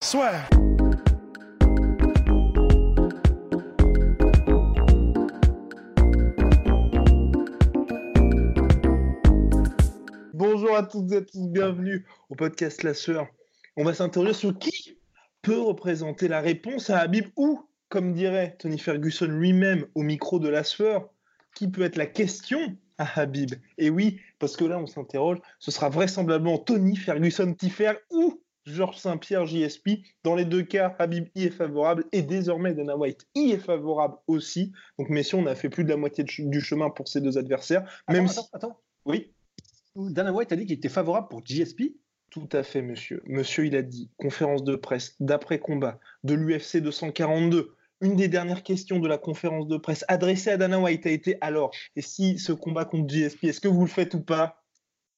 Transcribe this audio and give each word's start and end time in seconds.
Soit. 0.00 0.30
Bonjour 10.32 10.76
à 10.76 10.84
toutes 10.84 11.12
et 11.12 11.16
à 11.16 11.20
tous, 11.20 11.48
bienvenue 11.48 12.06
au 12.30 12.36
podcast 12.36 12.84
La 12.84 12.94
Sœur. 12.94 13.26
On 13.76 13.84
va 13.84 13.92
s'interroger 13.92 14.34
sur 14.34 14.56
qui 14.56 14.96
peut 15.42 15.60
représenter 15.60 16.28
la 16.28 16.40
réponse 16.40 16.90
à 16.90 17.00
Habib 17.00 17.26
ou, 17.36 17.68
comme 17.88 18.12
dirait 18.12 18.56
Tony 18.60 18.78
Ferguson 18.78 19.26
lui-même 19.26 19.84
au 19.96 20.02
micro 20.02 20.38
de 20.38 20.48
La 20.48 20.62
Sœur, 20.62 21.10
qui 21.56 21.68
peut 21.68 21.82
être 21.82 21.96
la 21.96 22.06
question 22.06 22.76
à 22.98 23.20
Habib? 23.20 23.56
Et 23.78 23.90
oui, 23.90 24.20
parce 24.38 24.56
que 24.56 24.64
là 24.64 24.78
on 24.78 24.86
s'interroge, 24.86 25.38
ce 25.58 25.72
sera 25.72 25.88
vraisemblablement 25.88 26.58
Tony 26.58 26.94
Ferguson 26.94 27.52
Tiffer 27.52 27.94
ou 28.10 28.40
Georges 28.68 28.98
Saint-Pierre 28.98 29.46
JSP. 29.46 30.00
Dans 30.24 30.34
les 30.34 30.44
deux 30.44 30.62
cas, 30.62 30.94
Habib 30.98 31.28
y 31.34 31.44
est 31.44 31.50
favorable 31.50 32.04
et 32.12 32.22
désormais 32.22 32.74
Dana 32.74 32.96
White 32.96 33.26
y 33.34 33.52
est 33.52 33.58
favorable 33.58 34.16
aussi. 34.26 34.72
Donc 34.98 35.08
messieurs, 35.08 35.38
on 35.38 35.46
a 35.46 35.54
fait 35.54 35.68
plus 35.68 35.84
de 35.84 35.88
la 35.88 35.96
moitié 35.96 36.24
du 36.24 36.60
chemin 36.60 36.90
pour 36.90 37.08
ces 37.08 37.20
deux 37.20 37.38
adversaires. 37.38 37.88
Même 38.08 38.26
attends, 38.26 38.42
si... 38.42 38.48
attends, 38.52 38.80
Oui. 39.04 39.32
Dana 39.96 40.32
White 40.32 40.52
a 40.52 40.56
dit 40.56 40.66
qu'il 40.66 40.76
était 40.76 40.88
favorable 40.88 41.28
pour 41.28 41.44
JSP 41.44 41.82
Tout 42.30 42.48
à 42.52 42.62
fait, 42.62 42.82
monsieur. 42.82 43.22
Monsieur, 43.26 43.66
il 43.66 43.74
a 43.74 43.82
dit, 43.82 44.10
conférence 44.16 44.62
de 44.62 44.76
presse 44.76 45.16
d'après-combat 45.18 45.98
de 46.22 46.34
l'UFC 46.34 46.78
242. 46.78 47.74
Une 48.00 48.14
des 48.14 48.28
dernières 48.28 48.62
questions 48.62 49.00
de 49.00 49.08
la 49.08 49.18
conférence 49.18 49.66
de 49.66 49.76
presse 49.76 50.04
adressée 50.06 50.50
à 50.50 50.56
Dana 50.56 50.78
White 50.78 51.06
a 51.06 51.10
été 51.10 51.36
alors, 51.40 51.72
et 51.96 52.02
si 52.02 52.38
ce 52.38 52.52
combat 52.52 52.84
contre 52.84 53.12
JSP, 53.12 53.44
est-ce 53.44 53.60
que 53.60 53.66
vous 53.66 53.80
le 53.80 53.90
faites 53.90 54.14
ou 54.14 54.20
pas? 54.20 54.62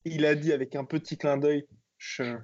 Il 0.06 0.24
a 0.24 0.34
dit 0.34 0.50
avec 0.52 0.74
un 0.77 0.84
petit 0.86 1.19
clin 1.19 1.36
d'œil, 1.36 1.67
sure. 1.98 2.41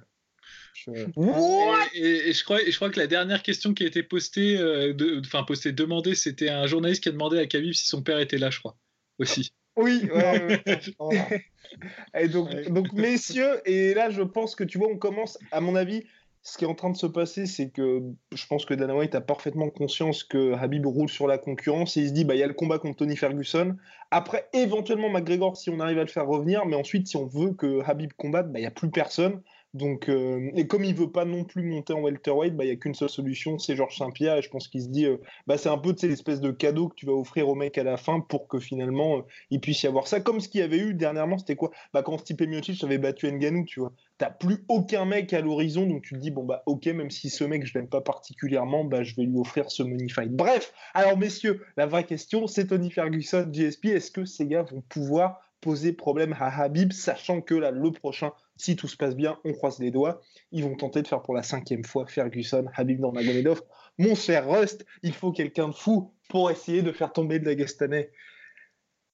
Et, 1.93 2.29
et, 2.29 2.33
je 2.33 2.43
crois, 2.43 2.61
et 2.61 2.71
je 2.71 2.75
crois 2.75 2.89
que 2.89 2.99
la 2.99 3.07
dernière 3.07 3.43
question 3.43 3.73
qui 3.73 3.83
a 3.83 3.87
été 3.87 4.03
postée, 4.03 4.57
euh, 4.57 4.93
de, 4.93 5.19
enfin 5.25 5.43
postée, 5.43 5.71
demandée, 5.71 6.15
c'était 6.15 6.49
un 6.49 6.67
journaliste 6.67 7.03
qui 7.03 7.09
a 7.09 7.11
demandé 7.11 7.39
à 7.39 7.47
Khabib 7.47 7.73
si 7.73 7.87
son 7.87 8.01
père 8.01 8.19
était 8.19 8.37
là, 8.37 8.49
je 8.49 8.59
crois, 8.59 8.77
aussi. 9.19 9.53
Oui, 9.75 10.09
ouais, 10.11 10.63
ouais. 10.99 11.45
et 12.19 12.27
donc, 12.27 12.49
donc, 12.69 12.93
messieurs, 12.93 13.61
et 13.65 13.93
là, 13.93 14.09
je 14.09 14.23
pense 14.23 14.55
que 14.55 14.63
tu 14.63 14.77
vois, 14.77 14.89
on 14.89 14.97
commence, 14.97 15.37
à 15.51 15.61
mon 15.61 15.75
avis, 15.75 16.03
ce 16.47 16.57
qui 16.57 16.63
est 16.63 16.67
en 16.67 16.75
train 16.75 16.89
de 16.89 16.97
se 16.97 17.05
passer, 17.05 17.45
c'est 17.45 17.69
que 17.69 18.01
je 18.31 18.47
pense 18.47 18.65
que 18.65 18.73
Dana 18.73 18.95
White 18.95 19.15
a 19.15 19.21
parfaitement 19.21 19.69
conscience 19.69 20.23
que 20.23 20.53
Habib 20.53 20.85
roule 20.85 21.09
sur 21.09 21.27
la 21.27 21.37
concurrence 21.37 21.97
et 21.97 22.01
il 22.01 22.07
se 22.07 22.13
dit, 22.13 22.23
bah, 22.23 22.35
il 22.35 22.39
y 22.39 22.43
a 22.43 22.47
le 22.47 22.53
combat 22.53 22.79
contre 22.79 22.99
Tony 22.99 23.17
Ferguson. 23.17 23.75
Après, 24.11 24.47
éventuellement, 24.53 25.09
McGregor, 25.09 25.57
si 25.57 25.69
on 25.69 25.81
arrive 25.81 25.99
à 25.99 26.03
le 26.03 26.09
faire 26.09 26.25
revenir, 26.25 26.65
mais 26.65 26.77
ensuite, 26.77 27.07
si 27.07 27.17
on 27.17 27.25
veut 27.25 27.51
que 27.51 27.81
Habib 27.85 28.13
combatte, 28.13 28.49
bah, 28.51 28.59
il 28.59 28.61
n'y 28.61 28.67
a 28.67 28.71
plus 28.71 28.89
personne. 28.89 29.41
Donc, 29.73 30.09
euh, 30.09 30.49
et 30.55 30.65
comme 30.65 30.83
il 30.83 30.95
veut 30.95 31.11
pas 31.11 31.25
non 31.25 31.43
plus 31.43 31.61
monter 31.61 31.93
en 31.93 32.01
welterweight, 32.01 32.55
bah, 32.55 32.63
il 32.63 32.67
n'y 32.67 32.73
a 32.73 32.77
qu'une 32.77 32.95
seule 32.95 33.09
solution, 33.09 33.59
c'est 33.59 33.75
Georges 33.75 33.97
Saint-Pierre. 33.97 34.37
Et 34.37 34.41
je 34.41 34.49
pense 34.49 34.67
qu'il 34.67 34.81
se 34.81 34.87
dit, 34.87 35.05
euh, 35.05 35.17
bah, 35.45 35.57
c'est 35.57 35.69
un 35.69 35.77
peu 35.77 35.93
l'espèce 36.01 36.41
de 36.41 36.51
cadeau 36.51 36.87
que 36.87 36.95
tu 36.95 37.05
vas 37.05 37.13
offrir 37.13 37.49
au 37.49 37.55
mec 37.55 37.77
à 37.77 37.83
la 37.83 37.97
fin 37.97 38.19
pour 38.21 38.47
que 38.47 38.59
finalement 38.59 39.17
euh, 39.17 39.21
il 39.51 39.59
puisse 39.59 39.83
y 39.83 39.87
avoir 39.87 40.07
ça. 40.07 40.19
Comme 40.19 40.39
ce 40.39 40.47
qu'il 40.49 40.61
y 40.61 40.63
avait 40.63 40.79
eu 40.79 40.93
dernièrement, 40.93 41.37
c'était 41.37 41.55
quoi? 41.55 41.71
Bah, 41.93 42.01
Quand 42.01 42.17
Stipe 42.17 42.41
Miocic 42.41 42.83
avait 42.83 42.97
battu 42.97 43.31
Nganou, 43.31 43.65
tu 43.65 43.81
vois. 43.81 43.91
T'as 44.17 44.31
plus 44.31 44.65
aucun 44.67 45.05
mec 45.05 45.31
à 45.33 45.41
l'horizon, 45.41 45.85
donc 45.85 46.01
tu 46.01 46.15
te 46.15 46.19
dis, 46.19 46.31
bon, 46.31 46.43
bah, 46.43 46.63
ok, 46.65 46.87
même 46.87 47.11
si 47.11 47.29
ce 47.29 47.43
mec, 47.43 47.65
je 47.65 47.77
l'aime 47.77 47.87
pas 47.87 48.01
particulièrement, 48.01 48.83
bah, 48.83 49.03
je 49.03 49.15
vais 49.15 49.23
lui 49.23 49.37
offrir 49.37 49.69
ce 49.69 49.83
money 49.83 50.09
fight. 50.09 50.31
Bref, 50.31 50.73
alors 50.95 51.17
messieurs, 51.17 51.61
la 51.75 51.85
vraie 51.85 52.05
question, 52.05 52.47
c'est 52.47 52.67
Tony 52.67 52.89
Ferguson, 52.89 53.47
GSP. 53.51 53.87
Est-ce 53.87 54.09
que 54.09 54.25
ces 54.25 54.47
gars 54.47 54.63
vont 54.63 54.81
pouvoir 54.89 55.41
poser 55.61 55.93
problème 55.93 56.35
à 56.39 56.61
Habib, 56.61 56.93
sachant 56.93 57.41
que 57.41 57.55
là, 57.55 57.71
le 57.71 57.91
prochain, 57.91 58.31
si 58.57 58.75
tout 58.75 58.87
se 58.87 58.97
passe 58.97 59.15
bien, 59.15 59.39
on 59.43 59.53
croise 59.53 59.79
les 59.79 59.91
doigts, 59.91 60.21
ils 60.51 60.63
vont 60.63 60.75
tenter 60.75 61.01
de 61.01 61.07
faire 61.07 61.21
pour 61.21 61.33
la 61.33 61.43
cinquième 61.43 61.83
fois 61.83 62.05
Ferguson, 62.05 62.65
Habib 62.75 62.99
dans 62.99 63.11
Magomedov. 63.11 63.63
Mon 63.97 64.15
cher 64.15 64.47
Rust, 64.47 64.85
il 65.03 65.13
faut 65.13 65.31
quelqu'un 65.31 65.69
de 65.69 65.73
fou 65.73 66.13
pour 66.29 66.51
essayer 66.51 66.81
de 66.81 66.91
faire 66.91 67.11
tomber 67.11 67.39
de 67.39 67.45
la 67.45 67.55
Gastanais. 67.55 68.11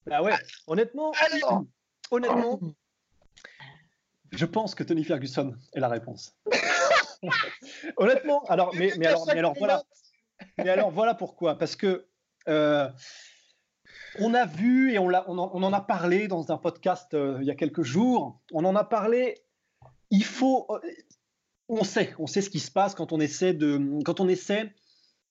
Bah 0.05 0.21
ouais, 0.21 0.33
honnêtement, 0.67 1.13
honnêtement, 2.11 2.59
je 4.31 4.45
pense 4.45 4.75
que 4.75 4.83
Tony 4.83 5.03
Ferguson 5.03 5.55
est 5.73 5.79
la 5.79 5.87
réponse. 5.87 6.35
honnêtement, 7.97 8.43
alors, 8.45 8.75
mais, 8.75 8.91
mais, 8.97 9.07
alors, 9.07 9.25
mais 9.27 9.39
alors 9.39 9.53
voilà, 9.57 9.83
mais 10.57 10.69
alors 10.69 10.91
voilà 10.91 11.13
pourquoi, 11.13 11.57
parce 11.57 11.75
que 11.75 12.05
euh, 12.49 12.89
on 14.19 14.34
a 14.34 14.46
vu 14.46 14.91
et 14.91 15.00
on, 15.00 15.07
on, 15.07 15.38
en, 15.38 15.51
on, 15.53 15.63
en, 15.63 15.74
a 15.74 15.81
parlé 15.81 16.28
dans 16.28 16.51
un 16.51 16.57
podcast 16.57 17.13
euh, 17.13 17.38
il 17.41 17.47
y 17.47 17.51
a 17.51 17.56
quelques 17.56 17.84
jours. 17.84 18.40
On 18.51 18.66
en 18.66 18.75
a 18.75 18.84
parlé. 18.84 19.38
Il 20.12 20.24
faut. 20.24 20.68
Euh, 20.69 20.79
on 21.69 21.84
sait, 21.84 22.13
on 22.19 22.28
sait 22.28 22.41
ce 22.41 22.50
qui 22.50 22.59
se 22.59 22.72
passe 22.72 22.94
quand 22.94 23.13
on 23.13 23.19
essaie 23.19 23.53
de, 23.53 23.79
quand 24.03 24.19
on 24.19 24.28
essaie 24.28 24.74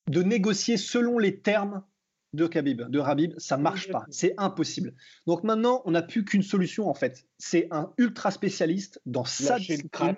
de 0.08 0.22
négocier 0.22 0.76
selon 0.76 1.18
les 1.18 1.40
termes 1.40 1.84
de 2.32 2.46
Khabib, 2.46 2.82
de 2.88 2.98
Rabib. 2.98 3.34
Ça 3.38 3.56
marche 3.56 3.90
pas. 3.90 4.04
C'est 4.10 4.34
impossible. 4.38 4.94
Donc 5.26 5.44
maintenant, 5.44 5.82
on 5.84 5.90
n'a 5.90 6.02
plus 6.02 6.24
qu'une 6.24 6.42
solution 6.42 6.88
en 6.88 6.94
fait. 6.94 7.26
C'est 7.38 7.68
un 7.70 7.92
ultra 7.98 8.30
spécialiste 8.30 9.00
dans 9.06 9.24
sa 9.24 9.58
discipline. 9.58 10.16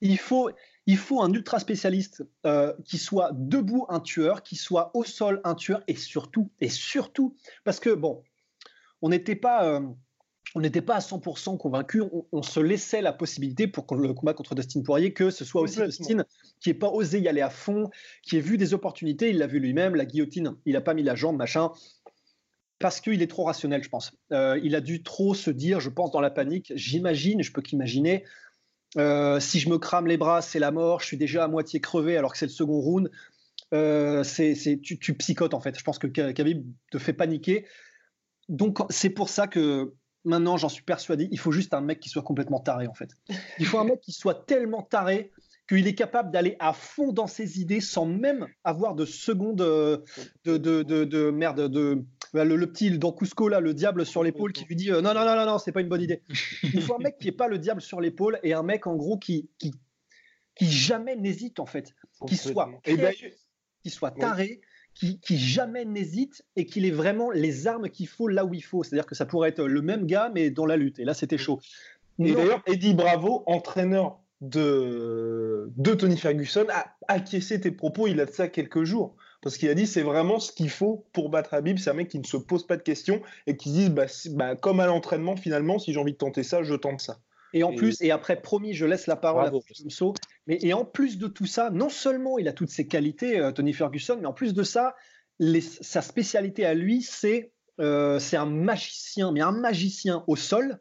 Il 0.00 0.18
faut, 0.18 0.50
il 0.90 0.96
faut 0.96 1.22
un 1.22 1.32
ultra 1.32 1.60
spécialiste 1.60 2.24
euh, 2.46 2.74
qui 2.84 2.98
soit 2.98 3.30
debout 3.32 3.86
un 3.88 4.00
tueur, 4.00 4.42
qui 4.42 4.56
soit 4.56 4.90
au 4.94 5.04
sol 5.04 5.40
un 5.44 5.54
tueur, 5.54 5.84
et 5.86 5.94
surtout, 5.94 6.50
et 6.60 6.68
surtout, 6.68 7.36
parce 7.62 7.78
que 7.78 7.90
bon, 7.90 8.24
on 9.00 9.10
n'était 9.10 9.36
pas, 9.36 9.66
euh, 9.66 9.80
on 10.56 10.60
n'était 10.60 10.82
pas 10.82 10.96
à 10.96 10.98
100% 10.98 11.58
convaincu, 11.58 12.00
on, 12.00 12.26
on, 12.32 12.42
se 12.42 12.58
laissait 12.58 13.02
la 13.02 13.12
possibilité 13.12 13.68
pour 13.68 13.94
le 13.94 14.12
combat 14.12 14.34
contre 14.34 14.56
Dustin 14.56 14.82
Poirier 14.82 15.12
que 15.12 15.30
ce 15.30 15.44
soit 15.44 15.62
aussi 15.62 15.80
Dustin 15.80 16.24
qui 16.58 16.70
n'ait 16.70 16.74
pas 16.74 16.88
osé 16.88 17.20
y 17.20 17.28
aller 17.28 17.40
à 17.40 17.50
fond, 17.50 17.88
qui 18.24 18.36
ait 18.36 18.40
vu 18.40 18.56
des 18.58 18.74
opportunités, 18.74 19.30
il 19.30 19.38
l'a 19.38 19.46
vu 19.46 19.60
lui-même, 19.60 19.94
la 19.94 20.04
guillotine, 20.04 20.56
il 20.66 20.72
n'a 20.72 20.80
pas 20.80 20.94
mis 20.94 21.04
la 21.04 21.14
jambe, 21.14 21.36
machin. 21.36 21.70
Parce 22.80 23.00
qu'il 23.00 23.22
est 23.22 23.28
trop 23.28 23.44
rationnel, 23.44 23.84
je 23.84 23.90
pense. 23.90 24.10
Euh, 24.32 24.58
il 24.64 24.74
a 24.74 24.80
dû 24.80 25.04
trop 25.04 25.34
se 25.34 25.50
dire, 25.50 25.78
je 25.78 25.90
pense, 25.90 26.10
dans 26.10 26.22
la 26.22 26.30
panique. 26.30 26.72
J'imagine, 26.74 27.42
je 27.42 27.52
peux 27.52 27.60
qu'imaginer, 27.60 28.24
euh, 28.96 29.40
si 29.40 29.60
je 29.60 29.68
me 29.68 29.78
crame 29.78 30.06
les 30.06 30.16
bras, 30.16 30.42
c'est 30.42 30.58
la 30.58 30.70
mort. 30.70 31.00
Je 31.00 31.06
suis 31.06 31.16
déjà 31.16 31.44
à 31.44 31.48
moitié 31.48 31.80
crevé 31.80 32.16
alors 32.16 32.32
que 32.32 32.38
c'est 32.38 32.46
le 32.46 32.52
second 32.52 32.80
round. 32.80 33.10
Euh, 33.72 34.24
c'est, 34.24 34.54
tu, 34.82 34.98
tu, 34.98 35.14
psychotes 35.14 35.54
en 35.54 35.60
fait. 35.60 35.78
Je 35.78 35.84
pense 35.84 35.98
que 35.98 36.06
Khabib 36.06 36.66
te 36.90 36.98
fait 36.98 37.12
paniquer. 37.12 37.66
Donc 38.48 38.78
c'est 38.90 39.10
pour 39.10 39.28
ça 39.28 39.46
que 39.46 39.94
maintenant 40.24 40.56
j'en 40.56 40.68
suis 40.68 40.82
persuadé. 40.82 41.28
Il 41.30 41.38
faut 41.38 41.52
juste 41.52 41.72
un 41.72 41.80
mec 41.80 42.00
qui 42.00 42.08
soit 42.08 42.22
complètement 42.22 42.58
taré 42.60 42.88
en 42.88 42.94
fait. 42.94 43.10
Il 43.58 43.66
faut 43.66 43.78
un 43.78 43.84
mec 43.84 44.00
qui 44.00 44.12
soit 44.12 44.46
tellement 44.46 44.82
taré 44.82 45.30
qu'il 45.70 45.86
est 45.86 45.94
capable 45.94 46.32
d'aller 46.32 46.56
à 46.58 46.72
fond 46.72 47.12
dans 47.12 47.28
ses 47.28 47.60
idées 47.60 47.80
sans 47.80 48.04
même 48.04 48.48
avoir 48.64 48.96
de 48.96 49.04
seconde 49.04 49.58
de, 49.58 50.04
de, 50.44 50.82
de, 50.82 51.04
de 51.04 51.30
merde 51.30 51.68
de 51.68 52.02
le, 52.32 52.56
le, 52.56 52.72
petit 52.72 52.98
dans 52.98 53.12
Cusco 53.12 53.48
là, 53.48 53.60
le 53.60 53.72
diable 53.72 54.04
sur 54.04 54.24
l'épaule 54.24 54.52
qui 54.52 54.64
lui 54.64 54.74
dit 54.74 54.90
euh, 54.90 55.00
non 55.00 55.14
non 55.14 55.24
non 55.24 55.36
non 55.36 55.46
non 55.46 55.58
c'est 55.58 55.70
pas 55.70 55.80
une 55.80 55.88
bonne 55.88 56.02
idée. 56.02 56.22
Il 56.74 56.82
faut 56.82 56.96
un 56.96 57.02
mec 57.02 57.18
qui 57.18 57.28
est 57.28 57.32
pas 57.32 57.46
le 57.46 57.58
diable 57.58 57.80
sur 57.80 58.00
l'épaule 58.00 58.40
et 58.42 58.52
un 58.52 58.64
mec 58.64 58.88
en 58.88 58.96
gros 58.96 59.16
qui 59.16 59.48
qui, 59.58 59.72
qui 60.56 60.66
jamais 60.66 61.14
n'hésite 61.14 61.60
en 61.60 61.66
fait, 61.66 61.94
qui 62.26 62.36
soit 62.36 62.68
qui 63.82 63.90
soit 63.90 64.10
taré. 64.10 64.60
Qui, 64.92 65.20
qui, 65.20 65.38
jamais 65.38 65.84
n'hésite 65.84 66.44
et 66.56 66.66
qu'il 66.66 66.84
ait 66.84 66.90
vraiment 66.90 67.30
les 67.30 67.68
armes 67.68 67.88
qu'il 67.88 68.08
faut 68.08 68.26
là 68.26 68.44
où 68.44 68.52
il 68.52 68.62
faut. 68.62 68.82
C'est-à-dire 68.82 69.06
que 69.06 69.14
ça 69.14 69.24
pourrait 69.24 69.48
être 69.48 69.62
le 69.62 69.80
même 69.82 70.04
gars, 70.04 70.32
mais 70.34 70.50
dans 70.50 70.66
la 70.66 70.76
lutte. 70.76 70.98
Et 70.98 71.04
là, 71.04 71.14
c'était 71.14 71.38
chaud. 71.38 71.60
Et 72.18 72.34
d'ailleurs, 72.34 72.60
Eddie 72.66 72.92
Bravo, 72.92 73.44
entraîneur 73.46 74.20
de, 74.40 75.70
de 75.76 75.94
Tony 75.94 76.16
Ferguson, 76.16 76.66
a 76.70 76.96
acquiescé 77.08 77.60
tes 77.60 77.70
propos 77.70 78.06
il 78.06 78.20
a 78.20 78.26
de 78.26 78.30
ça 78.30 78.48
quelques 78.48 78.84
jours. 78.84 79.16
Parce 79.42 79.56
qu'il 79.56 79.70
a 79.70 79.74
dit 79.74 79.86
c'est 79.86 80.02
vraiment 80.02 80.38
ce 80.38 80.52
qu'il 80.52 80.70
faut 80.70 81.06
pour 81.12 81.30
battre 81.30 81.54
Habib. 81.54 81.78
C'est 81.78 81.90
un 81.90 81.94
mec 81.94 82.08
qui 82.08 82.18
ne 82.18 82.24
se 82.24 82.36
pose 82.36 82.66
pas 82.66 82.76
de 82.76 82.82
questions 82.82 83.22
et 83.46 83.56
qui 83.56 83.70
dit 83.70 83.88
bah, 83.88 84.06
bah, 84.32 84.56
comme 84.56 84.80
à 84.80 84.86
l'entraînement, 84.86 85.36
finalement, 85.36 85.78
si 85.78 85.92
j'ai 85.92 86.00
envie 86.00 86.12
de 86.12 86.18
tenter 86.18 86.42
ça, 86.42 86.62
je 86.62 86.74
tente 86.74 87.00
ça. 87.00 87.18
Et 87.52 87.64
en 87.64 87.72
et... 87.72 87.76
plus, 87.76 88.00
et 88.02 88.10
après, 88.10 88.40
promis, 88.40 88.74
je 88.74 88.84
laisse 88.84 89.06
la 89.06 89.16
parole 89.16 89.42
Bravo. 89.42 89.64
à 89.68 89.82
Tomso. 89.82 90.14
Mais 90.46 90.58
et 90.62 90.72
en 90.72 90.84
plus 90.84 91.18
de 91.18 91.26
tout 91.26 91.46
ça, 91.46 91.70
non 91.70 91.88
seulement 91.88 92.38
il 92.38 92.48
a 92.48 92.52
toutes 92.52 92.70
ses 92.70 92.86
qualités, 92.86 93.38
euh, 93.40 93.50
Tony 93.50 93.72
Ferguson, 93.72 94.18
mais 94.20 94.26
en 94.26 94.32
plus 94.32 94.54
de 94.54 94.62
ça, 94.62 94.94
les, 95.38 95.60
sa 95.60 96.02
spécialité 96.02 96.66
à 96.66 96.74
lui, 96.74 97.02
c'est 97.02 97.52
euh, 97.80 98.18
c'est 98.18 98.36
un 98.36 98.46
magicien, 98.46 99.32
mais 99.32 99.40
un 99.40 99.52
magicien 99.52 100.22
au 100.26 100.36
sol. 100.36 100.78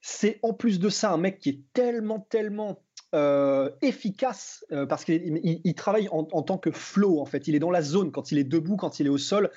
C'est 0.00 0.38
en 0.42 0.54
plus 0.54 0.78
de 0.78 0.88
ça 0.88 1.12
un 1.12 1.18
mec 1.18 1.40
qui 1.40 1.48
est 1.50 1.60
tellement, 1.74 2.20
tellement 2.20 2.82
euh, 3.14 3.70
efficace 3.80 4.66
euh, 4.70 4.84
parce 4.84 5.02
qu'il 5.06 5.74
travaille 5.74 6.10
en, 6.10 6.42
tant 6.42 6.58
que 6.58 6.70
flow 6.70 7.20
en 7.20 7.24
fait. 7.24 7.48
Il 7.48 7.54
est 7.54 7.58
dans 7.58 7.70
la 7.70 7.80
zone 7.80 8.12
quand 8.12 8.32
il 8.32 8.38
est 8.38 8.44
debout, 8.44 8.76
quand 8.76 9.00
il 9.00 9.06
est 9.06 9.10
au 9.10 9.16
sol. 9.16 9.50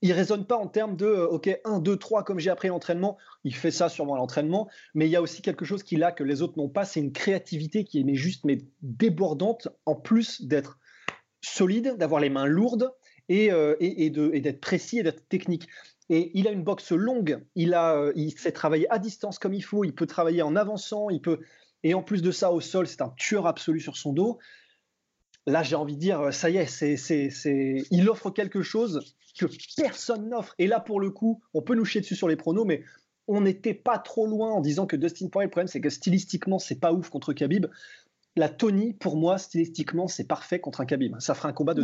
Il 0.00 0.12
raisonne 0.12 0.46
pas 0.46 0.56
en 0.56 0.68
termes 0.68 0.94
de 0.94 1.06
euh, 1.06 1.26
OK 1.26 1.50
1 1.64 1.80
2 1.80 1.96
3 1.96 2.22
comme 2.22 2.38
j'ai 2.38 2.50
appris 2.50 2.68
l'entraînement. 2.68 3.18
Il 3.42 3.52
fait 3.52 3.72
ça 3.72 3.88
sûrement 3.88 4.14
à 4.14 4.18
l'entraînement, 4.18 4.68
mais 4.94 5.06
il 5.06 5.10
y 5.10 5.16
a 5.16 5.22
aussi 5.22 5.42
quelque 5.42 5.64
chose 5.64 5.82
qu'il 5.82 6.04
a 6.04 6.12
que 6.12 6.22
les 6.22 6.40
autres 6.40 6.56
n'ont 6.56 6.68
pas, 6.68 6.84
c'est 6.84 7.00
une 7.00 7.10
créativité 7.10 7.82
qui 7.82 7.98
est 7.98 8.04
mais 8.04 8.14
juste 8.14 8.44
mais 8.44 8.58
débordante 8.82 9.66
en 9.86 9.96
plus 9.96 10.42
d'être 10.42 10.78
solide, 11.40 11.96
d'avoir 11.98 12.20
les 12.20 12.30
mains 12.30 12.46
lourdes 12.46 12.92
et, 13.28 13.46
et, 13.46 14.06
et 14.06 14.10
d'être 14.40 14.60
précis 14.60 15.00
et 15.00 15.02
d'être 15.02 15.28
technique. 15.28 15.66
Et 16.10 16.30
il 16.34 16.46
a 16.46 16.52
une 16.52 16.62
boxe 16.62 16.92
longue, 16.92 17.42
il, 17.56 17.74
a, 17.74 18.12
il 18.14 18.38
sait 18.38 18.52
travailler 18.52 18.86
à 18.92 19.00
distance 19.00 19.40
comme 19.40 19.54
il 19.54 19.64
faut, 19.64 19.82
il 19.82 19.94
peut 19.94 20.06
travailler 20.06 20.42
en 20.42 20.54
avançant, 20.54 21.10
il 21.10 21.20
peut, 21.20 21.40
et 21.84 21.94
en 21.94 22.02
plus 22.02 22.22
de 22.22 22.32
ça, 22.32 22.50
au 22.50 22.60
sol, 22.60 22.88
c'est 22.88 23.02
un 23.02 23.12
tueur 23.16 23.46
absolu 23.46 23.78
sur 23.78 23.96
son 23.96 24.12
dos. 24.12 24.38
Là, 25.46 25.62
j'ai 25.62 25.76
envie 25.76 25.94
de 25.94 26.00
dire, 26.00 26.32
ça 26.32 26.48
y 26.48 26.56
est, 26.56 26.82
il 27.90 28.08
offre 28.08 28.30
quelque 28.30 28.62
chose 28.62 29.14
que 29.38 29.46
personne 29.76 30.30
n'offre. 30.30 30.54
Et 30.58 30.66
là, 30.66 30.80
pour 30.80 30.98
le 30.98 31.10
coup, 31.10 31.42
on 31.52 31.60
peut 31.60 31.74
nous 31.74 31.84
chier 31.84 32.00
dessus 32.00 32.16
sur 32.16 32.28
les 32.28 32.36
pronos, 32.36 32.64
mais 32.66 32.82
on 33.28 33.42
n'était 33.42 33.74
pas 33.74 33.98
trop 33.98 34.26
loin 34.26 34.50
en 34.50 34.60
disant 34.60 34.86
que 34.86 34.96
Dustin 34.96 35.28
Poirier, 35.28 35.46
le 35.46 35.50
problème, 35.50 35.68
c'est 35.68 35.82
que 35.82 35.90
stylistiquement, 35.90 36.58
c'est 36.58 36.80
pas 36.80 36.92
ouf 36.92 37.10
contre 37.10 37.34
Khabib. 37.34 37.66
La 38.36 38.48
Tony, 38.48 38.94
pour 38.94 39.16
moi, 39.16 39.36
stylistiquement, 39.36 40.08
c'est 40.08 40.24
parfait 40.24 40.60
contre 40.60 40.80
un 40.80 40.86
Khabib. 40.86 41.14
Ça 41.20 41.34
fera 41.34 41.50
un 41.50 41.52
combat 41.52 41.74
de 41.74 41.82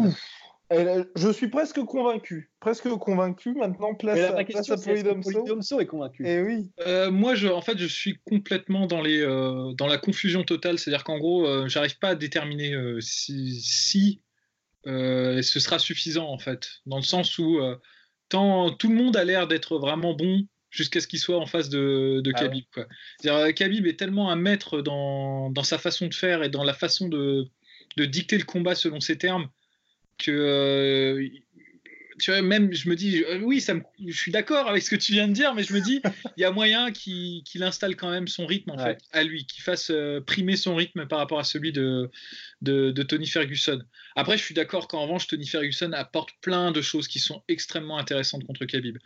Je 0.71 1.33
suis 1.33 1.49
presque 1.49 1.81
convaincu. 1.81 2.51
Presque 2.61 2.89
convaincu. 2.89 3.55
Maintenant, 3.55 3.95
place, 3.95 4.19
à, 4.19 4.45
place 4.45 4.69
est 4.69 5.87
convaincu. 5.87 6.27
Et 6.27 6.35
eh 6.35 6.43
oui. 6.43 6.71
Euh, 6.87 7.11
moi, 7.11 7.35
je, 7.35 7.49
en 7.49 7.61
fait, 7.61 7.77
je 7.77 7.87
suis 7.87 8.19
complètement 8.25 8.87
dans, 8.87 9.01
les, 9.01 9.21
euh, 9.21 9.73
dans 9.73 9.89
la 9.89 9.99
confusion 9.99 10.45
totale. 10.45 10.79
C'est-à-dire 10.79 11.03
qu'en 11.03 11.19
gros, 11.19 11.47
euh, 11.47 11.67
j'arrive 11.69 11.99
pas 11.99 12.11
à 12.11 12.15
déterminer 12.15 12.75
si, 13.01 13.61
si 13.61 14.23
ce 14.85 15.61
sera 15.61 15.79
suffisant, 15.79 16.29
en 16.29 16.39
fait. 16.39 16.69
Dans 16.87 16.99
le 16.99 17.03
sens 17.03 17.39
où 17.39 17.61
tant, 18.29 18.71
tout 18.71 18.89
le 18.89 18.95
monde 18.95 19.17
a 19.17 19.25
l'air 19.25 19.49
d'être 19.49 19.79
vraiment 19.79 20.15
bon 20.15 20.47
jusqu'à 20.71 21.01
ce 21.01 21.09
qu'il 21.09 21.19
soit 21.19 21.39
en 21.39 21.47
face 21.47 21.69
de, 21.69 22.21
de 22.23 22.33
ah 22.33 22.39
Khabib. 22.39 22.65
Khabib 23.57 23.87
est 23.89 23.99
tellement 23.99 24.31
un 24.31 24.37
maître 24.37 24.83
dans, 24.83 25.51
dans, 25.51 25.65
sa 25.65 25.79
façon 25.79 26.07
de 26.07 26.15
faire 26.15 26.45
et 26.45 26.49
dans 26.49 26.63
la 26.63 26.75
façon 26.75 27.09
de, 27.09 27.49
de 27.97 28.05
dicter 28.05 28.39
le 28.39 28.45
combat 28.45 28.77
selon 28.77 29.01
ses 29.01 29.19
termes 29.19 29.49
que 30.21 30.31
euh, 30.31 31.29
tu 32.21 32.31
vois, 32.31 32.43
même 32.43 32.73
je 32.73 32.89
me 32.89 32.97
dis, 32.97 33.25
euh, 33.25 33.41
oui, 33.41 33.61
ça 33.61 33.75
je 34.07 34.13
suis 34.13 34.31
d'accord 34.31 34.69
avec 34.69 34.83
ce 34.83 34.91
que 34.91 34.97
tu 34.97 35.13
viens 35.13 35.27
de 35.27 35.33
dire, 35.33 35.55
mais 35.55 35.63
je 35.63 35.73
me 35.73 35.81
dis, 35.81 36.01
il 36.37 36.41
y 36.41 36.45
a 36.45 36.51
moyen 36.51 36.93
qu'il 36.93 37.63
installe 37.63 37.97
quand 37.97 38.11
même 38.11 38.29
son 38.29 38.47
rythme 38.47 38.71
en 38.71 38.79
fait 38.79 38.99
à 39.13 39.25
lui, 39.25 39.47
qu'il 39.47 39.63
fasse 39.63 39.91
euh, 39.91 40.21
primer 40.21 40.57
son 40.57 40.77
rythme 40.77 41.07
par 41.07 41.19
rapport 41.19 41.39
à 41.39 41.45
celui 41.45 41.73
de, 41.73 42.11
de, 42.61 43.03
Tony 43.03 43.27
Ferguson. 43.27 43.83
Après, 44.15 44.37
je 44.37 44.45
suis 44.45 44.55
d'accord 44.55 44.87
qu'en 44.87 45.03
revanche, 45.03 45.27
Tony 45.27 45.47
Ferguson 45.47 45.93
apporte 45.93 46.31
plein 46.43 46.71
de 46.73 46.83
choses 46.83 47.09
qui 47.09 47.19
sont 47.19 47.43
extrêmement 47.49 47.99
intéressantes 47.99 48.45
contre 48.45 48.67
Khabib. 48.67 48.99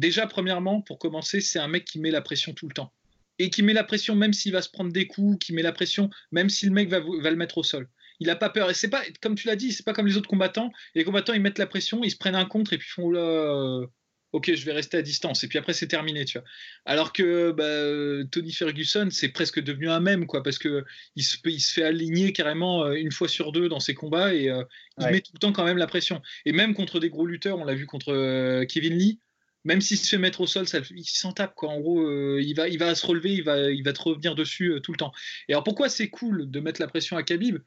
déjà, 0.00 0.26
premièrement, 0.26 0.80
pour 0.80 0.98
commencer, 0.98 1.40
c'est 1.40 1.58
un 1.58 1.68
mec 1.68 1.84
qui 1.84 2.00
met 2.00 2.10
la 2.10 2.22
pression 2.22 2.54
tout 2.54 2.66
le 2.66 2.74
temps. 2.74 2.92
Et 3.38 3.48
qui 3.48 3.62
met 3.62 3.72
la 3.72 3.84
pression 3.84 4.14
même 4.14 4.34
s'il 4.34 4.52
va 4.52 4.60
se 4.60 4.68
prendre 4.68 4.92
des 4.92 5.06
coups, 5.06 5.38
qui 5.42 5.54
met 5.54 5.62
la 5.62 5.72
pression 5.72 6.10
même 6.30 6.50
si 6.50 6.66
le 6.66 6.72
mec 6.72 6.90
va, 6.90 7.00
va 7.00 7.30
le 7.30 7.36
mettre 7.36 7.56
au 7.56 7.62
sol 7.62 7.88
il 8.20 8.26
n'a 8.26 8.36
pas 8.36 8.50
peur. 8.50 8.70
Et 8.70 8.74
c'est 8.74 8.90
pas, 8.90 9.02
comme 9.20 9.34
tu 9.34 9.48
l'as 9.48 9.56
dit, 9.56 9.72
c'est 9.72 9.84
pas 9.84 9.94
comme 9.94 10.06
les 10.06 10.16
autres 10.16 10.28
combattants. 10.28 10.70
Les 10.94 11.04
combattants, 11.04 11.32
ils 11.32 11.40
mettent 11.40 11.58
la 11.58 11.66
pression, 11.66 12.04
ils 12.04 12.10
se 12.10 12.18
prennent 12.18 12.36
un 12.36 12.44
contre 12.44 12.74
et 12.74 12.78
puis 12.78 12.88
font 12.88 13.10
là, 13.10 13.20
euh, 13.20 13.86
ok, 14.32 14.54
je 14.54 14.64
vais 14.66 14.72
rester 14.72 14.98
à 14.98 15.02
distance. 15.02 15.42
Et 15.42 15.48
puis 15.48 15.58
après, 15.58 15.72
c'est 15.72 15.88
terminé, 15.88 16.26
tu 16.26 16.38
vois. 16.38 16.46
Alors 16.84 17.14
que 17.14 17.50
bah, 17.52 18.28
Tony 18.30 18.52
Ferguson, 18.52 19.08
c'est 19.10 19.30
presque 19.30 19.60
devenu 19.60 19.88
un 19.88 20.00
même, 20.00 20.26
quoi, 20.26 20.42
parce 20.42 20.58
que 20.58 20.84
il 21.16 21.24
se, 21.24 21.38
il 21.46 21.60
se 21.60 21.72
fait 21.72 21.82
aligner 21.82 22.32
carrément 22.34 22.84
euh, 22.84 22.92
une 22.92 23.10
fois 23.10 23.26
sur 23.26 23.52
deux 23.52 23.70
dans 23.70 23.80
ses 23.80 23.94
combats 23.94 24.34
et 24.34 24.50
euh, 24.50 24.62
il 24.98 25.06
met 25.06 25.20
tout 25.22 25.32
le 25.34 25.38
temps 25.38 25.52
quand 25.52 25.64
même 25.64 25.78
la 25.78 25.86
pression. 25.86 26.20
Et 26.44 26.52
même 26.52 26.74
contre 26.74 27.00
des 27.00 27.08
gros 27.08 27.26
lutteurs, 27.26 27.58
on 27.58 27.64
l'a 27.64 27.74
vu 27.74 27.86
contre 27.86 28.64
Kevin 28.66 28.98
Lee. 28.98 29.18
Même 29.64 29.82
s'il 29.82 29.98
se 29.98 30.08
fait 30.08 30.18
mettre 30.18 30.40
au 30.40 30.46
sol, 30.46 30.66
ça, 30.66 30.78
il 30.90 31.04
s'en 31.04 31.32
tape 31.32 31.54
quoi. 31.54 31.68
En 31.68 31.80
gros, 31.80 32.38
il 32.38 32.54
va, 32.54 32.68
il 32.68 32.78
va 32.78 32.94
se 32.94 33.06
relever, 33.06 33.34
il 33.34 33.42
va, 33.42 33.70
il 33.70 33.82
va 33.82 33.92
te 33.92 34.00
revenir 34.00 34.34
dessus 34.34 34.80
tout 34.82 34.92
le 34.92 34.96
temps. 34.96 35.12
Et 35.48 35.52
alors 35.52 35.64
pourquoi 35.64 35.90
c'est 35.90 36.08
cool 36.08 36.50
de 36.50 36.60
mettre 36.60 36.80
la 36.80 36.86
pression 36.86 37.18
à 37.18 37.22
Khabib? 37.22 37.58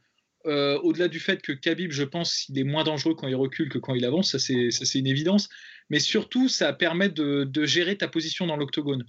Euh, 0.45 0.77
au-delà 0.79 1.07
du 1.07 1.19
fait 1.19 1.41
que 1.41 1.51
Khabib, 1.51 1.91
je 1.91 2.03
pense, 2.03 2.47
il 2.49 2.59
est 2.59 2.63
moins 2.63 2.83
dangereux 2.83 3.15
quand 3.15 3.27
il 3.27 3.35
recule 3.35 3.69
que 3.69 3.77
quand 3.77 3.93
il 3.93 4.05
avance, 4.05 4.31
ça 4.31 4.39
c'est 4.39 4.99
une 4.99 5.07
évidence. 5.07 5.49
Mais 5.89 5.99
surtout, 5.99 6.49
ça 6.49 6.73
permet 6.73 7.09
de, 7.09 7.65
gérer 7.65 7.97
ta 7.97 8.07
position 8.07 8.47
dans 8.47 8.57
l'octogone. 8.57 9.05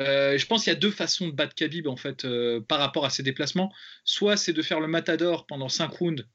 Euh, 0.00 0.38
je 0.38 0.46
pense 0.46 0.64
qu'il 0.64 0.72
y 0.72 0.76
a 0.76 0.78
deux 0.78 0.90
façons 0.90 1.26
de 1.26 1.32
battre 1.32 1.54
Khabib 1.54 1.88
en 1.88 1.96
fait 1.96 2.24
euh, 2.24 2.60
par 2.60 2.78
rapport 2.78 3.04
à 3.04 3.10
ses 3.10 3.22
déplacements. 3.22 3.72
Soit 4.04 4.36
c'est 4.36 4.54
de 4.54 4.62
faire 4.62 4.80
le 4.80 4.88
matador 4.88 5.46
pendant 5.46 5.68
5 5.68 5.92
rounds 5.92 6.26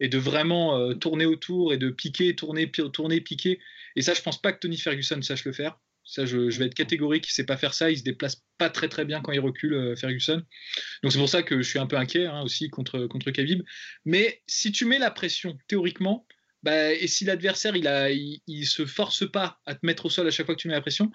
et 0.00 0.08
de 0.08 0.18
vraiment 0.18 0.94
tourner 0.94 1.26
autour 1.26 1.74
et 1.74 1.76
de 1.76 1.90
piquer, 1.90 2.34
tourner, 2.34 2.70
tourner, 2.70 3.20
piquer. 3.20 3.60
Et 3.96 4.02
ça, 4.02 4.14
je 4.14 4.22
pense 4.22 4.40
pas 4.40 4.52
que 4.52 4.58
Tony 4.58 4.78
Ferguson 4.78 5.20
sache 5.20 5.44
le 5.44 5.52
faire. 5.52 5.78
Ça, 6.10 6.26
je, 6.26 6.38
vais 6.58 6.66
être 6.66 6.74
catégorique, 6.74 7.28
il 7.28 7.30
sait 7.30 7.46
pas 7.46 7.56
faire 7.56 7.72
ça, 7.72 7.88
il 7.88 7.96
se 7.96 8.02
déplace 8.02 8.42
pas 8.58 8.68
très 8.68 8.88
très 8.88 9.04
bien 9.04 9.20
quand 9.20 9.30
il 9.30 9.38
recule, 9.38 9.74
euh, 9.74 9.94
Ferguson. 9.94 10.42
Donc 11.04 11.12
c'est 11.12 11.20
pour 11.20 11.28
ça 11.28 11.44
que 11.44 11.62
je 11.62 11.68
suis 11.68 11.78
un 11.78 11.86
peu 11.86 11.94
inquiet 11.94 12.26
hein, 12.26 12.42
aussi 12.42 12.68
contre, 12.68 13.06
contre 13.06 13.30
Khabib. 13.30 13.62
Mais 14.04 14.42
si 14.48 14.72
tu 14.72 14.86
mets 14.86 14.98
la 14.98 15.12
pression, 15.12 15.56
théoriquement, 15.68 16.26
bah, 16.64 16.92
et 16.92 17.06
si 17.06 17.24
l'adversaire 17.24 17.76
il, 17.76 18.40
il, 18.48 18.66
se 18.66 18.86
force 18.86 19.30
pas 19.30 19.60
à 19.66 19.76
te 19.76 19.86
mettre 19.86 20.06
au 20.06 20.10
sol 20.10 20.26
à 20.26 20.32
chaque 20.32 20.46
fois 20.46 20.56
que 20.56 20.60
tu 20.60 20.66
mets 20.66 20.74
la 20.74 20.80
pression, 20.80 21.12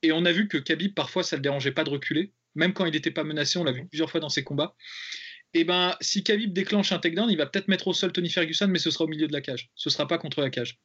et 0.00 0.12
on 0.12 0.24
a 0.24 0.32
vu 0.32 0.48
que 0.48 0.56
Khabib 0.56 0.94
parfois 0.94 1.22
ça 1.22 1.36
le 1.36 1.42
dérangeait 1.42 1.72
pas 1.72 1.84
de 1.84 1.90
reculer, 1.90 2.32
même 2.54 2.72
quand 2.72 2.86
il 2.86 2.92
n'était 2.92 3.10
pas 3.10 3.24
menacé, 3.24 3.58
on 3.58 3.64
l'a 3.64 3.72
vu 3.72 3.86
plusieurs 3.86 4.10
fois 4.10 4.20
dans 4.20 4.30
ses 4.30 4.44
combats. 4.44 4.74
Et 5.52 5.64
ben 5.64 5.94
si 6.00 6.24
Khabib 6.24 6.54
déclenche 6.54 6.92
un 6.92 6.98
takedown, 6.98 7.30
il 7.30 7.36
va 7.36 7.44
peut-être 7.44 7.68
mettre 7.68 7.88
au 7.88 7.92
sol 7.92 8.12
Tony 8.12 8.30
Ferguson, 8.30 8.68
mais 8.68 8.78
ce 8.78 8.90
sera 8.90 9.04
au 9.04 9.08
milieu 9.08 9.28
de 9.28 9.32
la 9.34 9.42
cage. 9.42 9.68
Ce 9.74 9.90
sera 9.90 10.08
pas 10.08 10.16
contre 10.16 10.40
la 10.40 10.48
cage. 10.48 10.78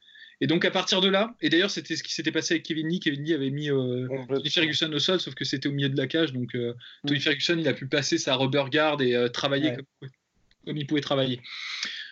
Et 0.44 0.48
donc 0.48 0.66
à 0.66 0.72
partir 0.72 1.00
de 1.00 1.08
là, 1.08 1.34
et 1.40 1.48
d'ailleurs 1.48 1.72
c'était 1.72 1.96
ce 1.96 2.04
qui 2.04 2.14
s'était 2.14 2.34
passé 2.34 2.56
avec 2.56 2.66
Kevin 2.66 2.90
Lee, 2.90 3.00
Kevin 3.00 3.24
Lee 3.24 3.34
avait 3.34 3.50
mis 3.50 3.72
euh, 3.72 4.10
Tony 4.28 4.50
Ferguson 4.50 4.92
au 4.92 5.00
sol, 5.00 5.22
sauf 5.22 5.36
que 5.36 5.46
c'était 5.46 5.70
au 5.70 5.72
milieu 5.72 5.88
de 5.88 5.96
la 5.96 6.06
cage, 6.06 6.34
donc 6.34 6.54
euh, 6.54 6.74
Tony 7.08 7.20
mm. 7.20 7.22
Ferguson 7.22 7.58
il 7.58 7.68
a 7.70 7.74
pu 7.74 7.88
passer 7.88 8.18
sa 8.18 8.36
rubber 8.36 8.66
guard 8.70 9.02
et 9.02 9.16
euh, 9.16 9.30
travailler 9.30 9.78
comme, 10.66 10.76
il 10.76 10.86
pouvait 10.86 11.00
travailler. 11.00 11.40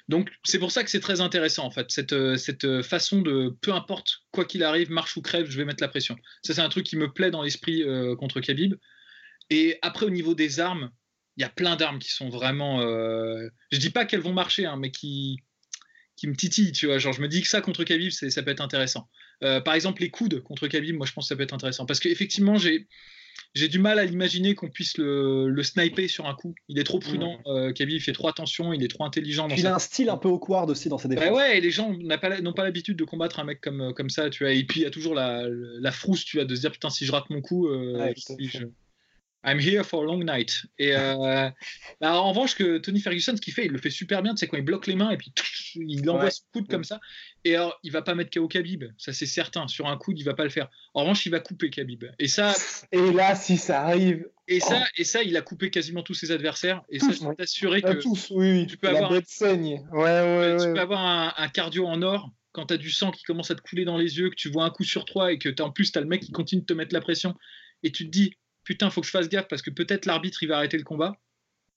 Donc 0.07 0.31
c'est 0.45 0.59
pour 0.59 0.71
ça 0.71 0.81
que 0.85 0.89
c'est 0.89 1.01
très 1.01 1.19
intéressant 1.19 1.65
en 1.65 1.71
fait, 1.71 1.91
cette, 1.91 2.15
cette 2.37 2.81
façon 2.83 3.21
de, 3.21 3.53
peu 3.59 3.73
importe 3.73 4.21
quoi 4.31 4.45
qu'il 4.45 4.63
arrive, 4.63 4.91
marche 4.91 5.17
ou 5.17 5.21
crève, 5.21 5.49
je 5.49 5.57
vais 5.57 5.65
mettre 5.65 5.83
la 5.83 5.89
pression. 5.89 6.15
Ça 6.41 6.53
c'est 6.53 6.61
un 6.61 6.69
truc 6.69 6.85
qui 6.85 6.95
me 6.95 7.11
plaît 7.11 7.31
dans 7.31 7.43
l'esprit 7.43 7.83
contre 8.17 8.39
Khabib. 8.39 8.75
Et 9.49 9.77
après 9.81 10.05
au 10.05 10.09
niveau 10.09 10.35
des 10.35 10.61
armes, 10.61 10.89
il 11.35 11.41
y 11.41 11.43
a 11.43 11.49
plein 11.49 11.75
d'armes 11.75 11.99
qui 11.99 12.11
sont 12.11 12.29
vraiment... 12.29 12.79
je 12.79 13.77
dis 13.77 13.89
pas 13.89 14.05
qu'elles 14.05 14.21
vont 14.21 14.31
marcher, 14.31 14.65
hein, 14.65 14.77
mais 14.77 14.89
qui 14.89 15.41
qui 16.21 16.27
me 16.27 16.35
titille, 16.35 16.71
tu 16.71 16.85
vois. 16.85 16.99
Genre, 16.99 17.13
je 17.13 17.21
me 17.21 17.27
dis 17.27 17.41
que 17.41 17.47
ça 17.47 17.61
contre 17.61 17.83
Khabib, 17.83 18.11
ça 18.11 18.43
peut 18.43 18.51
être 18.51 18.61
intéressant. 18.61 19.09
Euh, 19.43 19.59
par 19.59 19.73
exemple, 19.73 20.03
les 20.03 20.11
coudes 20.11 20.39
contre 20.43 20.67
Khabib, 20.67 20.95
moi, 20.95 21.07
je 21.07 21.13
pense 21.13 21.25
que 21.25 21.29
ça 21.29 21.35
peut 21.35 21.41
être 21.41 21.53
intéressant. 21.53 21.87
Parce 21.87 21.99
qu'effectivement, 21.99 22.57
j'ai. 22.57 22.87
J'ai 23.53 23.69
du 23.69 23.79
mal 23.79 23.97
à 23.97 24.05
l'imaginer 24.05 24.55
qu'on 24.55 24.69
puisse 24.69 24.97
le, 24.97 25.49
le, 25.49 25.63
sniper 25.63 26.07
sur 26.09 26.27
un 26.27 26.35
coup. 26.35 26.53
Il 26.67 26.79
est 26.79 26.83
trop 26.83 26.99
prudent. 26.99 27.39
Euh, 27.47 27.73
Khabib 27.73 27.95
il 27.95 28.01
fait 28.01 28.11
trop 28.11 28.27
attention, 28.27 28.71
il 28.71 28.83
est 28.83 28.89
trop 28.89 29.03
intelligent. 29.03 29.47
il 29.49 29.67
a 29.67 29.75
un 29.75 29.79
style 29.79 30.09
un 30.09 30.17
peu 30.17 30.27
awkward 30.27 30.69
aussi 30.69 30.89
dans 30.89 30.97
sa 30.97 31.07
défense. 31.07 31.25
Bah 31.25 31.33
ouais, 31.33 31.57
et 31.57 31.61
les 31.61 31.71
gens 31.71 31.91
n'ont 31.91 32.17
pas, 32.17 32.29
pas 32.29 32.63
l'habitude 32.63 32.97
de 32.97 33.03
combattre 33.03 33.39
un 33.39 33.45
mec 33.45 33.59
comme, 33.61 33.93
comme 33.93 34.09
ça, 34.09 34.29
tu 34.29 34.43
vois. 34.43 34.53
Et 34.53 34.63
puis 34.65 34.81
il 34.81 34.83
y 34.83 34.85
a 34.85 34.89
toujours 34.89 35.15
la, 35.15 35.43
la 35.47 35.91
frousse, 35.91 36.23
tu 36.23 36.37
vois, 36.37 36.45
de 36.45 36.55
se 36.55 36.61
dire 36.61 36.71
putain, 36.71 36.89
si 36.89 37.05
je 37.05 37.11
rate 37.11 37.29
mon 37.29 37.41
coup, 37.41 37.67
euh, 37.67 38.13
I'm 39.43 39.59
here 39.59 39.83
for 39.83 40.03
a 40.03 40.07
long 40.07 40.23
night. 40.23 40.65
Et 40.77 40.95
euh, 40.95 41.49
bah, 42.01 42.13
en 42.13 42.29
revanche, 42.29 42.55
que 42.55 42.77
Tony 42.77 42.99
Ferguson, 42.99 43.35
ce 43.35 43.41
qu'il 43.41 43.53
fait, 43.53 43.65
il 43.65 43.71
le 43.71 43.79
fait 43.79 43.89
super 43.89 44.21
bien. 44.21 44.33
Tu 44.33 44.39
sais, 44.39 44.47
quand 44.47 44.57
il 44.57 44.63
bloque 44.63 44.87
les 44.87 44.95
mains 44.95 45.09
et 45.09 45.17
puis 45.17 45.33
il 45.75 46.07
envoie 46.09 46.29
son 46.29 46.43
coude 46.53 46.67
comme 46.67 46.83
ça. 46.83 46.99
Et 47.43 47.55
alors, 47.55 47.79
il 47.83 47.91
va 47.91 48.01
pas 48.01 48.13
mettre 48.13 48.29
KO 48.31 48.47
Khabib, 48.47 48.85
ça 48.97 49.13
c'est 49.13 49.25
certain. 49.25 49.67
Sur 49.67 49.87
un 49.87 49.97
coude, 49.97 50.19
il 50.19 50.23
va 50.23 50.35
pas 50.35 50.43
le 50.43 50.49
faire. 50.49 50.69
En 50.93 51.01
revanche, 51.01 51.25
il 51.25 51.29
va 51.29 51.39
couper 51.39 51.69
Khabib. 51.69 52.05
Et 52.19 52.27
ça. 52.27 52.53
Et 52.91 53.11
là, 53.11 53.35
si 53.35 53.57
ça 53.57 53.81
arrive. 53.81 54.27
Et 54.47 54.59
ça, 54.59 54.83
et 54.97 55.05
ça, 55.05 55.23
il 55.23 55.37
a 55.37 55.41
coupé 55.41 55.69
quasiment 55.69 56.03
tous 56.03 56.13
ses 56.13 56.31
adversaires. 56.31 56.83
Et 56.89 56.99
ça, 56.99 57.11
je 57.11 57.19
peux 57.25 57.35
t'assurer 57.35 57.81
que. 57.81 57.93
Tous, 57.93 58.31
oui, 58.31 58.67
Tu 58.67 58.77
peux 58.77 58.89
avoir. 58.89 59.11
Ouais, 59.91 60.01
ouais, 60.01 60.57
tu 60.59 60.73
peux 60.73 60.79
avoir 60.79 60.99
un, 60.99 61.33
un 61.37 61.47
cardio 61.47 61.87
en 61.87 62.01
or 62.01 62.29
quand 62.51 62.65
tu 62.65 62.73
as 62.73 62.77
du 62.77 62.91
sang 62.91 63.11
qui 63.11 63.23
commence 63.23 63.49
à 63.49 63.55
te 63.55 63.61
couler 63.61 63.85
dans 63.85 63.97
les 63.97 64.17
yeux, 64.17 64.29
que 64.29 64.35
tu 64.35 64.49
vois 64.49 64.65
un 64.65 64.69
coup 64.69 64.83
sur 64.83 65.05
trois 65.05 65.31
et 65.31 65.37
que 65.37 65.49
en 65.61 65.71
plus 65.71 65.91
tu 65.91 65.97
as 65.97 66.01
le 66.01 66.07
mec 66.07 66.21
qui 66.21 66.31
continue 66.31 66.61
de 66.61 66.65
te 66.65 66.73
mettre 66.73 66.93
la 66.93 67.01
pression 67.01 67.33
et 67.83 67.91
tu 67.91 68.05
te 68.05 68.11
dis 68.11 68.35
putain, 68.63 68.89
faut 68.89 69.01
que 69.01 69.07
je 69.07 69.11
fasse 69.11 69.29
gaffe 69.29 69.47
parce 69.47 69.61
que 69.61 69.69
peut-être 69.69 70.05
l'arbitre 70.05 70.43
il 70.43 70.47
va 70.47 70.57
arrêter 70.57 70.77
le 70.77 70.83
combat. 70.83 71.15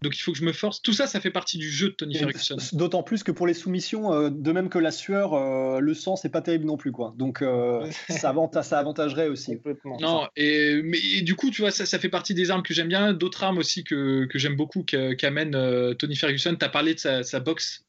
Donc 0.04 0.18
il 0.18 0.20
faut 0.20 0.32
que 0.32 0.38
je 0.38 0.44
me 0.44 0.52
force. 0.52 0.82
Tout 0.82 0.92
ça, 0.92 1.06
ça 1.06 1.18
fait 1.18 1.30
partie 1.30 1.56
du 1.56 1.70
jeu 1.70 1.88
de 1.88 1.94
Tony 1.94 2.14
Ferguson. 2.14 2.58
D'autant 2.72 3.02
plus 3.02 3.22
que 3.22 3.32
pour 3.32 3.46
les 3.46 3.54
soumissions, 3.54 4.12
euh, 4.12 4.28
de 4.28 4.52
même 4.52 4.68
que 4.68 4.78
la 4.78 4.90
sueur, 4.90 5.32
euh, 5.32 5.80
le 5.80 5.94
sang, 5.94 6.14
c'est 6.14 6.28
pas 6.28 6.42
terrible 6.42 6.66
non 6.66 6.76
plus. 6.76 6.92
quoi. 6.92 7.14
Donc 7.16 7.40
euh, 7.40 7.90
ça, 8.10 8.28
avantagerait 8.28 9.28
aussi. 9.28 9.58
Non, 10.00 10.28
et, 10.36 10.82
mais, 10.82 11.22
du 11.22 11.34
coup, 11.36 11.50
tu 11.50 11.62
vois, 11.62 11.70
ça, 11.70 11.98
fait 11.98 12.10
partie 12.10 12.34
des 12.34 12.50
armes 12.50 12.62
que 12.62 12.74
j'aime 12.74 12.88
bien. 12.88 13.14
D'autres 13.14 13.44
armes 13.44 13.58
aussi 13.58 13.82
que, 13.82 14.28
j'aime 14.34 14.56
beaucoup 14.56 14.82
qu'amène 14.82 15.52
Tony 15.96 16.16
Ferguson. 16.16 16.54
Tu 16.54 16.64
as 16.64 16.68
parlé 16.68 16.94
de 16.94 16.98
sa, 16.98 17.40
boxe 17.40 17.84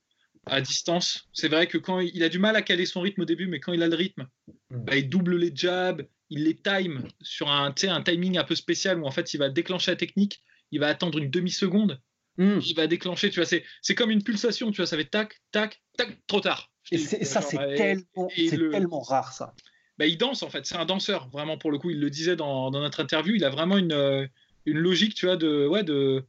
à 0.46 0.62
distance. 0.62 1.28
C'est 1.34 1.50
vrai 1.50 1.68
que 1.68 1.78
quand 1.78 2.00
il 2.00 2.24
a 2.24 2.30
du 2.30 2.40
mal 2.40 2.56
à 2.56 2.62
caler 2.62 2.86
son 2.86 3.02
rythme 3.02 3.22
au 3.22 3.26
début, 3.26 3.48
mais 3.48 3.60
quand 3.60 3.74
il 3.74 3.84
a 3.84 3.88
le 3.88 3.96
rythme, 3.96 4.28
mm. 4.70 4.86
bah, 4.86 4.96
il 4.96 5.10
double 5.10 5.36
les 5.36 5.52
jabs, 5.54 6.04
il 6.30 6.44
les 6.44 6.56
time 6.56 7.08
sur 7.22 7.50
un, 7.50 7.74
un 7.84 8.02
timing 8.02 8.38
un 8.38 8.44
peu 8.44 8.56
spécial 8.56 9.00
où 9.00 9.06
en 9.06 9.12
fait 9.12 9.34
il 9.34 9.38
va 9.38 9.50
déclencher 9.50 9.92
la 9.92 9.98
technique, 9.98 10.42
il 10.72 10.80
va 10.80 10.88
attendre 10.88 11.18
une 11.18 11.30
demi-seconde 11.30 12.02
Hmm. 12.38 12.60
Il 12.66 12.76
va 12.76 12.88
déclencher, 12.88 13.30
tu 13.30 13.42
vois, 13.42 13.50
c'est 13.82 13.96
comme 13.96 14.12
une 14.12 14.24
pulsation, 14.24 14.72
tu 14.72 14.78
vois, 14.78 14.86
ça 14.86 14.98
fait 14.98 15.06
tac, 15.06 15.42
tac, 15.52 15.82
tac, 15.98 16.18
trop 16.28 16.42
tard. 16.42 16.72
Et 16.92 16.98
ça, 16.98 17.42
c'est 17.42 17.58
tellement, 17.76 18.28
tellement 18.28 19.02
rare, 19.02 19.32
ça. 19.32 19.54
Bah, 19.98 20.06
il 20.06 20.18
danse, 20.18 20.44
en 20.44 20.50
fait, 20.50 20.66
c'est 20.66 20.76
un 20.76 20.86
danseur, 20.86 21.30
vraiment, 21.30 21.58
pour 21.58 21.72
le 21.72 21.78
coup, 21.78 21.90
il 21.90 22.00
le 22.00 22.10
disait 22.10 22.36
dans, 22.36 22.70
dans 22.72 22.82
notre 22.82 23.00
interview, 23.00 23.36
il 23.36 23.46
a 23.46 23.50
vraiment 23.50 23.78
une, 23.78 23.94
euh, 23.94 24.28
une 24.66 24.78
logique, 24.78 25.16
tu 25.16 25.26
vois, 25.26 25.38
de, 25.38 25.66
ouais, 25.66 25.84
de, 25.84 26.26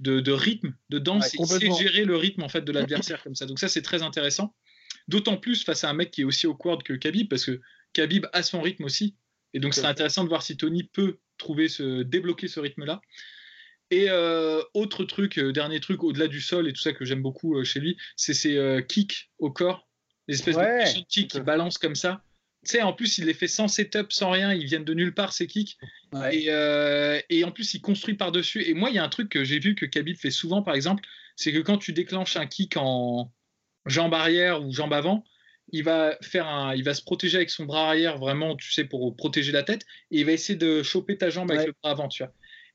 de, 0.00 0.20
de 0.20 0.32
rythme, 0.32 0.74
de 0.88 0.98
danse, 0.98 1.34
il 1.34 1.46
sait 1.46 1.70
gérer 1.72 2.04
le 2.04 2.16
rythme, 2.16 2.42
en 2.42 2.48
fait, 2.48 2.62
de 2.62 2.72
l'adversaire 2.72 3.22
comme 3.22 3.34
ça. 3.34 3.44
Donc 3.44 3.58
ça, 3.58 3.68
c'est 3.68 3.82
très 3.82 4.02
intéressant. 4.02 4.54
D'autant 5.08 5.36
plus 5.36 5.62
face 5.62 5.84
à 5.84 5.90
un 5.90 5.94
mec 5.94 6.10
qui 6.10 6.22
est 6.22 6.24
aussi 6.24 6.46
au 6.46 6.54
quad 6.54 6.82
que 6.82 6.94
Khabib, 6.94 7.28
parce 7.28 7.44
que 7.44 7.60
Khabib 7.92 8.26
a 8.32 8.42
son 8.42 8.62
rythme 8.62 8.84
aussi. 8.84 9.16
Et 9.54 9.60
donc, 9.60 9.74
c'est 9.74 9.84
intéressant 9.84 10.24
de 10.24 10.28
voir 10.28 10.42
si 10.42 10.56
Tony 10.56 10.84
peut 10.84 11.18
trouver 11.38 11.68
ce, 11.68 12.02
débloquer 12.02 12.48
ce 12.48 12.60
rythme-là. 12.60 13.00
Et 13.90 14.06
euh, 14.08 14.62
autre 14.74 15.04
truc, 15.04 15.38
euh, 15.38 15.52
dernier 15.52 15.80
truc, 15.80 16.04
au-delà 16.04 16.28
du 16.28 16.40
sol 16.40 16.68
et 16.68 16.72
tout 16.72 16.80
ça 16.80 16.92
que 16.92 17.04
j'aime 17.04 17.22
beaucoup 17.22 17.56
euh, 17.56 17.64
chez 17.64 17.80
lui, 17.80 17.96
c'est 18.14 18.34
ses 18.34 18.84
kicks 18.88 19.30
au 19.38 19.50
corps, 19.50 19.88
les 20.28 20.36
espèces 20.36 20.56
de 20.56 21.04
kicks 21.08 21.30
qui 21.30 21.40
balancent 21.40 21.78
comme 21.78 21.96
ça. 21.96 22.22
Tu 22.64 22.72
sais, 22.72 22.82
en 22.82 22.92
plus, 22.92 23.18
il 23.18 23.24
les 23.24 23.34
fait 23.34 23.48
sans 23.48 23.68
setup, 23.68 24.12
sans 24.12 24.30
rien, 24.30 24.52
ils 24.52 24.66
viennent 24.66 24.84
de 24.84 24.94
nulle 24.94 25.14
part, 25.14 25.32
ces 25.32 25.46
kicks. 25.46 25.78
Et, 26.30 26.50
et, 27.30 27.44
en 27.44 27.50
plus, 27.50 27.74
il 27.74 27.80
construit 27.80 28.14
par-dessus. 28.14 28.62
Et 28.68 28.74
moi, 28.74 28.90
il 28.90 28.96
y 28.96 28.98
a 28.98 29.04
un 29.04 29.08
truc 29.08 29.30
que 29.30 29.44
j'ai 29.44 29.58
vu 29.58 29.74
que 29.74 29.86
Khabib 29.86 30.16
fait 30.16 30.30
souvent, 30.30 30.62
par 30.62 30.74
exemple, 30.74 31.02
c'est 31.36 31.52
que 31.52 31.58
quand 31.58 31.78
tu 31.78 31.94
déclenches 31.94 32.36
un 32.36 32.46
kick 32.46 32.76
en 32.76 33.32
jambe 33.86 34.12
arrière 34.12 34.62
ou 34.62 34.72
jambe 34.72 34.92
avant, 34.92 35.24
il 35.72 35.84
va 35.84 36.16
faire 36.20 36.46
un, 36.46 36.74
il 36.74 36.84
va 36.84 36.94
se 36.94 37.02
protéger 37.02 37.36
avec 37.36 37.50
son 37.50 37.64
bras 37.64 37.88
arrière 37.88 38.18
vraiment, 38.18 38.56
tu 38.56 38.72
sais, 38.72 38.84
pour 38.84 39.14
protéger 39.16 39.52
la 39.52 39.62
tête, 39.62 39.82
et 40.10 40.20
il 40.20 40.26
va 40.26 40.32
essayer 40.32 40.58
de 40.58 40.82
choper 40.82 41.16
ta 41.16 41.30
jambe 41.30 41.50
avec 41.50 41.66
le 41.66 41.74
bras 41.82 41.92
avant, 41.92 42.08
tu 42.08 42.22
vois. 42.22 42.32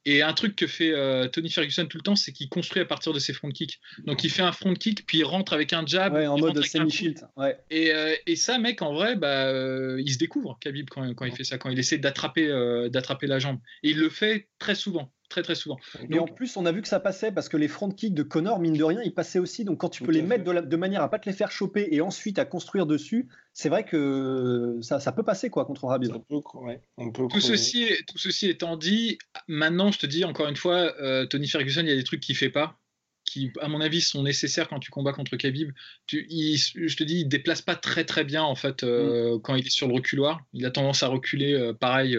Et 0.07 0.21
un 0.21 0.33
truc 0.33 0.55
que 0.55 0.67
fait 0.67 0.91
euh, 0.91 1.27
Tony 1.27 1.49
Ferguson 1.49 1.87
tout 1.87 1.97
le 1.97 2.03
temps, 2.03 2.15
c'est 2.15 2.31
qu'il 2.31 2.47
construit 2.47 2.79
à 2.79 2.85
partir 2.85 3.11
de 3.11 3.17
ses 3.17 3.33
front 3.33 3.49
kicks. 3.49 3.79
Donc 4.05 4.23
il 4.23 4.29
fait 4.29 4.43
un 4.43 4.51
front 4.51 4.75
kick, 4.75 5.03
puis 5.07 5.19
il 5.19 5.23
rentre 5.23 5.53
avec 5.53 5.73
un 5.73 5.83
jab. 5.85 6.15
en 6.15 6.37
mode 6.37 6.63
semi-shield. 6.63 7.27
Ouais. 7.35 7.57
Et, 7.71 7.91
euh, 7.91 8.15
et, 8.27 8.35
ça, 8.35 8.59
mec, 8.59 8.83
en 8.83 8.93
vrai, 8.93 9.15
bah, 9.15 9.47
euh, 9.47 9.99
il 10.05 10.13
se 10.13 10.19
découvre, 10.19 10.59
Khabib, 10.61 10.89
quand, 10.91 11.11
quand, 11.15 11.25
il 11.25 11.31
fait 11.31 11.43
ça, 11.43 11.57
quand 11.57 11.71
il 11.71 11.79
essaie 11.79 11.97
d'attraper 11.97 12.47
d'attraper 12.91 13.25
la 13.25 13.39
jambe. 13.39 13.57
Et 13.81 13.89
il 13.91 13.97
le 13.97 14.09
fait 14.09 14.47
très 14.59 14.75
souvent 14.75 15.11
très 15.35 15.43
très 15.43 15.55
souvent. 15.55 15.77
Et 16.09 16.17
en 16.17 16.27
plus, 16.27 16.55
on 16.55 16.65
a 16.65 16.71
vu 16.71 16.81
que 16.81 16.87
ça 16.87 17.01
passait 17.01 17.31
parce 17.31 17.49
que 17.49 17.57
les 17.57 17.67
front 17.67 17.91
kicks 17.91 18.13
de 18.13 18.23
Connor, 18.23 18.59
mine 18.59 18.77
de 18.77 18.83
rien, 18.83 19.01
ils 19.03 19.13
passaient 19.13 19.39
aussi. 19.39 19.65
Donc 19.65 19.79
quand 19.79 19.89
tu 19.89 20.03
peux 20.03 20.13
les 20.13 20.21
mettre 20.21 20.45
de, 20.45 20.75
manière 20.77 21.01
à 21.01 21.09
pas 21.09 21.19
te 21.19 21.29
les 21.29 21.35
faire 21.35 21.51
choper 21.51 21.89
et 21.91 21.99
ensuite 21.99 22.39
à 22.39 22.45
construire 22.45 22.85
dessus, 22.85 23.27
c'est 23.53 23.67
vrai 23.67 23.83
que 23.83 24.77
ça, 24.81 25.01
ça, 25.01 25.11
peut 25.11 25.23
passer 25.23 25.49
quoi 25.49 25.65
contre 25.65 25.85
Rabib. 25.85 26.13
tout, 26.29 27.39
ceci, 27.41 27.89
tout 28.07 28.17
ceci 28.17 28.49
étant 28.49 28.77
dit, 28.77 29.17
maintenant 29.47 29.91
je 29.91 29.99
te 29.99 30.05
dis 30.05 30.23
encore 30.23 30.47
une 30.47 30.55
fois, 30.55 30.93
euh, 31.01 31.25
Tony 31.25 31.47
Ferguson, 31.47 31.81
il 31.81 31.89
y 31.89 31.91
a 31.91 31.95
des 31.95 32.03
trucs 32.03 32.21
qu'il 32.21 32.37
fait 32.37 32.49
pas 32.49 32.79
qui, 33.25 33.51
à 33.59 33.67
mon 33.67 33.81
avis, 33.81 34.01
sont 34.01 34.21
nécessaires 34.21 34.67
quand 34.67 34.79
tu 34.79 34.91
combats 34.91 35.11
contre 35.11 35.35
Khabib. 35.35 35.71
Tu, 36.05 36.27
je 36.29 36.95
te 36.95 37.03
dis, 37.03 37.21
il 37.21 37.27
déplace 37.27 37.61
pas 37.61 37.75
très 37.75 38.05
très 38.05 38.23
bien 38.23 38.43
en 38.43 38.53
fait 38.53 38.83
euh, 38.83 39.35
mm. 39.35 39.41
quand 39.41 39.55
il 39.55 39.65
est 39.65 39.71
sur 39.71 39.87
le 39.87 39.95
reculoir. 39.95 40.41
Il 40.53 40.65
a 40.65 40.71
tendance 40.71 41.01
à 41.01 41.07
reculer, 41.07 41.53
euh, 41.53 41.73
pareil. 41.73 42.15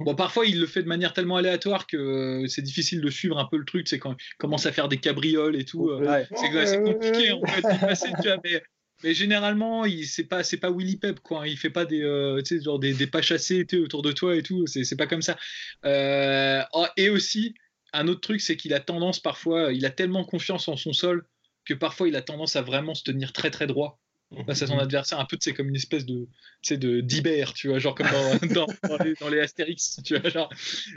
Bon, 0.00 0.14
parfois, 0.14 0.46
il 0.46 0.60
le 0.60 0.66
fait 0.66 0.82
de 0.82 0.88
manière 0.88 1.12
tellement 1.12 1.36
aléatoire 1.36 1.86
que 1.86 1.96
euh, 1.96 2.46
c'est 2.48 2.62
difficile 2.62 3.00
de 3.00 3.10
suivre 3.10 3.38
un 3.38 3.44
peu 3.44 3.56
le 3.56 3.64
truc. 3.64 3.88
C'est 3.88 3.98
quand 3.98 4.12
il 4.18 4.36
commence 4.38 4.66
à 4.66 4.72
faire 4.72 4.88
des 4.88 4.98
cabrioles 4.98 5.56
et 5.56 5.64
tout. 5.64 5.90
Euh, 5.90 6.24
c'est 6.34 6.82
compliqué 6.82 7.32
en 7.32 7.44
fait 7.46 7.62
passer, 7.80 8.08
tu 8.22 8.28
vois, 8.28 8.38
mais, 8.44 9.14
généralement, 9.14 9.84
il 9.84 10.06
c'est 10.06 10.24
pas 10.24 10.42
c'est 10.42 10.56
pas 10.56 10.70
Willy 10.70 10.96
Pep 10.96 11.20
quoi. 11.20 11.46
Il 11.46 11.56
fait 11.56 11.70
pas 11.70 11.84
des 11.84 12.02
euh, 12.02 12.42
tu 12.42 12.58
sais, 12.58 12.64
genre 12.64 12.80
des, 12.80 12.94
des 12.94 13.06
pas 13.06 13.22
chassés 13.22 13.66
autour 13.74 14.02
de 14.02 14.10
toi 14.10 14.34
et 14.34 14.42
tout. 14.42 14.66
C'est 14.66 14.96
pas 14.96 15.06
comme 15.06 15.22
ça. 15.22 15.36
Oh, 15.84 16.86
et 16.96 17.08
aussi, 17.08 17.54
un 17.92 18.08
autre 18.08 18.20
truc, 18.20 18.40
c'est 18.40 18.56
qu'il 18.56 18.74
a 18.74 18.80
tendance 18.80 19.20
parfois, 19.20 19.72
il 19.72 19.86
a 19.86 19.90
tellement 19.90 20.24
confiance 20.24 20.68
en 20.68 20.76
son 20.76 20.92
sol 20.92 21.24
que 21.64 21.74
parfois 21.74 22.08
il 22.08 22.16
a 22.16 22.22
tendance 22.22 22.56
à 22.56 22.62
vraiment 22.62 22.94
se 22.94 23.04
tenir 23.04 23.32
très 23.32 23.50
très 23.50 23.66
droit 23.66 24.00
face 24.46 24.62
à 24.62 24.66
son 24.66 24.78
adversaire. 24.78 25.18
Un 25.18 25.24
peu, 25.24 25.36
c'est 25.40 25.54
comme 25.54 25.68
une 25.68 25.76
espèce 25.76 26.04
de, 26.06 26.28
de 26.70 27.00
d'Iber, 27.00 27.46
tu 27.54 27.68
vois, 27.68 27.78
genre 27.78 27.94
comme 27.94 28.08
dans, 28.08 28.66
dans, 29.20 29.28
les, 29.28 29.40
Astérix, 29.40 30.00
tu 30.04 30.16
vois, 30.16 30.28
genre. 30.28 30.52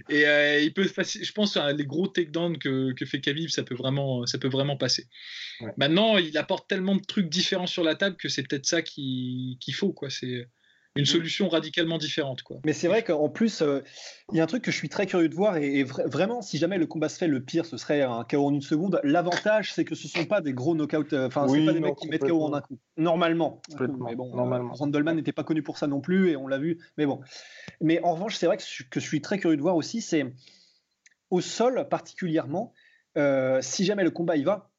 Et 0.09 0.25
euh, 0.25 0.59
il 0.59 0.73
peut, 0.73 0.83
je 0.83 1.31
pense, 1.31 1.57
les 1.57 1.85
gros 1.85 2.07
takedowns 2.07 2.57
que, 2.57 2.93
que 2.93 3.05
fait 3.05 3.21
Khabib, 3.21 3.49
ça 3.49 3.63
peut 3.63 3.75
vraiment, 3.75 4.25
ça 4.25 4.37
peut 4.37 4.49
vraiment 4.49 4.77
passer. 4.77 5.07
Maintenant, 5.77 6.17
il 6.17 6.37
apporte 6.37 6.67
tellement 6.67 6.95
de 6.95 7.03
trucs 7.05 7.29
différents 7.29 7.67
sur 7.67 7.83
la 7.83 7.95
table 7.95 8.17
que 8.17 8.29
c'est 8.29 8.43
peut-être 8.43 8.65
ça 8.65 8.81
qu'il 8.81 9.57
faut, 9.73 9.93
quoi. 9.93 10.09
C'est 10.09 10.47
une 10.95 11.03
mm. 11.03 11.05
solution 11.05 11.49
radicalement 11.49 11.97
différente. 11.97 12.43
Quoi. 12.43 12.57
Mais 12.65 12.73
c'est 12.73 12.87
vrai 12.87 13.03
qu'en 13.03 13.29
plus, 13.29 13.61
euh, 13.61 13.81
il 14.31 14.37
y 14.37 14.39
a 14.39 14.43
un 14.43 14.47
truc 14.47 14.63
que 14.63 14.71
je 14.71 14.75
suis 14.75 14.89
très 14.89 15.05
curieux 15.05 15.29
de 15.29 15.35
voir, 15.35 15.57
et, 15.57 15.83
vraiment, 15.83 16.41
si 16.41 16.57
jamais 16.57 16.77
le 16.77 16.85
combat 16.85 17.09
se 17.09 17.17
fait, 17.17 17.27
le 17.27 17.41
pire, 17.41 17.65
ce 17.65 17.77
serait 17.77 18.01
un 18.01 18.23
KO 18.23 18.45
en 18.45 18.53
une 18.53 18.61
seconde. 18.61 18.99
L'avantage, 19.03 19.73
c'est 19.73 19.85
que 19.85 19.95
ce 19.95 20.07
ne 20.07 20.23
sont 20.23 20.25
pas 20.27 20.41
des 20.41 20.53
gros 20.53 20.75
knockouts, 20.75 21.13
euh, 21.13 21.27
enfin, 21.27 21.47
c'est 21.47 21.65
pas 21.65 21.73
des 21.73 21.79
mecs 21.79 21.95
qui 21.95 22.09
mettent 22.09 22.27
KO 22.27 22.43
en 22.43 22.53
un 22.53 22.61
coup. 22.61 22.77
Normalement. 22.97 23.61
Mais 23.79 24.15
bon, 24.15 24.35
Normalement. 24.35 24.73
Randleman 24.73 25.15
n'était 25.15 25.31
pas 25.31 25.43
connu 25.43 25.63
pour 25.63 25.77
ça 25.77 25.87
non 25.87 26.01
plus, 26.01 26.31
et 26.31 26.35
on 26.35 26.47
l'a 26.47 26.57
vu. 26.57 26.79
Mais 26.97 27.05
bon. 27.05 27.21
Mais 27.79 28.01
en 28.03 28.13
revanche, 28.13 28.35
c'est 28.35 28.45
vrai 28.45 28.57
que, 28.57 28.63
que, 28.89 28.99
je 28.99 29.05
suis 29.05 29.21
très 29.21 29.39
curieux 29.39 29.57
de 29.57 29.61
voir 29.61 29.75
aussi, 29.75 30.01
c'est 30.01 30.25
au 31.29 31.39
sol 31.39 31.87
particulièrement, 31.89 32.73
euh, 33.17 33.59
si 33.61 33.85
jamais 33.85 34.03
le 34.03 34.11
combat 34.11 34.35
y 34.35 34.43
va, 34.43 34.70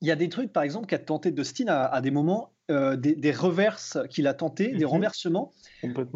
il 0.00 0.08
y 0.08 0.10
a 0.10 0.16
des 0.16 0.28
trucs, 0.28 0.52
par 0.52 0.62
exemple, 0.62 0.86
qu'a 0.86 0.98
tenté 0.98 1.30
Dustin 1.30 1.66
à, 1.68 1.84
à 1.84 2.00
des 2.00 2.10
moments, 2.10 2.52
euh, 2.70 2.96
des, 2.96 3.30
reverses 3.30 3.98
qu'il 4.10 4.26
a 4.26 4.34
tenté, 4.34 4.72
des 4.72 4.84
mhm. 4.84 4.90
renversements. 4.90 5.52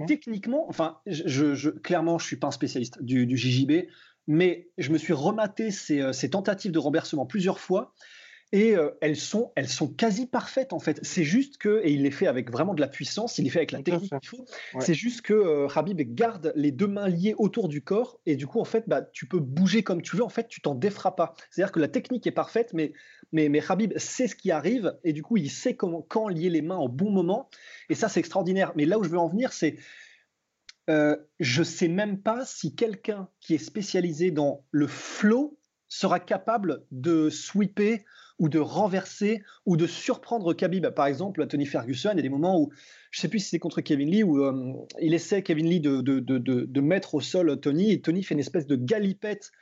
Techniquement, 0.06 0.66
enfin, 0.68 0.98
je, 1.06 1.70
clairement, 1.70 2.18
je 2.18 2.26
suis 2.26 2.36
pas 2.36 2.48
un 2.48 2.52
spécialiste 2.52 3.02
du, 3.02 3.26
du 3.26 3.36
JJB, 3.36 3.86
mais 4.26 4.68
je 4.76 4.90
me 4.90 4.98
suis 4.98 5.12
rematé 5.12 5.70
ces, 5.70 6.00
euh, 6.00 6.12
ces, 6.12 6.30
tentatives 6.30 6.72
de 6.72 6.78
renversement 6.78 7.24
plusieurs 7.24 7.60
fois 7.60 7.94
et 8.52 8.76
euh, 8.76 8.90
elles, 9.00 9.16
sont, 9.16 9.52
elles 9.54 9.68
sont 9.68 9.88
quasi 9.88 10.26
parfaites 10.26 10.72
en 10.72 10.80
fait. 10.80 10.98
C'est 11.02 11.22
juste 11.24 11.58
que, 11.58 11.80
et 11.84 11.92
il 11.92 12.02
les 12.02 12.10
fait 12.10 12.26
avec 12.26 12.50
vraiment 12.50 12.74
de 12.74 12.80
la 12.80 12.88
puissance, 12.88 13.38
il 13.38 13.44
les 13.44 13.50
fait 13.50 13.60
avec 13.60 13.72
la 13.72 13.82
technique 13.82 14.10
qu'il 14.20 14.28
faut, 14.28 14.44
c'est 14.80 14.94
juste 14.94 15.22
que 15.22 15.34
euh, 15.34 15.68
Habib 15.74 16.00
garde 16.14 16.52
les 16.56 16.72
deux 16.72 16.88
mains 16.88 17.08
liées 17.08 17.34
autour 17.38 17.68
du 17.68 17.82
corps 17.82 18.18
et 18.26 18.34
du 18.34 18.46
coup 18.46 18.60
en 18.60 18.64
fait 18.64 18.88
bah, 18.88 19.02
tu 19.02 19.26
peux 19.26 19.38
bouger 19.38 19.82
comme 19.82 20.02
tu 20.02 20.16
veux, 20.16 20.24
en 20.24 20.28
fait 20.28 20.48
tu 20.48 20.60
t'en 20.60 20.74
défras 20.74 21.12
pas. 21.12 21.34
C'est-à-dire 21.50 21.72
que 21.72 21.80
la 21.80 21.88
technique 21.88 22.26
est 22.26 22.32
parfaite 22.32 22.72
mais, 22.74 22.92
mais, 23.32 23.48
mais 23.48 23.62
Habib 23.68 23.96
sait 23.96 24.26
ce 24.26 24.34
qui 24.34 24.50
arrive 24.50 24.96
et 25.04 25.12
du 25.12 25.22
coup 25.22 25.36
il 25.36 25.50
sait 25.50 25.76
comment, 25.76 26.02
quand 26.02 26.28
lier 26.28 26.50
les 26.50 26.62
mains 26.62 26.78
au 26.78 26.88
bon 26.88 27.10
moment 27.10 27.48
et 27.88 27.94
ça 27.94 28.08
c'est 28.08 28.20
extraordinaire. 28.20 28.72
Mais 28.74 28.84
là 28.84 28.98
où 28.98 29.04
je 29.04 29.10
veux 29.10 29.18
en 29.18 29.28
venir 29.28 29.52
c'est... 29.52 29.76
Euh, 30.88 31.16
je 31.38 31.62
sais 31.62 31.86
même 31.86 32.20
pas 32.20 32.44
si 32.44 32.74
quelqu'un 32.74 33.28
qui 33.38 33.54
est 33.54 33.58
spécialisé 33.58 34.32
dans 34.32 34.64
le 34.72 34.88
flow 34.88 35.56
sera 35.86 36.18
capable 36.18 36.84
de 36.90 37.30
sweeper 37.30 37.98
ou 38.40 38.48
de 38.48 38.58
renverser 38.58 39.44
ou 39.66 39.76
de 39.76 39.86
surprendre 39.86 40.52
Khabib. 40.54 40.88
Par 40.88 41.06
exemple, 41.06 41.46
Tony 41.46 41.66
Ferguson, 41.66 42.10
il 42.12 42.16
y 42.16 42.18
a 42.18 42.22
des 42.22 42.28
moments 42.30 42.58
où, 42.58 42.70
je 43.12 43.18
ne 43.18 43.20
sais 43.20 43.28
plus 43.28 43.38
si 43.38 43.50
c'est 43.50 43.58
contre 43.60 43.82
Kevin 43.82 44.10
Lee, 44.10 44.24
où 44.24 44.42
euh, 44.42 44.72
il 45.00 45.14
essaie, 45.14 45.42
Kevin 45.42 45.66
Lee, 45.66 45.80
de, 45.80 46.00
de, 46.00 46.18
de, 46.18 46.38
de, 46.38 46.80
mettre 46.80 47.14
au 47.14 47.20
sol 47.20 47.60
Tony, 47.60 47.92
et 47.92 48.00
Tony 48.00 48.24
fait 48.24 48.34
une 48.34 48.40
espèce 48.40 48.66
de 48.66 48.76
galipette 48.76 49.52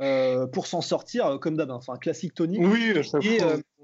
euh, 0.00 0.46
pour 0.46 0.68
s'en 0.68 0.80
sortir, 0.80 1.26
euh, 1.26 1.38
comme 1.38 1.56
d'hab, 1.56 1.72
hein. 1.72 1.74
enfin, 1.74 1.96
classique 1.96 2.34
Tony. 2.34 2.64
Oui, 2.64 2.92
et, 3.22 3.38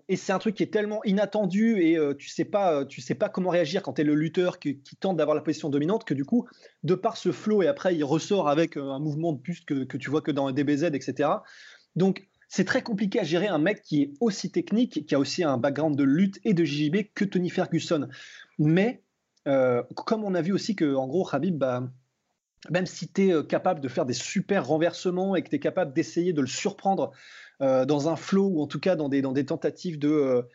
et 0.08 0.16
c'est 0.16 0.32
un 0.32 0.38
truc 0.38 0.54
qui 0.54 0.62
est 0.62 0.72
tellement 0.72 1.02
inattendu 1.04 1.80
et 1.80 1.98
tu 2.18 2.28
sais 2.28 2.44
pas, 2.44 2.84
tu 2.84 3.00
sais 3.00 3.14
pas 3.14 3.30
comment 3.30 3.48
réagir 3.48 3.82
quand 3.82 3.94
tu 3.94 4.02
es 4.02 4.04
le 4.04 4.14
lutteur 4.14 4.58
qui, 4.58 4.82
tente 5.00 5.16
d'avoir 5.16 5.34
la 5.34 5.40
position 5.40 5.70
dominante 5.70 6.04
que 6.04 6.12
du 6.12 6.26
coup, 6.26 6.46
de 6.82 6.94
par 6.94 7.16
ce 7.16 7.32
flow 7.32 7.62
et 7.62 7.68
après 7.68 7.96
il 7.96 8.04
ressort 8.04 8.50
avec 8.50 8.76
un 8.76 8.98
mouvement 8.98 9.32
de 9.32 9.40
plus 9.40 9.62
que, 9.62 9.84
que 9.84 9.96
tu 9.96 10.10
vois 10.10 10.20
que 10.20 10.30
dans 10.30 10.46
un 10.46 10.52
DBZ, 10.52 10.90
etc. 10.92 11.30
Donc 11.96 12.28
c'est 12.54 12.64
très 12.64 12.82
compliqué 12.82 13.18
à 13.18 13.24
gérer 13.24 13.48
un 13.48 13.58
mec 13.58 13.82
qui 13.82 14.02
est 14.02 14.12
aussi 14.20 14.48
technique, 14.48 15.06
qui 15.06 15.14
a 15.16 15.18
aussi 15.18 15.42
un 15.42 15.58
background 15.58 15.96
de 15.96 16.04
lutte 16.04 16.38
et 16.44 16.54
de 16.54 16.64
JJB 16.64 17.08
que 17.12 17.24
Tony 17.24 17.50
Ferguson. 17.50 18.08
Mais 18.60 19.02
euh, 19.48 19.82
comme 19.96 20.22
on 20.22 20.36
a 20.36 20.40
vu 20.40 20.52
aussi 20.52 20.76
que, 20.76 20.94
en 20.94 21.08
gros, 21.08 21.24
Khabib, 21.24 21.58
bah, 21.58 21.82
même 22.70 22.86
si 22.86 23.08
tu 23.08 23.26
es 23.26 23.32
euh, 23.32 23.42
capable 23.42 23.80
de 23.80 23.88
faire 23.88 24.06
des 24.06 24.12
super 24.12 24.68
renversements 24.68 25.34
et 25.34 25.42
que 25.42 25.48
tu 25.48 25.56
es 25.56 25.58
capable 25.58 25.92
d'essayer 25.94 26.32
de 26.32 26.42
le 26.42 26.46
surprendre 26.46 27.10
euh, 27.60 27.86
dans 27.86 28.08
un 28.08 28.14
flow 28.14 28.46
ou 28.46 28.62
en 28.62 28.68
tout 28.68 28.78
cas 28.78 28.94
dans 28.94 29.08
des, 29.08 29.20
dans 29.20 29.32
des 29.32 29.46
tentatives 29.46 29.98
de, 29.98 30.46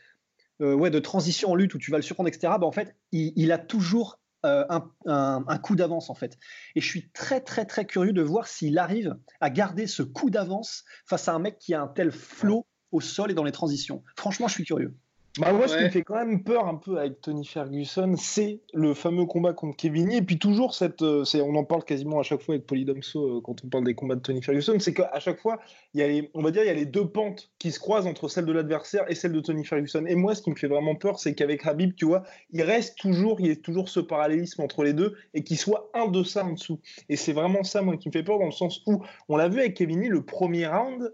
ouais, 0.61 0.91
de 0.91 0.99
transition 0.99 1.51
en 1.51 1.55
lutte 1.55 1.73
où 1.73 1.79
tu 1.79 1.91
vas 1.91 1.97
le 1.97 2.03
surprendre, 2.03 2.29
etc., 2.29 2.53
bah, 2.61 2.65
en 2.65 2.71
fait, 2.71 2.95
il 3.11 3.51
a 3.51 3.57
toujours 3.57 4.18
euh, 4.45 4.63
un, 5.05 5.57
coup 5.57 5.75
d'avance 5.75 6.09
en 6.09 6.15
fait. 6.15 6.37
Et 6.75 6.81
je 6.81 6.87
suis 6.87 7.11
très 7.11 7.41
très 7.41 7.65
très 7.65 7.85
curieux 7.85 8.13
de 8.13 8.21
voir 8.21 8.47
s'il 8.47 8.77
arrive 8.77 9.17
à 9.41 9.49
garder 9.49 9.87
ce 9.87 10.03
coup 10.03 10.29
d'avance 10.29 10.85
face 11.05 11.27
à 11.27 11.33
un 11.33 11.39
mec 11.39 11.57
qui 11.59 11.73
a 11.73 11.81
un 11.81 11.87
tel 11.87 12.11
flow 12.11 12.65
au 12.91 13.01
sol 13.01 13.31
et 13.31 13.33
dans 13.33 13.43
les 13.43 13.51
transitions. 13.51 14.03
Franchement, 14.17 14.47
je 14.47 14.53
suis 14.53 14.63
curieux. 14.63 14.95
Bah 15.39 15.53
moi, 15.53 15.69
ce 15.69 15.77
qui 15.77 15.83
me 15.83 15.89
fait 15.89 16.01
quand 16.01 16.15
même 16.15 16.43
peur 16.43 16.67
un 16.67 16.75
peu 16.75 16.97
avec 16.97 17.21
Tony 17.21 17.45
Ferguson, 17.45 18.15
c'est 18.17 18.59
le 18.73 18.93
fameux 18.93 19.25
combat 19.25 19.53
contre 19.53 19.77
Kevin. 19.77 20.11
Et 20.11 20.21
puis 20.21 20.37
toujours, 20.37 20.73
cette, 20.73 21.01
euh, 21.01 21.23
on 21.35 21.55
en 21.55 21.63
parle 21.63 21.85
quasiment 21.85 22.19
à 22.19 22.23
chaque 22.23 22.41
fois 22.41 22.55
avec 22.55 22.67
Polydomso 22.67 23.37
euh, 23.37 23.41
quand 23.41 23.63
on 23.63 23.69
parle 23.69 23.85
des 23.85 23.95
combats 23.95 24.15
de 24.15 24.21
Tony 24.21 24.41
Ferguson, 24.41 24.77
c'est 24.79 24.93
qu'à 24.93 25.19
chaque 25.19 25.39
fois, 25.39 25.59
il 25.93 26.01
y 26.01 26.03
a 26.03 26.07
les, 26.07 26.29
on 26.33 26.41
va 26.41 26.51
dire, 26.51 26.63
il 26.63 26.67
y 26.67 26.71
a 26.71 26.73
les 26.73 26.85
deux 26.85 27.07
pentes 27.07 27.51
qui 27.57 27.71
se 27.71 27.79
croisent 27.79 28.07
entre 28.07 28.27
celle 28.27 28.45
de 28.45 28.51
l'adversaire 28.51 29.09
et 29.09 29.15
celle 29.15 29.31
de 29.31 29.39
Tony 29.39 29.63
Ferguson. 29.63 30.05
Et 30.05 30.15
moi, 30.15 30.35
ce 30.35 30.41
qui 30.41 30.49
me 30.49 30.55
fait 30.55 30.67
vraiment 30.67 30.95
peur, 30.95 31.19
c'est 31.19 31.33
qu'avec 31.33 31.65
Habib, 31.65 31.95
tu 31.95 32.05
vois, 32.05 32.23
il 32.51 32.61
reste 32.61 32.97
toujours, 32.97 33.39
il 33.39 33.47
y 33.47 33.51
a 33.51 33.55
toujours 33.55 33.87
ce 33.87 34.01
parallélisme 34.01 34.61
entre 34.61 34.83
les 34.83 34.93
deux 34.93 35.15
et 35.33 35.43
qu'il 35.43 35.57
soit 35.57 35.89
un 35.93 36.07
de 36.07 36.23
ça 36.23 36.43
en 36.43 36.53
dessous. 36.53 36.81
Et 37.07 37.15
c'est 37.15 37.33
vraiment 37.33 37.63
ça, 37.63 37.81
moi, 37.81 37.95
qui 37.95 38.09
me 38.09 38.13
fait 38.13 38.23
peur 38.23 38.39
dans 38.39 38.45
le 38.45 38.51
sens 38.51 38.81
où 38.87 39.03
on 39.29 39.37
l'a 39.37 39.47
vu 39.47 39.59
avec 39.59 39.75
Kevin 39.75 40.07
le 40.09 40.23
premier 40.23 40.67
round, 40.67 41.13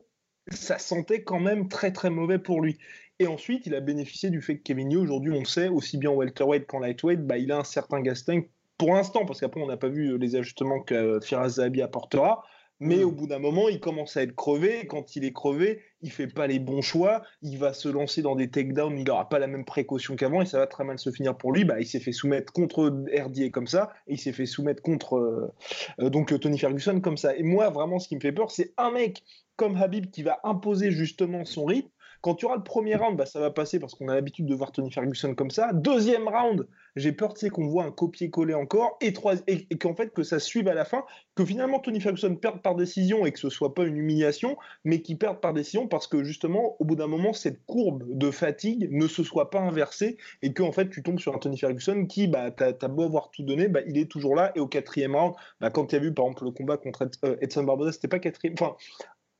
ça 0.52 0.78
sentait 0.78 1.24
quand 1.24 1.40
même 1.40 1.68
très 1.68 1.92
très 1.92 2.10
mauvais 2.10 2.40
pour 2.40 2.62
lui. 2.62 2.78
Et 3.20 3.28
ensuite, 3.28 3.66
il 3.66 3.76
a 3.76 3.80
bénéficié 3.80 4.30
du 4.30 4.42
fait 4.42 4.58
que 4.58 4.64
Kevin 4.64 4.96
aujourd'hui, 4.98 5.32
on 5.32 5.46
sait, 5.46 5.70
aussi 5.70 5.98
bien 5.98 6.12
welterweight 6.12 6.68
qu'en 6.68 6.80
lightweight, 6.80 7.22
bah, 7.22 7.38
il 7.38 7.52
a 7.52 7.58
un 7.58 7.64
certain 7.64 8.02
gasting 8.02 8.48
pour 8.78 8.94
l'instant, 8.94 9.26
parce 9.26 9.40
qu'après, 9.40 9.62
on 9.62 9.68
n'a 9.68 9.78
pas 9.78 9.88
vu 9.88 10.18
les 10.18 10.36
ajustements 10.36 10.82
que 10.82 11.20
Firas 11.22 11.50
Zahabi 11.50 11.82
apportera. 11.82 12.44
Mais 12.80 12.98
mm. 12.98 13.04
au 13.04 13.12
bout 13.12 13.28
d'un 13.28 13.40
moment, 13.40 13.70
il 13.70 13.80
commence 13.80 14.18
à 14.18 14.24
être 14.24 14.36
crevé. 14.36 14.82
Et 14.82 14.88
quand 14.88 15.16
il 15.16 15.24
est 15.24 15.32
crevé, 15.32 15.82
il 16.02 16.12
fait 16.12 16.28
pas 16.28 16.48
les 16.48 16.60
bons 16.60 16.82
choix. 16.82 17.22
Il 17.42 17.58
va 17.58 17.74
se 17.74 17.88
lancer 17.88 18.22
dans 18.22 18.36
des 18.36 18.50
takedowns. 18.50 18.98
Il 18.98 19.06
n'aura 19.06 19.30
pas 19.30 19.40
la 19.40 19.48
même 19.48 19.66
précaution 19.66 20.16
qu'avant 20.16 20.42
et 20.42 20.46
ça 20.46 20.60
va 20.60 20.68
très 20.68 20.84
mal 20.84 21.00
se 21.00 21.10
finir 21.12 21.38
pour 21.38 21.54
lui. 21.54 21.64
Bah, 21.64 21.80
il 21.80 21.88
s'est 21.88 22.00
fait 22.00 22.12
soumettre 22.12 22.52
contre 22.52 22.88
RDA 22.88 23.50
comme 23.50 23.68
ça 23.68 23.94
et 24.08 24.14
il 24.14 24.20
s'est 24.20 24.34
fait 24.34 24.46
soumettre 24.46 24.82
contre 24.82 25.16
euh, 25.16 25.54
euh, 26.02 26.10
donc 26.10 26.38
Tony 26.40 26.60
Ferguson 26.60 27.00
comme 27.00 27.18
ça. 27.18 27.36
Et 27.36 27.44
moi, 27.44 27.70
vraiment, 27.70 28.00
ce 28.00 28.08
qui 28.08 28.16
me 28.16 28.22
fait 28.22 28.34
peur, 28.34 28.52
c'est 28.52 28.74
un 28.78 28.92
mec 28.92 29.24
comme 29.56 29.78
Habib 29.78 30.12
qui 30.12 30.24
va 30.24 30.40
imposer 30.44 30.92
justement 30.92 31.46
son 31.46 31.64
rythme 31.64 31.90
quand 32.26 32.34
tu 32.34 32.46
auras 32.48 32.56
le 32.56 32.64
premier 32.64 32.96
round, 32.96 33.16
bah, 33.16 33.28
ça 33.28 33.40
va 33.40 33.52
passer 33.52 33.78
parce 33.78 33.94
qu'on 33.94 34.08
a 34.08 34.16
l'habitude 34.16 34.48
de 34.48 34.56
voir 34.56 34.72
Tony 34.72 34.92
Ferguson 34.92 35.36
comme 35.36 35.52
ça. 35.52 35.74
Deuxième 35.74 36.28
round, 36.28 36.66
j'ai 36.96 37.12
peur 37.12 37.36
qu'on 37.52 37.68
voit 37.68 37.84
un 37.84 37.92
copier-coller 37.92 38.56
encore 38.56 38.98
et, 39.00 39.14
qu'en 39.14 39.94
fait 39.94 40.12
que 40.12 40.24
ça 40.24 40.40
suive 40.40 40.68
à 40.68 40.74
la 40.74 40.86
fin, 40.86 41.04
que 41.36 41.46
finalement 41.46 41.80
Tony 41.80 42.02
Ferguson 42.02 42.36
perde 42.36 42.64
par 42.64 42.74
décision 42.74 43.28
et 43.28 43.32
que 43.32 43.38
ce 43.38 43.52
soit 43.52 43.76
pas 43.76 43.84
une 43.84 43.98
humiliation, 43.98 44.58
mais 44.86 45.04
qu'il 45.04 45.20
perde 45.20 45.40
par 45.40 45.54
décision 45.54 45.88
parce 45.88 46.08
que 46.08 46.24
justement, 46.24 46.76
au 46.80 46.86
bout 46.86 46.96
d'un 46.96 47.06
moment, 47.06 47.32
cette 47.32 47.64
courbe 47.68 48.04
de 48.08 48.32
fatigue 48.32 48.88
ne 48.90 49.06
se 49.06 49.22
soit 49.22 49.52
pas 49.52 49.60
inversée 49.60 50.18
et 50.42 50.52
que 50.52 50.64
en 50.64 50.72
fait 50.72 50.90
tu 50.90 51.04
tombes 51.04 51.20
sur 51.20 51.36
un 51.36 51.38
Tony 51.38 51.60
Ferguson 51.60 52.08
qui, 52.08 52.28
bah, 52.28 52.50
t'as 52.50 52.72
as 52.82 52.88
beau 52.88 53.04
avoir 53.04 53.30
tout 53.30 53.44
donné, 53.44 53.68
bah, 53.68 53.82
il 53.86 54.00
est 54.00 54.10
toujours 54.10 54.34
là 54.34 54.52
et 54.56 54.60
au 54.60 54.68
quatrième 54.68 55.16
round, 55.16 55.36
bah, 55.62 55.70
quand 55.70 55.86
tu 55.86 55.96
as 55.96 56.00
vu 56.00 56.12
par 56.12 56.26
exemple 56.26 56.46
le 56.46 56.52
combat 56.52 56.78
contre 56.78 57.08
euh, 57.24 57.36
Edson 57.42 57.66
Barbosa, 57.66 57.92
c'était 57.92 58.08
pas 58.08 58.18
quatrième, 58.18 58.56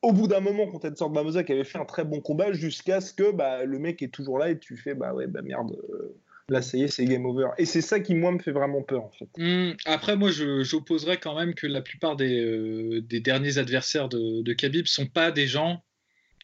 au 0.06 0.14
bout 0.14 0.28
d'un 0.28 0.40
moment, 0.40 0.68
quand 0.68 0.86
Edson 0.86 1.10
Barbosa 1.10 1.44
qui 1.44 1.52
avait 1.52 1.64
fait 1.64 1.80
un 1.80 1.86
très 1.86 2.06
bon 2.06 2.22
combat, 2.22 2.54
jusqu'à 2.54 3.02
ce 3.02 3.12
que 3.12 3.32
bah, 3.32 3.66
le 3.66 3.80
mec 3.80 4.04
est 4.04 4.14
toujours 4.14 4.38
là 4.38 4.52
et 4.52 4.60
tu 4.60 4.78
fais 4.78 4.94
bah 4.94 5.14
ouais, 5.14 5.26
bah 5.26 5.42
merde, 5.42 5.76
euh, 5.90 6.16
là 6.48 6.62
ça 6.62 6.78
y 6.78 6.84
est, 6.84 6.88
c'est 6.88 7.06
game 7.06 7.26
over. 7.26 7.50
Et 7.58 7.66
c'est 7.66 7.82
ça 7.82 8.00
qui, 8.00 8.14
moi, 8.14 8.32
me 8.32 8.40
fait 8.40 8.52
vraiment 8.52 8.84
peur 8.84 9.04
en 9.04 9.12
fait. 9.12 9.28
Hmm, 9.38 9.74
après, 9.86 10.16
moi, 10.16 10.30
j'opposerais 10.30 11.18
quand 11.18 11.36
même 11.36 11.56
que 11.56 11.66
la 11.66 11.82
plupart 11.82 12.16
des, 12.16 12.40
euh, 12.40 13.02
derniers 13.02 13.58
adversaires 13.58 14.08
de, 14.08 14.44
de 14.44 14.54
Khabib 14.54 14.86
sont 14.86 15.08
pas 15.08 15.32
des 15.32 15.48
gens 15.48 15.84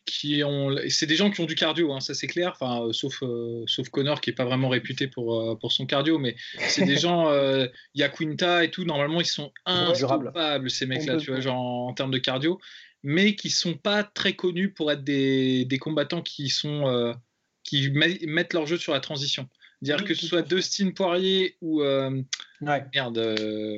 qui 0.06 0.44
ont. 0.44 0.76
C'est 0.90 1.06
des 1.06 1.16
gens 1.16 1.30
qui 1.30 1.40
ont 1.42 1.46
du 1.46 1.54
cardio, 1.54 1.94
hein, 1.94 2.00
ça 2.00 2.16
c'est 2.16 2.26
clair, 2.26 2.54
enfin, 2.60 2.88
euh, 2.88 2.94
sauf, 2.94 3.24
sauf 3.68 3.90
Connor 3.90 4.22
qui 4.22 4.32
est 4.32 4.34
pas 4.34 4.46
vraiment 4.46 4.70
réputé 4.70 5.06
pour, 5.06 5.60
pour 5.60 5.72
son 5.72 5.86
cardio, 5.86 6.18
mais 6.18 6.36
c'est 6.68 6.86
des 6.86 6.98
gens. 6.98 7.32
Il 7.32 8.02
y 8.02 8.04
a 8.04 8.10
Quinta 8.10 8.64
et 8.64 8.72
tout, 8.72 8.86
normalement, 8.86 9.22
ils 9.22 9.26
sont 9.26 9.52
incapables 9.68 10.72
ces 10.72 10.88
mecs-là, 10.88 11.18
tu 11.18 11.30
vois, 11.30 11.42
genre 11.42 11.88
en 11.88 11.94
termes 11.94 12.12
de 12.12 12.18
cardio 12.18 12.60
mais 13.04 13.36
qui 13.36 13.50
sont 13.50 13.74
pas 13.74 14.04
très 14.04 14.34
connus 14.34 14.72
pour 14.72 14.92
être 14.92 15.04
des, 15.04 15.66
des 15.66 15.78
combattants 15.80 16.22
qui 16.22 16.50
sont 16.50 16.88
euh, 16.88 17.14
qui 17.64 17.92
mettent 17.92 18.54
leur 18.54 18.66
jeu 18.66 18.78
sur 18.78 18.94
la 18.94 19.00
transition. 19.00 19.48
Dire 19.82 20.04
que 20.04 20.14
ce 20.14 20.28
soit 20.28 20.44
Dustin 20.44 20.92
Poirier 20.92 21.58
ou 21.62 21.82
euh, 21.82 22.22
merde, 22.62 23.18
euh, 23.18 23.78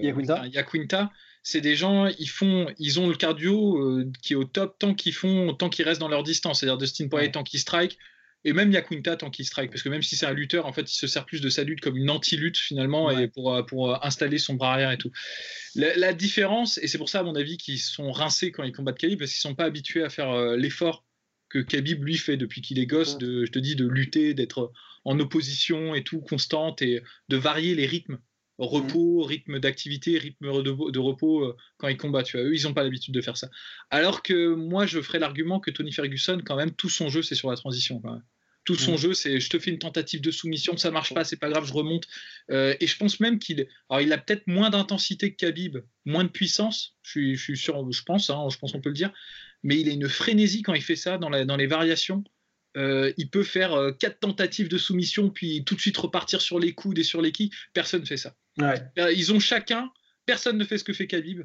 Yaquinta, 0.51 1.12
c'est 1.44 1.62
des 1.62 1.77
gens 1.77 2.08
ils 2.20 2.30
font 2.30 2.68
ils 2.77 3.00
ont 3.00 3.08
le 3.08 3.15
cardio 3.15 4.03
qui 4.22 4.34
est 4.34 4.36
au 4.36 4.44
top 4.44 4.77
tant 4.80 4.94
qu'ils 4.94 5.13
font 5.13 5.53
tant 5.53 5.70
qu'ils 5.70 5.86
restent 5.86 6.01
dans 6.01 6.10
leur 6.10 6.24
distance. 6.24 6.60
C'est-à-dire 6.60 6.77
Dustin 6.77 7.08
Poirier 7.08 7.32
tant 7.32 7.44
qu'il 7.44 7.60
strike, 7.60 7.98
et 8.46 8.54
même 8.54 8.72
Yaquinta 8.72 9.16
tant 9.16 9.30
qu'il 9.30 9.46
strike, 9.46 9.72
parce 9.72 9.84
que 9.84 9.90
même 9.90 10.02
si 10.02 10.16
c'est 10.16 10.26
un 10.26 10.34
lutteur, 10.34 10.66
en 10.66 10.74
fait, 10.74 10.92
il 10.92 10.96
se 10.96 11.08
sert 11.08 11.26
plus 11.26 11.42
de 11.42 11.50
sa 11.50 11.64
lutte 11.64 11.80
comme 11.80 11.96
une 11.96 12.10
anti-lutte 12.10 12.58
finalement, 12.58 13.10
et 13.10 13.28
pour, 13.28 13.54
euh, 13.54 13.64
pour 13.64 13.92
euh, 13.92 13.98
installer 14.02 14.38
son 14.38 14.56
bras 14.56 14.74
arrière 14.74 14.92
et 14.92 14.98
tout. 14.98 15.12
La, 15.76 16.14
différence, 16.14 16.78
et 16.80 16.88
c'est 16.88 16.98
pour 16.98 17.10
ça 17.10 17.20
à 17.20 17.24
mon 17.24 17.36
avis 17.36 17.58
qu'ils 17.58 17.80
sont 17.80 18.12
rincés 18.12 18.52
quand 18.52 18.64
ils 18.64 18.74
combattent 18.74 18.98
Khabib, 18.98 19.20
parce 19.20 19.32
qu'ils 19.32 19.42
sont 19.42 19.56
pas 19.56 19.66
habitués 19.66 20.04
à 20.04 20.10
faire 20.10 20.32
euh, 20.32 20.58
l'effort 20.58 21.06
que 21.50 21.60
Khabib 21.60 22.04
lui 22.04 22.18
fait 22.18 22.38
depuis 22.38 22.62
qu'il 22.62 22.80
est 22.80 22.86
gosse, 22.86 23.18
de, 23.18 23.46
je 23.46 23.52
te 23.52 23.60
dis, 23.60 23.76
de 23.76 23.88
lutter, 23.88 24.34
d'être 24.34 24.72
en 25.06 25.20
opposition 25.20 25.96
et 25.96 26.04
tout, 26.04 26.20
constante, 26.22 26.82
et 26.82 27.02
de 27.30 27.38
varier 27.38 27.76
les 27.76 27.86
rythmes 27.86 28.17
repos, 28.60 29.24
rythme 29.24 29.60
d'activité, 29.60 30.17
rythme 30.17 30.63
de, 30.63 31.00
repos 31.00 31.56
quand 31.78 31.88
ils 31.88 31.98
combattent. 31.98 32.28
Tu 32.28 32.38
vois. 32.38 32.46
Eux, 32.46 32.56
ils 32.56 32.63
n'ont 32.63 32.74
pas 32.74 32.84
l'habitude 32.84 33.13
de 33.13 33.22
faire 33.22 33.36
ça. 33.36 33.50
Alors 33.89 34.22
que 34.22 34.54
moi, 34.54 34.86
je 34.86 35.02
ferais 35.02 35.20
l'argument 35.20 35.60
que 35.60 35.72
Tony 35.72 35.91
Ferguson, 35.91 36.39
quand 36.46 36.56
même, 36.56 36.72
tout 36.72 36.89
son 36.89 37.10
jeu, 37.10 37.24
c'est 37.24 37.36
sur 37.36 37.50
la 37.50 37.56
transition. 37.56 38.00
Quand 38.00 38.13
même. 38.13 38.24
Tout 38.65 38.76
son 38.76 38.93
mm. 38.93 38.97
jeu, 38.97 39.13
c'est 39.13 39.39
je 39.39 39.49
te 39.49 39.60
fais 39.60 39.71
une 39.71 39.80
tentative 39.80 40.21
de 40.21 40.32
soumission, 40.32 40.78
ça 40.78 40.89
marche 40.89 41.13
pas, 41.13 41.23
c'est 41.23 41.38
pas 41.38 41.49
grave, 41.49 41.65
je 41.65 41.73
remonte. 41.73 42.08
Euh, 42.49 42.76
et 42.80 42.88
je 42.88 42.97
pense 42.97 43.19
même 43.19 43.39
qu'il, 43.39 43.67
alors 43.89 44.02
il 44.02 44.13
a 44.13 44.17
peut-être 44.17 44.47
moins 44.47 44.69
d'intensité 44.69 45.34
que 45.34 45.45
Khabib, 45.45 45.80
moins 46.06 46.23
de 46.23 46.30
puissance. 46.30 46.95
Je 47.02 47.10
suis, 47.10 47.36
je 47.36 47.43
suis 47.43 47.58
sûr, 47.58 47.91
je 47.91 48.04
pense, 48.04 48.30
hein, 48.30 48.47
je 48.49 48.58
pense 48.58 48.71
qu'on 48.71 48.82
peut 48.82 48.89
le 48.89 48.95
dire. 48.95 49.12
Mais 49.63 49.80
il 49.80 49.89
a 49.89 49.91
une 49.91 50.08
frénésie 50.08 50.62
quand 50.62 50.73
il 50.73 50.82
fait 50.82 50.95
ça 50.95 51.17
dans, 51.17 51.30
la, 51.30 51.45
dans 51.45 51.58
les 51.58 51.67
variations. 51.67 52.23
Euh, 52.76 53.13
il 53.17 53.30
peut 53.30 53.43
faire 53.43 53.73
euh, 53.73 53.91
quatre 53.91 54.19
tentatives 54.19 54.67
de 54.67 54.78
soumission, 54.78 55.30
puis 55.30 55.63
tout 55.63 55.76
de 55.76 55.82
suite 55.82 55.97
repartir 55.97 56.41
sur 56.41 56.60
les 56.60 56.73
coudes 56.73 56.97
et 56.97 57.04
sur 57.04 57.21
les 57.21 57.32
quilles. 57.32 57.52
Personne 57.73 58.02
ne 58.02 58.06
fait 58.06 58.17
ça. 58.17 58.36
Ils 58.97 59.34
ont 59.34 59.39
chacun, 59.39 59.91
personne 60.26 60.58
ne 60.58 60.63
fait 60.63 60.78
ce 60.78 60.84
que 60.84 60.93
fait 60.93 61.08
Khabib. 61.08 61.43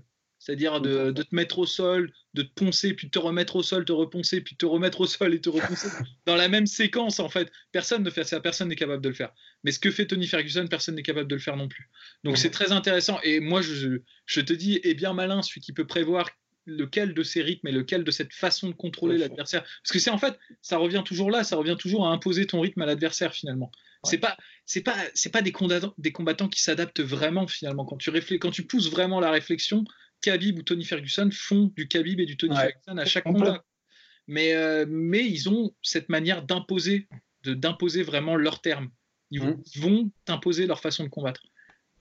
C'est-à-dire 0.48 0.80
de, 0.80 1.12
te 1.12 1.34
mettre 1.34 1.58
au 1.58 1.66
sol, 1.66 2.10
de 2.32 2.40
te 2.40 2.50
poncer, 2.54 2.94
puis 2.94 3.08
de 3.08 3.10
te 3.10 3.18
remettre 3.18 3.56
au 3.56 3.62
sol, 3.62 3.84
te 3.84 3.92
reponcer, 3.92 4.40
puis 4.40 4.54
de 4.54 4.58
te 4.58 4.64
remettre 4.64 5.02
au 5.02 5.06
sol 5.06 5.34
et 5.34 5.42
te 5.42 5.50
reponcer 5.50 5.88
dans 6.26 6.36
la 6.36 6.48
même 6.48 6.66
séquence 6.66 7.20
en 7.20 7.28
fait. 7.28 7.52
Personne 7.70 8.02
ne 8.02 8.08
fait 8.08 8.24
ça, 8.24 8.40
personne 8.40 8.68
n'est 8.68 8.74
capable 8.74 9.02
de 9.02 9.10
le 9.10 9.14
faire. 9.14 9.30
Mais 9.62 9.72
ce 9.72 9.78
que 9.78 9.90
fait 9.90 10.06
Tony 10.06 10.26
Ferguson, 10.26 10.66
personne 10.66 10.94
n'est 10.94 11.02
capable 11.02 11.28
de 11.28 11.34
le 11.34 11.40
faire 11.40 11.58
non 11.58 11.68
plus. 11.68 11.90
Donc 12.24 12.38
c'est 12.38 12.48
très 12.48 12.72
intéressant. 12.72 13.20
Et 13.24 13.40
moi, 13.40 13.60
je, 13.60 13.98
je 14.24 14.40
te 14.40 14.54
dis, 14.54 14.80
est 14.84 14.94
bien 14.94 15.12
malin 15.12 15.42
celui 15.42 15.60
qui 15.60 15.74
peut 15.74 15.86
prévoir 15.86 16.30
lequel 16.64 17.12
de 17.12 17.22
ces 17.22 17.42
rythmes 17.42 17.68
et 17.68 17.72
lequel 17.72 18.02
de 18.02 18.10
cette 18.10 18.32
façon 18.32 18.68
de 18.68 18.74
contrôler 18.74 19.18
l'adversaire. 19.18 19.62
Parce 19.62 19.92
que 19.92 19.98
c'est 19.98 20.10
en 20.10 20.18
fait, 20.18 20.38
ça 20.62 20.78
revient 20.78 21.02
toujours 21.04 21.30
là, 21.30 21.44
ça 21.44 21.56
revient 21.56 21.76
toujours 21.78 22.06
à 22.06 22.10
imposer 22.10 22.46
ton 22.46 22.62
rythme 22.62 22.80
à 22.80 22.86
l'adversaire 22.86 23.34
finalement. 23.34 23.70
C'est 24.04 24.18
pas, 24.18 24.36
c'est 24.64 24.82
pas, 24.82 24.96
c'est 25.12 25.30
pas 25.30 25.42
des 25.42 25.52
combattants, 25.52 25.92
des 25.98 26.12
combattants 26.12 26.48
qui 26.48 26.62
s'adaptent 26.62 27.00
vraiment 27.00 27.46
finalement. 27.46 27.84
Quand 27.84 27.96
tu 27.96 28.08
réfléchis, 28.10 28.38
quand 28.38 28.50
tu 28.50 28.64
pousses 28.64 28.90
vraiment 28.90 29.20
la 29.20 29.30
réflexion, 29.30 29.84
Khabib 30.20 30.58
ou 30.58 30.62
Tony 30.62 30.84
Ferguson 30.84 31.28
font 31.32 31.72
du 31.76 31.88
Khabib 31.88 32.20
et 32.20 32.26
du 32.26 32.36
Tony 32.36 32.56
Ferguson 32.56 32.96
à 32.96 33.04
chaque 33.04 33.24
combat. 33.24 33.64
Mais, 34.26 34.54
euh, 34.54 34.84
mais 34.88 35.24
ils 35.24 35.48
ont 35.48 35.74
cette 35.82 36.08
manière 36.08 36.42
d'imposer, 36.42 37.08
d'imposer 37.44 38.02
vraiment 38.02 38.36
leurs 38.36 38.60
termes. 38.60 38.90
Ils, 39.30 39.42
mmh. 39.42 39.62
vont 39.76 40.12
t'imposer 40.24 40.66
leur 40.66 40.80
façon 40.80 41.04
de 41.04 41.08
combattre. 41.08 41.42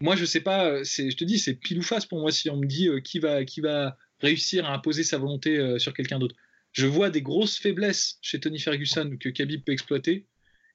Moi, 0.02 0.16
je 0.16 0.26
sais 0.26 0.42
pas, 0.42 0.68
euh, 0.68 0.84
je 0.84 1.16
te 1.16 1.24
dis, 1.24 1.40
c'est 1.40 1.56
pile 1.56 1.80
ou 1.80 1.84
face 1.84 2.06
pour 2.06 2.20
moi 2.20 2.32
si 2.32 2.50
on 2.50 2.58
me 2.58 2.68
dit 2.68 2.90
euh, 2.90 3.00
qui, 3.00 3.20
va, 3.20 3.46
qui 3.46 3.62
va 3.62 3.98
réussir 4.20 4.66
à 4.66 4.74
imposer 4.74 5.04
sa 5.04 5.18
volonté 5.18 5.80
sur 5.80 5.94
quelqu'un 5.94 6.20
d'autre. 6.20 6.36
Je 6.74 6.86
vois 6.86 7.10
des 7.10 7.22
grosses 7.22 7.58
faiblesses 7.58 8.18
chez 8.22 8.40
Tony 8.40 8.60
Ferguson 8.60 9.16
que 9.20 9.30
Khabib 9.30 9.64
peut 9.64 9.72
exploiter 9.72 10.26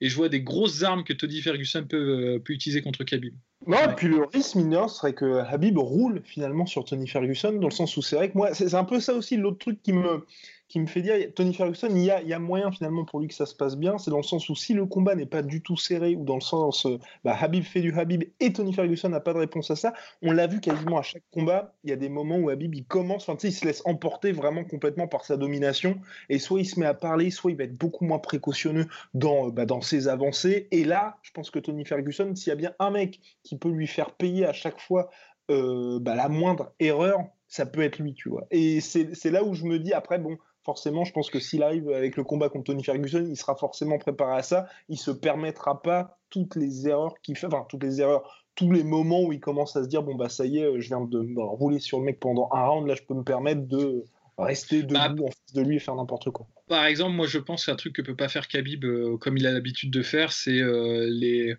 et 0.02 0.08
je 0.08 0.16
vois 0.16 0.28
des 0.28 0.42
grosses 0.42 0.82
armes 0.82 1.04
que 1.04 1.12
Tony 1.12 1.40
Ferguson 1.40 1.86
peut, 1.88 2.42
peut 2.44 2.52
utiliser 2.52 2.82
contre 2.82 3.04
Khabib. 3.04 3.34
Non, 3.68 3.78
et 3.88 3.94
puis 3.94 4.08
le 4.08 4.24
risque 4.24 4.56
mineur 4.56 4.90
serait 4.90 5.12
que 5.12 5.38
Habib 5.46 5.78
roule 5.78 6.22
finalement 6.24 6.66
sur 6.66 6.84
Tony 6.84 7.06
Ferguson, 7.06 7.52
dans 7.52 7.68
le 7.68 7.72
sens 7.72 7.96
où 7.96 8.02
c'est 8.02 8.16
vrai 8.16 8.28
que 8.28 8.36
moi, 8.36 8.52
c'est 8.52 8.74
un 8.74 8.82
peu 8.82 8.98
ça 8.98 9.14
aussi 9.14 9.36
l'autre 9.36 9.58
truc 9.58 9.80
qui 9.80 9.92
me, 9.92 10.26
qui 10.72 10.80
me 10.80 10.86
fait 10.86 11.02
dire, 11.02 11.14
Tony 11.34 11.52
Ferguson, 11.52 11.88
il 11.90 12.02
y 12.02 12.10
a, 12.10 12.38
moyen 12.38 12.72
finalement 12.72 13.04
pour 13.04 13.20
lui 13.20 13.28
que 13.28 13.34
ça 13.34 13.44
se 13.44 13.54
passe 13.54 13.76
bien, 13.76 13.98
c'est 13.98 14.10
dans 14.10 14.16
le 14.16 14.22
sens 14.22 14.48
où 14.48 14.54
si 14.54 14.72
le 14.72 14.86
combat 14.86 15.14
n'est 15.14 15.26
pas 15.26 15.42
du 15.42 15.60
tout 15.60 15.76
serré, 15.76 16.16
ou 16.16 16.24
dans 16.24 16.36
le 16.36 16.40
sens, 16.40 16.86
euh, 16.86 16.98
bah, 17.24 17.36
Habib 17.38 17.62
fait 17.62 17.82
du 17.82 17.92
Habib 17.92 18.24
et 18.40 18.54
Tony 18.54 18.72
Ferguson 18.72 19.10
n'a 19.10 19.20
pas 19.20 19.34
de 19.34 19.38
réponse 19.38 19.70
à 19.70 19.76
ça, 19.76 19.92
on 20.22 20.32
l'a 20.32 20.46
vu 20.46 20.60
quasiment 20.60 20.96
à 20.96 21.02
chaque 21.02 21.24
combat, 21.30 21.74
il 21.84 21.90
y 21.90 21.92
a 21.92 21.96
des 21.96 22.08
moments 22.08 22.38
où 22.38 22.48
Habib 22.48 22.74
il 22.74 22.86
commence, 22.86 23.28
enfin 23.28 23.36
il 23.46 23.52
se 23.52 23.66
laisse 23.66 23.82
emporter 23.84 24.32
vraiment 24.32 24.64
complètement 24.64 25.06
par 25.08 25.26
sa 25.26 25.36
domination, 25.36 26.00
et 26.30 26.38
soit 26.38 26.60
il 26.60 26.64
se 26.64 26.80
met 26.80 26.86
à 26.86 26.94
parler, 26.94 27.30
soit 27.30 27.50
il 27.50 27.58
va 27.58 27.64
être 27.64 27.76
beaucoup 27.76 28.06
moins 28.06 28.18
précautionneux 28.18 28.86
dans, 29.12 29.48
euh, 29.48 29.50
bah, 29.50 29.66
dans 29.66 29.82
ses 29.82 30.08
avancées, 30.08 30.68
et 30.70 30.84
là, 30.84 31.18
je 31.20 31.32
pense 31.32 31.50
que 31.50 31.58
Tony 31.58 31.84
Ferguson, 31.84 32.34
s'il 32.34 32.48
y 32.48 32.52
a 32.52 32.56
bien 32.56 32.72
un 32.78 32.92
mec 32.92 33.20
qui 33.42 33.58
peut 33.58 33.68
lui 33.68 33.86
faire 33.86 34.12
payer 34.12 34.46
à 34.46 34.54
chaque 34.54 34.80
fois 34.80 35.10
euh, 35.50 35.98
bah, 36.00 36.14
la 36.14 36.30
moindre 36.30 36.72
erreur, 36.80 37.18
ça 37.46 37.66
peut 37.66 37.82
être 37.82 37.98
lui, 37.98 38.14
tu 38.14 38.30
vois. 38.30 38.46
Et 38.50 38.80
c'est 38.80 39.30
là 39.30 39.44
où 39.44 39.52
je 39.52 39.64
me 39.64 39.78
dis, 39.78 39.92
après, 39.92 40.18
bon, 40.18 40.38
forcément, 40.64 41.04
je 41.04 41.12
pense 41.12 41.30
que 41.30 41.40
s'il 41.40 41.62
arrive 41.62 41.90
avec 41.90 42.16
le 42.16 42.24
combat 42.24 42.48
contre 42.48 42.64
Tony 42.64 42.84
Ferguson, 42.84 43.24
il 43.28 43.36
sera 43.36 43.56
forcément 43.56 43.98
préparé 43.98 44.36
à 44.38 44.42
ça. 44.42 44.66
Il 44.88 44.98
se 44.98 45.10
permettra 45.10 45.82
pas 45.82 46.18
toutes 46.30 46.56
les 46.56 46.88
erreurs 46.88 47.14
qu'il 47.22 47.36
fait, 47.36 47.46
enfin 47.46 47.66
toutes 47.68 47.82
les 47.82 48.00
erreurs, 48.00 48.44
tous 48.54 48.70
les 48.70 48.84
moments 48.84 49.22
où 49.22 49.32
il 49.32 49.40
commence 49.40 49.76
à 49.76 49.82
se 49.82 49.88
dire 49.88 50.02
bon 50.02 50.14
bah 50.14 50.28
ça 50.28 50.46
y 50.46 50.58
est, 50.58 50.80
je 50.80 50.88
viens 50.88 51.00
de 51.00 51.40
rouler 51.40 51.78
sur 51.78 51.98
le 51.98 52.04
mec 52.04 52.20
pendant 52.20 52.48
un 52.52 52.66
round, 52.66 52.86
là 52.86 52.94
je 52.94 53.02
peux 53.02 53.14
me 53.14 53.24
permettre 53.24 53.66
de 53.66 54.04
rester 54.38 54.82
debout 54.82 54.94
bah, 54.94 55.14
en 55.24 55.26
face 55.26 55.54
de 55.54 55.62
lui 55.62 55.76
et 55.76 55.78
faire 55.78 55.94
n'importe 55.94 56.30
quoi. 56.30 56.46
Par 56.68 56.84
exemple, 56.86 57.14
moi 57.14 57.26
je 57.26 57.38
pense 57.38 57.66
qu'un 57.66 57.76
truc 57.76 57.94
que 57.94 58.02
peut 58.02 58.16
pas 58.16 58.28
faire 58.28 58.48
Khabib 58.48 58.84
euh, 58.84 59.16
comme 59.18 59.36
il 59.36 59.46
a 59.46 59.52
l'habitude 59.52 59.90
de 59.90 60.02
faire, 60.02 60.32
c'est 60.32 60.58
euh, 60.58 61.06
les 61.10 61.54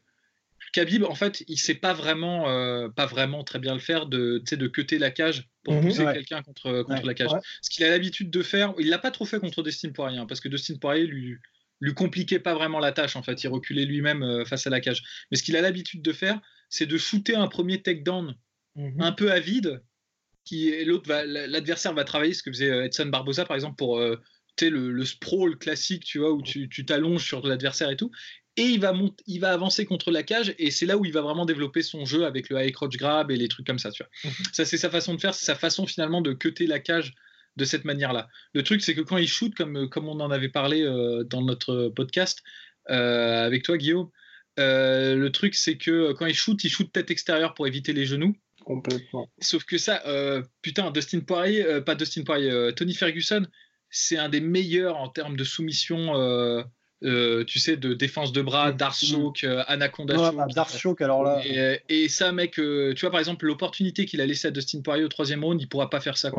Khabib, 0.74 1.04
en 1.04 1.14
fait, 1.16 1.44
il 1.48 1.58
sait 1.58 1.76
pas 1.76 1.94
vraiment, 1.94 2.50
euh, 2.50 2.90
pas 2.90 3.06
vraiment 3.06 3.44
très 3.44 3.60
bien 3.60 3.74
le 3.74 3.80
faire 3.80 4.08
de, 4.08 4.40
de 4.40 4.68
cuter 4.68 4.98
la 4.98 5.12
cage 5.12 5.48
pour 5.64 5.76
mhm. 5.76 5.84
pousser 5.84 6.04
quelqu'un 6.06 6.42
contre, 6.42 6.82
contre 6.82 7.06
la 7.06 7.14
cage. 7.14 7.30
Ce 7.62 7.70
qu'il 7.70 7.86
a 7.86 7.90
l'habitude 7.90 8.32
de 8.32 8.42
faire, 8.42 8.74
il 8.80 8.90
l'a 8.90 8.98
pas 8.98 9.12
trop 9.12 9.26
fait 9.26 9.40
contre 9.40 9.62
Dustin 9.62 9.92
Poirier, 9.92 10.18
hein, 10.18 10.26
parce 10.26 10.42
que 10.42 10.50
Dustin 10.50 10.76
Poirier 10.78 11.06
lui, 11.06 11.38
lui 11.80 11.94
compliquait 11.94 12.40
pas 12.40 12.56
vraiment 12.56 12.80
la 12.80 12.92
tâche, 12.92 13.16
en 13.16 13.22
fait, 13.22 13.44
il 13.44 13.48
reculait 13.50 13.86
lui-même 13.86 14.24
euh, 14.24 14.46
face 14.46 14.66
à 14.66 14.72
la 14.72 14.82
cage. 14.82 15.04
Mais 15.30 15.38
ce 15.38 15.44
qu'il 15.44 15.56
a 15.56 15.62
l'habitude 15.62 16.02
de 16.02 16.12
faire, 16.12 16.42
c'est 16.70 16.88
de 16.88 16.98
shooter 16.98 17.36
un 17.36 17.48
premier 17.48 17.82
takedown 17.82 18.36
mhm. 18.76 19.00
un 19.00 19.12
peu 19.12 19.32
à 19.32 19.40
vide, 19.40 19.84
qui 20.44 20.84
l'autre 20.86 21.08
l'adversaire 21.08 21.94
va 21.94 22.04
travailler, 22.04 22.34
ce 22.34 22.42
que 22.42 22.52
faisait 22.52 22.72
euh, 22.72 22.86
Edson 22.86 23.06
Barbosa 23.06 23.46
par 23.46 23.56
exemple 23.56 23.76
pour 23.76 24.00
le, 24.00 24.92
le 24.92 25.06
sprawl 25.06 25.58
classique, 25.58 26.04
tu 26.04 26.18
vois, 26.18 26.34
où 26.34 26.42
tu 26.42 26.86
t'allonges 26.86 27.26
sur 27.26 27.46
l'adversaire 27.46 27.92
et 27.92 27.96
tout. 27.96 28.12
Et 28.56 28.64
il 28.64 28.80
va, 28.80 28.94
il 29.26 29.40
va 29.40 29.52
avancer 29.52 29.86
contre 29.86 30.12
la 30.12 30.22
cage, 30.22 30.54
et 30.60 30.70
c'est 30.70 30.86
là 30.86 30.98
où 30.98 31.06
il 31.06 31.12
va 31.12 31.22
vraiment 31.22 31.46
développer 31.46 31.82
son 31.82 32.06
jeu 32.06 32.26
avec 32.26 32.50
le 32.50 32.64
high 32.64 32.72
crotch 32.72 32.98
grab 32.98 33.32
et 33.32 33.36
les 33.36 33.48
trucs 33.48 33.66
comme 33.66 33.80
ça, 33.80 33.92
tu 33.92 34.04
vois. 34.04 34.32
Mhm. 34.32 34.46
Ça, 34.54 34.66
c'est 34.66 34.78
sa 34.78 34.92
façon 34.92 35.16
de 35.16 35.20
faire, 35.20 35.34
c'est 35.34 35.46
sa 35.46 35.56
façon 35.56 35.88
finalement 35.88 36.22
de 36.22 36.34
cutter 36.34 36.68
la 36.68 36.80
cage 36.80 37.14
de 37.56 37.66
cette 37.66 37.86
manière-là. 37.86 38.28
Le 38.54 38.64
truc, 38.64 38.82
c'est 38.82 38.96
que 38.96 39.02
quand 39.02 39.18
il 39.18 39.28
shoot, 39.28 39.54
comme, 39.56 39.90
comme 39.90 40.08
on 40.08 40.20
en 40.20 40.32
avait 40.32 40.50
parlé 40.50 40.82
euh, 40.82 41.24
dans 41.24 41.42
notre 41.42 41.90
podcast 41.90 42.44
euh, 42.90 43.46
avec 43.46 43.64
toi, 43.64 43.78
Guillaume, 43.78 44.10
euh, 44.60 45.16
le 45.16 45.32
truc, 45.32 45.56
c'est 45.56 45.78
que 45.78 46.14
quand 46.14 46.26
il 46.26 46.36
shoot, 46.36 46.64
il 46.64 46.70
shoot 46.70 46.92
tête 46.92 47.12
extérieure 47.12 47.54
pour 47.54 47.68
éviter 47.68 47.94
les 47.94 48.06
genoux. 48.06 48.36
Complètement. 48.66 49.30
Sauf 49.40 49.66
que 49.66 49.78
ça, 49.78 50.02
putain, 50.62 50.90
Dustin 50.92 51.20
Poirier, 51.20 51.82
pas 51.86 51.96
Dustin 51.96 52.24
Poirier, 52.24 52.72
Tony 52.76 52.94
Ferguson, 52.94 53.46
c'est 53.90 54.18
un 54.18 54.30
des 54.30 54.40
meilleurs 54.40 54.96
en 54.96 55.10
termes 55.10 55.36
de 55.36 55.44
soumission 55.44 56.64
euh, 57.04 57.44
tu 57.44 57.60
sais, 57.60 57.76
de 57.76 57.94
défense 57.94 58.32
de 58.32 58.42
bras, 58.42 58.72
mm. 58.72 58.78
Darshock, 58.78 59.44
euh, 59.44 59.64
Anaconda 59.68 60.16
Choke. 60.16 61.00
Bah, 61.00 61.06
alors 61.06 61.24
là. 61.24 61.42
Et, 61.90 62.08
ça, 62.10 62.32
mec, 62.32 62.60
euh, 62.60 62.94
tu 62.94 63.02
vois, 63.02 63.12
par 63.12 63.20
exemple, 63.20 63.46
l'opportunité 63.46 64.06
qu'il 64.06 64.22
a 64.22 64.26
laissée 64.26 64.48
à 64.48 64.52
Dustin 64.52 64.82
Poirier 64.82 65.04
au 65.04 65.10
troisième 65.10 65.44
round, 65.44 65.62
il 65.62 65.68
pourra 65.68 65.90
pas 65.90 66.00
faire 66.00 66.18
ça 66.18 66.32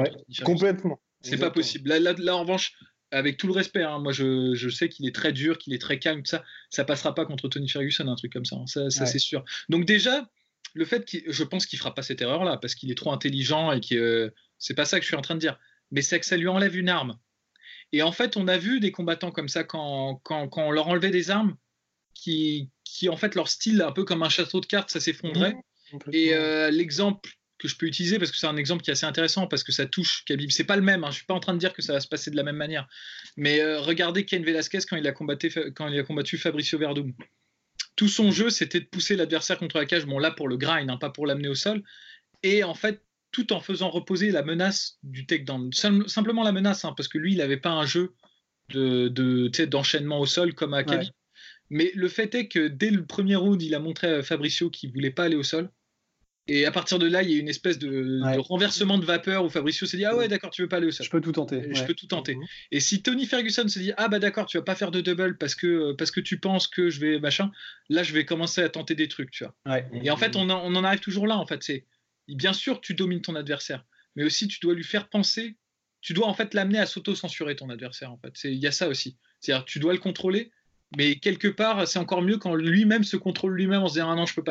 Complètement. 0.44 1.00
C'est 1.20 1.38
pas 1.38 1.50
possible. 1.50 1.88
Là, 1.88 2.12
là, 2.12 2.37
en 2.37 2.40
revanche, 2.40 2.74
avec 3.11 3.37
tout 3.37 3.46
le 3.46 3.53
respect, 3.53 3.83
hein, 3.83 4.00
moi 4.00 4.12
je, 4.12 4.55
je 4.55 4.68
sais 4.68 4.88
qu'il 4.88 5.07
est 5.07 5.14
très 5.14 5.33
dur, 5.33 5.59
qu'il 5.59 5.72
est 5.72 5.81
très 5.81 5.98
calme, 6.00 6.22
tout 6.22 6.31
ça, 6.31 6.42
ça 6.68 6.85
passera 6.85 7.14
pas 7.14 7.24
contre 7.24 7.48
Tony 7.48 7.68
Ferguson, 7.68 8.09
un 8.09 8.16
truc 8.16 8.33
comme 8.33 8.44
ça, 8.44 8.57
hein. 8.57 8.66
ça, 8.66 8.90
ça 8.90 9.07
c'est 9.07 9.20
sûr. 9.20 9.44
Donc 9.68 9.85
déjà, 9.85 10.29
le 10.74 10.85
fait 10.85 11.05
qu'il, 11.05 11.22
je 11.29 11.44
pense 11.44 11.66
qu'il 11.66 11.79
fera 11.79 11.94
pas 11.94 12.03
cette 12.03 12.20
erreur-là, 12.20 12.57
parce 12.57 12.74
qu'il 12.74 12.90
est 12.90 12.96
trop 12.96 13.12
intelligent 13.12 13.70
et 13.70 13.81
que 13.81 14.33
c'est 14.59 14.74
pas 14.74 14.85
ça 14.85 14.98
que 14.98 15.05
je 15.05 15.09
suis 15.09 15.16
en 15.16 15.22
train 15.22 15.37
de 15.37 15.40
dire, 15.40 15.59
mais 15.92 16.03
c'est 16.03 16.18
que 16.18 16.27
ça 16.27 16.37
lui 16.37 16.48
enlève 16.48 16.77
une 16.77 16.88
arme. 16.88 17.16
Et 17.94 18.02
en 18.02 18.11
fait, 18.11 18.37
on 18.37 18.48
a 18.48 18.59
vu 18.59 18.80
des 18.80 18.90
combattants 18.90 19.30
comme 19.30 19.48
ça 19.48 19.62
quand, 19.62 20.20
quand, 20.24 20.48
quand 20.48 20.66
on 20.66 20.72
leur 20.72 20.88
enlevait 20.88 21.12
des 21.12 21.30
armes, 21.30 21.57
qui, 22.12 22.68
qui, 22.83 23.09
en 23.09 23.16
fait, 23.16 23.37
leur 23.37 23.48
style, 23.48 23.83
un 23.83 23.92
peu 23.92 24.02
comme 24.02 24.24
un 24.24 24.28
château 24.28 24.61
de 24.61 24.66
cartes, 24.66 24.90
ça 24.90 24.98
s'effondrait. 24.98 25.54
et 26.12 26.35
euh, 26.35 26.72
l'exemple 26.72 27.30
que 27.57 27.68
je 27.68 27.76
peux 27.76 27.87
utiliser, 27.87 28.18
parce 28.18 28.33
que 28.33 28.37
c'est 28.37 28.48
un 28.48 28.57
exemple 28.57 28.83
qui 28.83 28.90
est 28.90 28.94
assez 28.94 29.07
intéressant, 29.07 29.46
parce 29.46 29.62
que 29.62 29.70
ça 29.70 29.87
touche 29.87 30.24
Khabib, 30.24 30.50
c'est 30.50 30.64
pas 30.64 30.74
le 30.74 30.83
même, 30.83 31.04
hein, 31.04 31.11
je 31.12 31.18
suis 31.18 31.24
pas 31.24 31.35
en 31.35 31.40
train 31.40 31.54
de 31.54 31.59
dire 31.59 31.72
que 31.72 31.83
ça 31.83 31.92
va 31.92 32.00
se 32.00 32.09
passer 32.09 32.33
de 32.33 32.37
la 32.37 32.42
même 32.42 32.57
manière, 32.57 32.88
mais 33.37 33.61
euh, 33.61 33.80
regardez 33.80 34.24
Ken 34.24 34.42
Velasquez 34.42 34.80
quand 34.90 34.96
il, 34.96 35.07
a 35.07 35.12
combattu, 35.12 35.52
quand 35.76 35.87
il 35.87 35.96
a 35.96 36.02
combattu 36.02 36.37
Fabricio 36.37 36.80
Verdum. 36.80 37.14
Tout 37.94 38.09
son 38.09 38.33
jeu, 38.33 38.50
c'était 38.50 38.80
de 38.80 38.87
pousser 38.87 39.14
l'adversaire 39.14 39.57
contre 39.57 39.78
la 39.78 39.87
cage, 39.87 40.04
bon 40.04 40.18
là 40.18 40.33
pour 40.33 40.48
le 40.48 40.57
grind, 40.57 40.90
hein, 40.90 40.96
pas 40.96 41.11
pour 41.11 41.28
l'amener 41.28 41.48
au 41.48 41.54
sol, 41.54 41.85
et 42.42 42.64
en 42.64 42.74
fait, 42.74 43.00
tout 43.35 43.53
en 43.53 43.61
faisant 43.61 43.90
reposer 43.90 44.31
la 44.31 44.42
menace 44.42 44.99
du 45.03 45.27
takedown. 45.27 45.73
simplement 45.73 46.44
la 46.44 46.53
menace, 46.53 46.85
hein, 46.85 46.94
parce 46.97 47.09
que 47.09 47.18
lui, 47.18 47.33
il 47.33 47.38
n'avait 47.38 47.57
pas 47.57 47.73
un 47.73 47.85
jeu 47.85 48.14
de, 48.70 49.09
d'enchaînement 49.66 50.20
au 50.20 50.27
sol 50.27 50.55
comme 50.55 50.73
à 50.73 50.85
Khabib. 50.85 51.11
Mais 51.68 51.90
le 51.94 52.09
fait 52.09 52.33
est 52.37 52.47
que 52.47 52.68
dès 52.68 52.90
le 52.90 53.05
premier 53.05 53.35
round, 53.35 53.61
il 53.61 53.75
a 53.75 53.81
montré 53.81 54.07
à 54.07 54.23
Fabricio 54.23 54.70
qu'il 54.70 54.92
voulait 54.92 55.11
pas 55.11 55.25
aller 55.25 55.35
au 55.35 55.42
sol. 55.42 55.70
Et 56.47 56.66
à 56.66 56.70
partir 56.70 56.99
de 56.99 57.09
là, 57.09 57.23
il 57.23 57.31
y 57.31 57.37
a 57.37 57.38
une 57.38 57.49
espèce 57.49 57.79
de, 57.79 58.20
renversement 58.42 58.99
de 58.99 59.05
vapeur 59.05 59.44
où 59.44 59.49
Fabricio 59.49 59.87
s'est 59.87 59.97
dit 59.97 60.05
Ah 60.05 60.14
ouais, 60.14 60.29
d'accord, 60.29 60.51
tu 60.51 60.62
veux 60.62 60.68
pas 60.68 60.77
aller 60.77 60.87
au 60.87 60.92
sol. 60.92 61.07
Je 61.07 61.11
peux 61.11 61.23
tout 61.23 61.33
tenter. 61.33 61.75
Je 61.75 61.83
peux 61.85 61.94
tout 61.94 62.07
tenter. 62.07 62.37
Mhm. 62.37 62.44
Et 62.70 62.81
si 62.81 63.03
Tony 63.03 63.27
Ferguson 63.27 63.66
se 63.66 63.79
dit 63.81 63.92
Ah 63.97 64.09
bah 64.09 64.18
d'accord, 64.20 64.47
tu 64.47 64.59
vas 64.59 64.62
pas 64.62 64.77
faire 64.77 64.90
de 64.90 65.01
double 65.01 65.38
parce 65.38 65.55
que, 65.55 65.94
parce 65.94 66.11
que 66.11 66.20
tu 66.20 66.38
penses 66.38 66.68
que 66.68 66.90
je 66.90 67.01
vais 67.01 67.18
machin, 67.18 67.51
là 67.88 68.03
je 68.03 68.12
vais 68.12 68.27
commencer 68.27 68.62
à 68.62 68.68
tenter 68.68 68.94
des 68.94 69.09
trucs, 69.09 69.31
tu 69.31 69.44
vois. 69.44 69.81
Et 70.05 70.11
en 70.11 70.16
fait, 70.18 70.37
on, 70.37 70.49
on 70.51 70.75
en 70.77 70.85
arrive 70.85 71.01
toujours 71.01 71.27
là, 71.27 71.38
en 71.38 71.47
fait. 71.47 71.62
C'est 71.62 71.87
bien 72.28 72.52
sûr, 72.52 72.80
tu 72.80 72.94
domines 72.94 73.20
ton 73.20 73.34
adversaire, 73.34 73.84
mais 74.16 74.24
aussi 74.24 74.48
tu 74.48 74.58
dois 74.60 74.74
lui 74.74 74.84
faire 74.84 75.08
penser. 75.08 75.56
Tu 76.00 76.12
dois 76.12 76.26
en 76.26 76.34
fait 76.34 76.54
l'amener 76.54 76.78
à 76.78 76.87
s'auto-censurer 76.87 77.56
ton 77.56 77.70
adversaire. 77.70 78.12
En 78.12 78.18
fait, 78.18 78.34
il 78.44 78.58
y 78.58 78.66
a 78.66 78.72
ça 78.72 78.88
aussi. 78.88 79.16
C'est-à-dire, 79.40 79.64
tu 79.64 79.78
dois 79.78 79.92
le 79.92 79.98
contrôler, 79.98 80.50
mais 80.96 81.16
quelque 81.16 81.48
part, 81.48 81.87
c'est 81.88 81.98
encore 81.98 82.22
mieux 82.22 82.38
quand 82.38 82.54
lui-même 82.54 83.04
se 83.04 83.16
contrôle 83.16 83.54
lui-même 83.54 83.82
en 83.82 83.88
se 83.88 83.94
disant 83.94 84.10
ah 84.10 84.14
non, 84.14 84.26
je 84.26 84.34
peux 84.34 84.42
pas. 84.42 84.50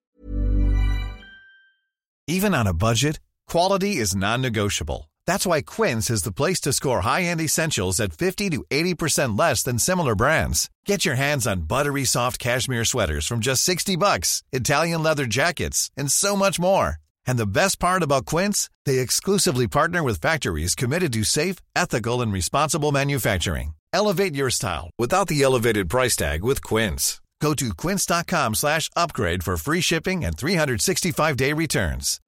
Even 2.28 2.56
on 2.56 2.66
a 2.66 2.74
budget, 2.74 3.20
quality 3.48 3.98
is 3.98 4.16
non-negotiable. 4.16 5.10
That's 5.26 5.46
why 5.46 5.62
Quince 5.62 6.10
is 6.10 6.24
the 6.24 6.32
place 6.32 6.60
to 6.62 6.74
score 6.74 7.02
high-end 7.02 7.40
essentials 7.40 8.00
at 8.00 8.14
50 8.14 8.50
to 8.52 8.64
80% 8.70 9.38
less 9.38 9.64
than 9.64 9.78
similar 9.78 10.16
brands. 10.16 10.70
Get 10.86 11.06
your 11.06 11.16
hands 11.16 11.46
on 11.48 11.68
buttery 11.68 12.06
soft 12.06 12.40
cashmere 12.40 12.86
sweaters 12.86 13.28
from 13.28 13.40
just 13.40 13.64
60 13.64 13.96
bucks, 13.96 14.44
Italian 14.52 15.04
leather 15.04 15.26
jackets, 15.26 15.92
and 15.96 16.12
so 16.12 16.36
much 16.36 16.60
more. 16.60 17.03
And 17.26 17.38
the 17.38 17.46
best 17.46 17.80
part 17.80 18.04
about 18.04 18.26
Quince, 18.26 18.70
they 18.86 19.00
exclusively 19.00 19.68
partner 19.68 20.02
with 20.04 20.22
factories 20.22 20.76
committed 20.76 21.14
to 21.14 21.24
safe, 21.24 21.58
ethical 21.76 22.22
and 22.22 22.34
responsible 22.34 22.92
manufacturing. 22.92 23.74
Elevate 23.94 24.36
your 24.36 24.50
style 24.50 24.90
without 25.00 25.28
the 25.28 25.42
elevated 25.44 25.90
price 25.90 26.16
tag 26.16 26.44
with 26.44 26.62
Quince. 26.64 27.22
Go 27.42 27.54
to 27.54 27.74
quince.com/upgrade 27.74 29.44
for 29.44 29.58
free 29.58 29.82
shipping 29.82 30.26
and 30.26 30.36
365-day 30.38 31.54
returns. 31.54 32.20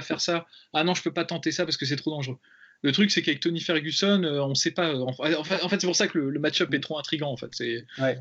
Faire 0.00 0.20
ça. 0.20 0.46
Ah 0.72 0.84
non, 0.84 0.94
je 0.94 1.02
peux 1.02 1.12
pas 1.12 1.24
tenter 1.24 1.52
ça 1.52 1.64
parce 1.64 1.76
que 1.76 1.84
c'est 1.86 1.96
trop 1.96 2.10
dangereux. 2.12 2.38
Le 2.82 2.92
truc, 2.92 3.10
c'est 3.10 3.22
qu'avec 3.22 3.40
Tony 3.40 3.60
Ferguson, 3.60 4.22
euh, 4.24 4.40
on 4.40 4.54
sait 4.54 4.70
pas. 4.70 4.94
En 4.94 5.12
fait, 5.12 5.34
en 5.36 5.68
fait 5.68 5.80
c'est 5.80 5.86
pour 5.86 5.96
ça 5.96 6.06
que 6.06 6.18
le, 6.18 6.30
le 6.30 6.38
match-up 6.38 6.72
est 6.72 6.80
trop 6.80 6.98
intrigant. 6.98 7.30
En 7.32 7.36
fait, 7.36 7.50
c'est. 7.52 7.84
Ouais. 7.98 8.18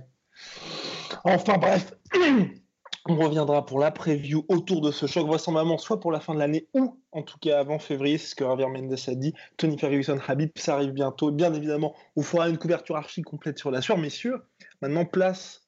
Enfin 1.24 1.58
bref. 1.58 1.94
On 3.10 3.16
reviendra 3.16 3.66
pour 3.66 3.80
la 3.80 3.90
preview 3.90 4.44
autour 4.50 4.82
de 4.82 4.92
ce 4.92 5.06
choc, 5.06 5.26
vraisemblablement 5.28 5.78
soit 5.78 6.00
pour 6.00 6.12
la 6.12 6.20
fin 6.20 6.34
de 6.34 6.40
l'année 6.40 6.68
ou 6.74 7.00
en 7.14 7.24
tout 7.24 7.38
cas 7.40 7.60
avant 7.60 7.80
février, 7.80 8.18
ce 8.18 8.36
que 8.36 8.44
Javier 8.44 8.68
Mendes 8.68 8.98
a 9.08 9.16
dit. 9.16 9.34
Tony 9.56 9.78
Ferguson, 9.78 10.20
Habib, 10.28 10.52
ça 10.56 10.76
arrive 10.76 10.92
bientôt. 10.92 11.32
Bien 11.32 11.54
évidemment, 11.54 11.96
on 12.18 12.22
fera 12.22 12.50
une 12.50 12.58
couverture 12.58 12.98
archi 12.98 13.22
complète 13.22 13.60
sur 13.60 13.72
la 13.72 13.82
sueur, 13.82 13.98
messieurs. 13.98 14.42
Maintenant, 14.82 15.06
place 15.06 15.68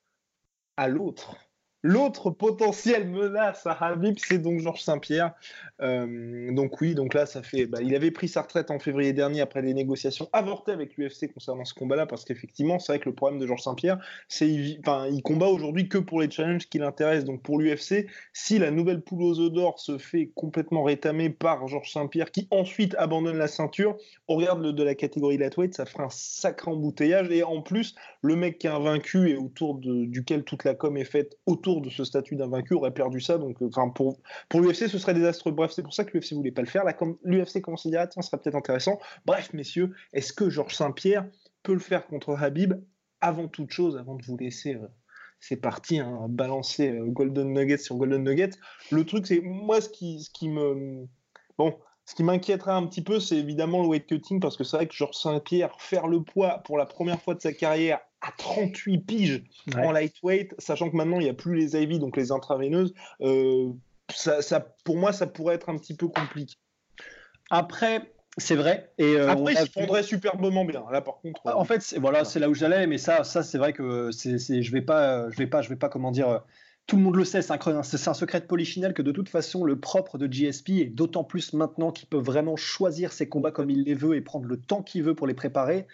à 0.76 0.90
l'autre. 0.90 1.38
L'autre 1.82 2.30
potentielle 2.30 3.08
menace 3.08 3.66
à 3.66 3.72
Habib, 3.72 4.18
c'est 4.18 4.38
donc 4.38 4.60
Georges 4.60 4.82
Saint-Pierre. 4.82 5.34
Euh, 5.82 6.54
donc 6.54 6.82
oui, 6.82 6.94
donc 6.94 7.14
là, 7.14 7.26
ça 7.26 7.42
fait. 7.42 7.68
Bah, 7.68 7.80
il 7.82 7.96
avait 7.96 8.12
pris 8.12 8.28
sa 8.28 8.42
retraite 8.42 8.70
en 8.70 8.80
février 8.80 9.14
dernier 9.14 9.40
après 9.40 9.62
des 9.62 9.74
négociations 9.74 10.28
avortées 10.34 10.74
avec 10.74 10.98
l'UFC 10.98 11.32
concernant 11.34 11.64
ce 11.64 11.74
combat-là, 11.74 12.06
parce 12.06 12.26
qu'effectivement, 12.26 12.80
c'est 12.80 12.92
vrai 12.92 13.00
que 13.00 13.08
le 13.08 13.16
problème 13.16 13.40
de 13.40 13.48
Georges 13.48 13.62
Saint-Pierre, 13.62 13.98
c'est 14.28 14.78
enfin, 14.82 15.08
il 15.10 15.22
combat 15.24 15.48
aujourd'hui 15.48 15.88
que 15.88 15.98
pour 15.98 16.20
les 16.20 16.30
challenges 16.30 16.68
qui 16.68 16.80
l'intéressent. 16.80 17.26
Donc 17.26 17.44
pour 17.44 17.60
l'UFC, 17.60 18.08
si 18.34 18.60
la 18.60 18.72
nouvelle 18.72 19.02
poule 19.02 19.24
aux 19.24 19.40
œufs 19.40 19.52
d'or 19.52 19.80
se 19.80 19.98
fait 19.98 20.32
complètement 20.36 20.84
rétamer 20.84 21.30
par 21.30 21.66
Georges 21.70 21.94
Saint-Pierre, 21.94 22.32
qui 22.32 22.50
ensuite 22.52 22.94
abandonne 22.98 23.38
la 23.38 23.48
ceinture, 23.48 23.96
on 24.28 24.36
regarde 24.36 24.62
le 24.62 24.74
de 24.74 24.84
la 24.84 24.96
catégorie 24.96 25.38
lightweight, 25.38 25.74
ça 25.74 25.86
ferait 25.86 26.04
un 26.04 26.10
sacré 26.10 26.72
embouteillage. 26.72 27.32
Et 27.32 27.44
en 27.44 27.62
plus, 27.62 27.96
le 28.22 28.36
mec 28.36 28.58
qui 28.60 28.68
est 28.68 28.70
invaincu 28.70 29.30
et 29.30 29.38
autour 29.38 29.80
duquel 29.80 30.44
toute 30.44 30.66
la 30.66 30.76
com 30.76 30.98
est 30.98 31.06
faite 31.06 31.38
autour 31.46 31.69
de 31.76 31.90
ce 31.90 32.04
statut 32.04 32.36
d'invaincu 32.36 32.74
aurait 32.74 32.94
perdu 32.94 33.22
ça. 33.22 33.38
Donc, 33.38 33.62
euh, 33.62 33.70
enfin, 33.74 33.90
pour, 33.90 34.18
pour 34.50 34.62
l'UFC, 34.62 34.88
ce 34.88 34.98
serait 34.98 35.14
désastreux. 35.14 35.52
Bref, 35.52 35.72
c'est 35.72 35.84
pour 35.84 35.94
ça 35.94 36.04
que 36.04 36.18
l'UFC 36.18 36.34
voulait 36.34 36.52
pas 36.52 36.62
le 36.62 36.68
faire. 36.68 36.84
L'UFC 37.24 37.62
commence 37.62 37.86
à 37.86 37.90
dire, 37.90 38.02
ah, 38.02 38.08
tiens, 38.08 38.22
ce 38.22 38.30
serait 38.30 38.42
peut-être 38.42 38.56
intéressant. 38.56 39.00
Bref, 39.26 39.54
messieurs, 39.54 39.94
est-ce 40.14 40.34
que 40.34 40.50
Georges 40.50 40.76
Saint-Pierre 40.76 41.26
peut 41.64 41.74
le 41.74 41.80
faire 41.80 42.08
contre 42.08 42.36
Habib 42.36 42.74
avant 43.22 43.48
toute 43.48 43.72
chose, 43.72 43.98
avant 43.98 44.16
de 44.16 44.24
vous 44.24 44.38
laisser. 44.38 44.76
Euh, 44.76 44.88
c'est 45.40 45.58
parti, 45.58 46.00
hein, 46.00 46.26
balancer 46.30 46.92
euh, 46.92 47.06
Golden 47.06 47.54
Nugget 47.54 47.78
sur 47.78 47.96
Golden 47.96 48.24
Nugget? 48.24 48.52
Le 48.92 49.06
truc, 49.06 49.28
c'est 49.28 49.42
moi, 49.42 49.82
ce 49.82 49.90
qui, 49.90 50.22
ce 50.22 50.46
me. 50.46 51.08
Bon, 51.58 51.78
ce 52.06 52.16
qui 52.16 52.24
m'inquiétera 52.24 52.76
un 52.76 52.88
petit 52.88 53.04
peu, 53.04 53.20
c'est 53.20 53.38
évidemment 53.38 53.82
le 53.84 53.88
weight 53.88 54.08
cutting, 54.08 54.40
parce 54.40 54.58
que 54.58 54.64
c'est 54.64 54.78
vrai 54.78 54.88
que 54.88 54.96
Georges 54.96 55.16
Saint-Pierre, 55.16 55.80
faire 55.80 56.08
le 56.08 56.24
poids 56.24 56.60
pour 56.66 56.78
la 56.78 56.86
première 56.86 57.22
fois 57.22 57.36
de 57.36 57.42
sa 57.42 57.54
carrière 57.54 58.00
à 58.22 58.32
38 58.38 59.00
piges 59.00 59.44
en 59.76 59.92
lightweight, 59.92 60.54
sachant 60.58 60.90
que 60.90 60.96
maintenant 60.96 61.20
il 61.20 61.24
n'y 61.24 61.30
a 61.30 61.34
plus 61.34 61.56
les 61.56 61.82
IV, 61.82 62.00
donc 62.00 62.18
les 62.18 62.32
intraveineuses, 62.32 62.94
euh, 63.22 63.72
ça, 64.10 64.60
pour 64.84 64.98
moi, 64.98 65.14
ça 65.14 65.28
pourrait 65.28 65.56
être 65.56 65.70
un 65.70 65.78
petit 65.78 65.96
peu 65.96 66.08
compliqué. 66.08 66.56
Après, 67.50 68.12
c'est 68.38 68.56
vrai. 68.56 68.92
Et 68.98 69.16
euh, 69.16 69.30
Après, 69.30 69.54
il 69.54 69.58
se 69.58 69.72
prendrait 69.72 70.04
superbement 70.04 70.66
bien. 70.66 70.84
Là, 70.92 71.02
par 71.02 71.20
contre. 71.20 71.42
En 71.46 71.66
fait, 71.66 71.96
voilà, 72.00 72.26
c'est 72.26 72.40
là 72.40 72.50
où 72.50 72.54
j'allais, 72.54 72.88
mais 72.88 72.98
ça, 72.98 73.24
ça 73.24 73.44
c'est 73.44 73.58
vrai 73.58 73.74
que 73.74 74.12
c'est, 74.12 74.38
je 74.38 74.72
vais 74.72 74.82
pas, 74.82 75.30
je 75.30 75.38
vais 75.38 75.48
pas, 75.48 75.62
je 75.62 75.70
vais 75.70 75.76
pas, 75.76 75.90
comment 75.90 76.12
dire 76.12 76.42
tout 76.90 76.98
le 76.98 77.04
monde 77.04 77.18
le 77.18 77.24
sait, 77.24 77.44
c'est 77.44 77.54
un, 77.54 77.78
un, 77.78 77.84
secret 77.84 78.42
de 78.42 78.46
polichinelle 78.48 78.96
que 78.96 79.04
de 79.04 79.12
toute 79.12 79.30
façon, 79.30 79.64
le 79.64 79.80
propre 79.80 80.18
de 80.18 80.26
GSP, 80.26 80.70
et 80.70 80.86
d'autant 80.86 81.24
plus 81.24 81.54
maintenant 81.54 81.92
qu'il 81.92 82.10
peut 82.10 82.18
vraiment 82.18 82.56
choisir 82.56 83.14
ses 83.14 83.30
combats 83.30 83.52
comme 83.52 83.70
il 83.70 83.84
les 83.84 83.94
veut 83.94 84.16
et 84.16 84.22
prendre 84.22 84.48
le 84.48 84.60
temps 84.60 84.82
qu'il 84.82 85.04
veut 85.04 85.14
pour 85.14 85.28
les 85.28 85.36
préparer, 85.36 85.86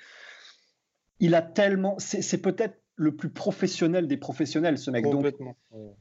il 1.19 1.35
a 1.35 1.41
tellement. 1.41 1.95
C'est 1.99 2.41
peut-être 2.41 2.79
le 2.97 3.13
plus 3.13 3.29
professionnel 3.29 4.07
des 4.07 4.17
professionnels, 4.17 4.77
ce 4.77 4.89
mec. 4.89 5.03
Donc, 5.05 5.25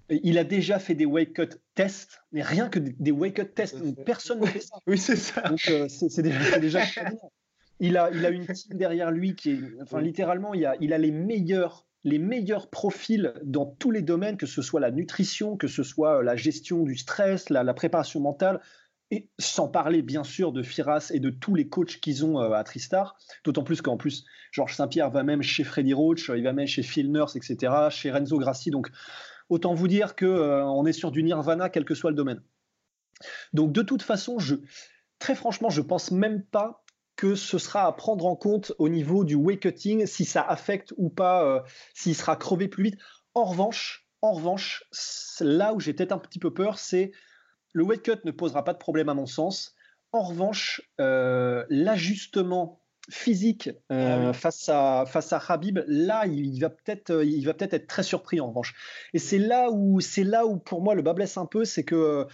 il 0.08 0.38
a 0.38 0.44
déjà 0.44 0.78
fait 0.78 0.94
des 0.94 1.06
wake 1.06 1.32
cut 1.32 1.58
tests, 1.74 2.22
mais 2.32 2.42
rien 2.42 2.68
que 2.68 2.78
des 2.78 3.10
wake 3.10 3.34
cut 3.34 3.46
tests. 3.54 4.04
Personne 4.04 4.40
ne 4.40 4.46
fait 4.46 4.60
ça. 4.60 4.76
oui, 4.86 4.98
c'est 4.98 5.16
ça. 5.16 5.42
Donc, 5.42 5.66
euh, 5.68 5.88
c'est 5.88 6.22
déjà, 6.22 6.58
déjà 6.58 6.80
il 7.80 7.96
a, 7.96 8.10
il 8.12 8.24
a 8.24 8.30
une 8.30 8.46
team 8.46 8.76
derrière 8.76 9.10
lui 9.10 9.34
qui 9.34 9.50
est. 9.50 9.60
Enfin, 9.82 10.00
littéralement, 10.00 10.54
il 10.54 10.64
a, 10.66 10.76
il 10.80 10.92
a 10.92 10.98
les 10.98 11.10
meilleurs 11.10 11.86
les 12.04 12.18
meilleurs 12.18 12.68
profils 12.68 13.32
dans 13.42 13.64
tous 13.64 13.90
les 13.90 14.02
domaines, 14.02 14.36
que 14.36 14.46
ce 14.46 14.62
soit 14.62 14.80
la 14.80 14.90
nutrition, 14.90 15.56
que 15.56 15.68
ce 15.68 15.82
soit 15.82 16.22
la 16.22 16.36
gestion 16.36 16.82
du 16.82 16.96
stress, 16.96 17.48
la, 17.48 17.74
préparation 17.74 18.20
mentale. 18.20 18.60
Sans 19.38 19.68
parler 19.68 20.02
bien 20.02 20.24
sûr 20.24 20.52
de 20.52 20.62
Firas 20.62 21.10
et 21.12 21.20
de 21.20 21.30
tous 21.30 21.54
les 21.54 21.68
coachs 21.68 22.00
qu'ils 22.00 22.24
ont 22.24 22.38
à 22.38 22.64
Tristar, 22.64 23.16
d'autant 23.44 23.64
plus 23.64 23.82
qu'en 23.82 23.96
plus 23.96 24.24
Georges 24.52 24.74
Saint-Pierre 24.74 25.10
va 25.10 25.22
même 25.22 25.42
chez 25.42 25.64
Freddy 25.64 25.94
Roach, 25.94 26.30
il 26.34 26.42
va 26.42 26.52
même 26.52 26.66
chez 26.66 26.82
Phil 26.82 27.10
Nurse, 27.10 27.36
etc., 27.36 27.72
chez 27.90 28.10
Renzo 28.10 28.38
Grassi, 28.38 28.70
donc 28.70 28.88
autant 29.48 29.74
vous 29.74 29.88
dire 29.88 30.16
qu'on 30.16 30.86
est 30.86 30.92
sur 30.92 31.10
du 31.10 31.22
nirvana 31.22 31.68
quel 31.68 31.84
que 31.84 31.94
soit 31.94 32.10
le 32.10 32.16
domaine. 32.16 32.42
Donc 33.52 33.72
de 33.72 33.82
toute 33.82 34.02
façon, 34.02 34.38
très 35.18 35.34
franchement, 35.34 35.70
je 35.70 35.80
pense 35.80 36.10
même 36.10 36.42
pas 36.42 36.84
que 37.16 37.34
ce 37.34 37.58
sera 37.58 37.86
à 37.86 37.92
prendre 37.92 38.26
en 38.26 38.36
compte 38.36 38.72
au 38.78 38.88
niveau 38.88 39.24
du 39.24 39.34
weight 39.34 39.60
cutting, 39.60 40.06
si 40.06 40.24
ça 40.24 40.42
affecte 40.42 40.92
ou 40.96 41.10
pas, 41.10 41.44
euh, 41.44 41.60
s'il 41.94 42.14
sera 42.14 42.36
crevé 42.36 42.68
plus 42.68 42.84
vite. 42.84 42.98
En 43.34 43.44
revanche, 43.44 44.08
en 44.20 44.32
revanche, 44.32 44.84
là 45.40 45.74
où 45.74 45.80
j'ai 45.80 45.92
peut-être 45.92 46.12
un 46.12 46.18
petit 46.18 46.38
peu 46.38 46.52
peur, 46.52 46.78
c'est 46.78 47.12
le 47.74 47.84
weight 47.84 48.02
cut 48.02 48.24
ne 48.24 48.30
posera 48.30 48.64
pas 48.64 48.72
de 48.72 48.78
problème 48.78 49.10
à 49.10 49.14
mon 49.14 49.26
sens. 49.26 49.74
En 50.12 50.22
revanche, 50.22 50.80
euh, 51.00 51.64
l'ajustement 51.68 52.80
physique 53.10 53.68
euh, 53.92 54.30
ah 54.30 54.32
face 54.32 54.70
à 54.70 55.04
face 55.06 55.34
à 55.34 55.42
Habib, 55.48 55.80
là, 55.86 56.26
il, 56.26 56.58
va 56.60 56.70
peut-être 56.70 57.22
il 57.22 57.44
va 57.44 57.52
peut-être 57.52 57.74
être 57.74 57.86
très 57.86 58.02
surpris 58.02 58.40
en 58.40 58.48
revanche. 58.48 58.74
Et 59.12 59.18
c'est 59.18 59.38
là 59.38 59.70
où 59.70 60.00
c'est 60.00 60.24
là 60.24 60.46
où 60.46 60.56
pour 60.56 60.80
moi 60.80 60.94
le 60.94 61.02
bas 61.02 61.12
blesse 61.12 61.36
un 61.36 61.44
peu, 61.44 61.66
c'est 61.66 61.84
que 61.84 62.26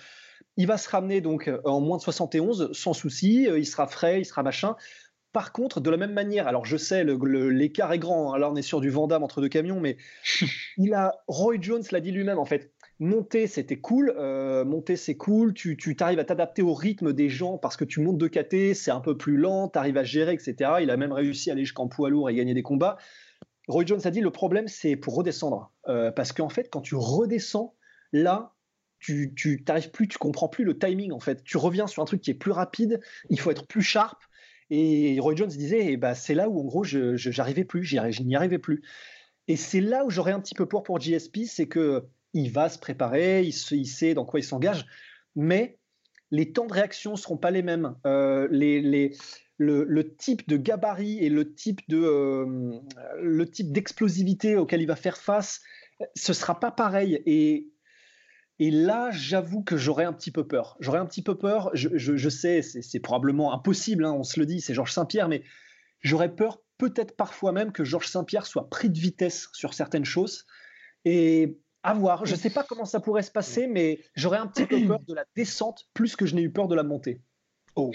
il 0.57 0.67
va 0.67 0.77
se 0.77 0.89
ramener 0.89 1.21
donc 1.21 1.49
euh, 1.49 1.61
en 1.65 1.81
moins 1.81 1.97
de 1.97 2.03
71 2.03 2.73
sans 2.73 2.93
souci, 2.93 3.49
euh, 3.49 3.59
il 3.59 3.67
sera 3.67 3.87
frais, 3.87 4.21
il 4.21 4.25
sera 4.25 4.43
machin. 4.43 4.77
Par 5.33 5.53
contre, 5.53 5.81
de 5.81 5.89
la 5.91 5.97
même 5.97 6.13
manière, 6.13 6.49
alors 6.49 6.67
je 6.67 6.77
sais, 6.77 7.05
l'écart 7.05 7.93
est 7.93 7.99
grand, 7.99 8.33
alors 8.33 8.51
hein, 8.51 8.55
on 8.55 8.57
est 8.57 8.63
sur 8.63 8.81
du 8.81 8.91
Vandame 8.91 9.23
entre 9.23 9.41
deux 9.41 9.49
camions, 9.49 9.81
mais 9.81 9.97
il 10.77 10.93
a, 10.93 11.15
Roy 11.29 11.57
Jones 11.61 11.85
l'a 11.93 12.01
dit 12.01 12.11
lui-même 12.11 12.39
en 12.39 12.45
fait, 12.45 12.73
monter 13.01 13.47
c'était 13.47 13.81
cool, 13.81 14.15
euh, 14.17 14.65
monter 14.65 14.95
c'est 14.95 15.17
cool, 15.17 15.55
tu, 15.55 15.77
tu 15.77 15.97
arrives 16.01 16.19
à 16.19 16.25
t'adapter 16.25 16.63
au 16.63 16.75
rythme 16.75 17.13
des 17.13 17.29
gens 17.29 17.59
parce 17.59 17.77
que 17.77 17.85
tu 17.85 18.01
montes 18.01 18.19
de 18.19 18.29
KT, 18.29 18.75
c'est 18.75 18.91
un 18.91 19.01
peu 19.01 19.17
plus 19.17 19.37
lent, 19.37 19.69
tu 19.69 19.79
arrives 19.79 19.97
à 19.97 20.05
gérer, 20.05 20.35
etc. 20.35 20.55
Il 20.83 20.91
a 20.91 20.97
même 20.97 21.13
réussi 21.13 21.51
à 21.51 21.55
aller 21.55 21.65
jusqu'en 21.65 21.89
poids 21.89 22.11
lourd 22.11 22.31
et 22.31 22.35
gagner 22.35 22.55
des 22.55 22.63
combats. 22.63 22.99
Roy 23.69 23.85
Jones 23.87 24.01
a 24.05 24.11
dit 24.11 24.21
le 24.21 24.31
problème 24.31 24.69
c'est 24.69 24.97
pour 24.97 25.17
redescendre, 25.17 25.73
parce 25.85 26.33
qu'en 26.33 26.49
fait 26.49 26.69
quand 26.71 26.83
tu 26.83 26.95
redescends, 26.95 27.75
là 28.13 28.55
tu, 29.01 29.63
t'arrives 29.65 29.91
plus, 29.91 30.09
tu 30.09 30.19
comprends 30.19 30.49
plus 30.49 30.65
le 30.65 30.79
timing 30.79 31.13
en 31.13 31.21
fait. 31.21 31.43
Tu 31.43 31.57
reviens 31.57 31.87
sur 31.87 32.03
un 32.03 32.07
truc 32.07 32.21
qui 32.21 32.31
est 32.31 32.35
plus 32.35 32.53
rapide, 32.53 33.01
il 33.31 33.41
faut 33.41 33.51
être 33.51 33.67
plus 33.67 33.83
sharp. 33.83 34.21
Et 34.69 35.19
Roy 35.19 35.35
Jones 35.35 35.49
disait, 35.49 35.93
eh 35.93 35.97
ben, 35.97 36.15
c'est 36.15 36.35
là 36.35 36.49
où 36.49 36.61
en 36.61 36.65
gros 36.65 36.85
je, 36.85 37.17
j'arrivais 37.17 37.65
plus, 37.65 37.83
je 37.83 38.23
n'y 38.23 38.37
arrivais 38.37 38.59
plus. 38.59 38.83
Et 39.49 39.57
c'est 39.57 39.81
là 39.81 40.05
où 40.05 40.11
j'aurais 40.11 40.33
un 40.33 40.41
petit 40.41 40.55
peu 40.55 40.67
peur 40.67 40.83
pour 40.83 41.01
GSP, 41.01 41.41
c'est 41.47 41.67
que 41.67 42.05
il 42.33 42.51
va 42.51 42.69
se 42.69 42.79
préparer, 42.79 43.43
il, 43.43 43.53
sait 43.53 44.15
dans 44.15 44.25
quoi 44.25 44.41
il 44.41 44.45
s'engage, 44.45 44.87
mais 45.35 45.79
les 46.31 46.53
temps 46.53 46.67
de 46.67 46.73
réaction 46.73 47.17
seront 47.17 47.37
pas 47.37 47.51
les 47.51 47.63
mêmes. 47.63 47.97
Euh, 48.07 48.47
le, 48.51 50.17
type 50.17 50.49
de 50.49 50.57
gabarit 50.57 51.19
et 51.19 51.29
le 51.29 51.55
type 51.55 51.81
de 51.89 51.99
euh, 51.99 52.81
d'explosivité 53.61 54.57
auquel 54.57 54.81
il 54.81 54.87
va 54.87 54.97
faire 54.97 55.17
face, 55.17 55.61
ce 56.15 56.33
sera 56.33 56.59
pas 56.61 56.71
pareil. 56.71 57.23
Et 57.27 57.69
et 58.61 58.71
là, 58.71 59.11
j'avoue 59.11 59.63
que 59.63 59.79
j'aurais 59.79 60.05
un 60.05 60.13
petit 60.13 60.31
peu 60.31 60.47
peur. 60.47 60.77
J'aurais 60.81 60.99
un 60.99 61.07
petit 61.07 61.23
peu 61.23 61.37
peur. 61.39 61.71
Je, 61.73 62.29
sais, 62.29 62.61
c'est 62.61 63.01
probablement 63.01 63.55
impossible, 63.55 64.05
hein, 64.05 64.13
on 64.13 64.23
se 64.23 64.39
le 64.39 64.45
dit, 64.45 64.61
c'est 64.61 64.75
Georges 64.75 64.93
Saint-Pierre, 64.93 65.29
mais 65.29 65.43
j'aurais 66.03 66.35
peur 66.35 66.63
peut-être 66.77 67.17
parfois 67.17 67.53
même 67.53 67.73
que 67.73 67.85
Georges 67.85 68.09
Saint-Pierre 68.09 68.45
soit 68.45 68.69
pris 68.69 68.91
de 68.91 68.99
vitesse 68.99 69.49
sur 69.55 69.73
certaines 69.73 70.05
choses. 70.05 70.47
Et 71.07 71.59
à 71.83 71.95
voir. 71.95 72.27
Je 72.27 72.35
ne 72.35 72.39
sais 72.39 72.51
pas 72.51 72.63
comment 72.63 72.85
ça 72.85 73.01
pourrait 73.01 73.23
se 73.23 73.31
passer, 73.31 73.67
mais 73.67 74.01
j'aurais 74.15 74.39
un 74.39 74.47
petit 74.47 74.67
peu 74.67 74.87
peur 74.87 75.01
de 75.01 75.15
la 75.15 75.25
descente 75.35 75.89
plus 75.95 76.17
que 76.17 76.27
je 76.27 76.35
n'ai 76.35 76.43
eu 76.43 76.51
peur 76.51 76.69
de 76.69 76.75
la 76.75 76.83
montée. 76.83 77.21
Oh. 77.77 77.93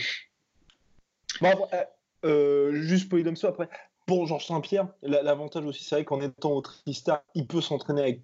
Bon, 1.42 1.68
euh, 1.74 1.84
euh, 2.26 2.82
juste 2.82 3.10
pour 3.10 3.20
Idomso 3.20 3.48
après. 3.48 3.70
Pour 4.06 4.28
Georges 4.28 4.46
Saint-Pierre, 4.46 4.88
l'avantage 5.02 5.66
aussi, 5.66 5.84
c'est 5.84 5.96
vrai 5.96 6.06
qu'en 6.06 6.22
étant 6.22 6.52
au 6.52 6.62
Tristar, 6.62 7.24
il 7.34 7.48
peut 7.48 7.62
s'entraîner 7.62 8.02
avec 8.02 8.22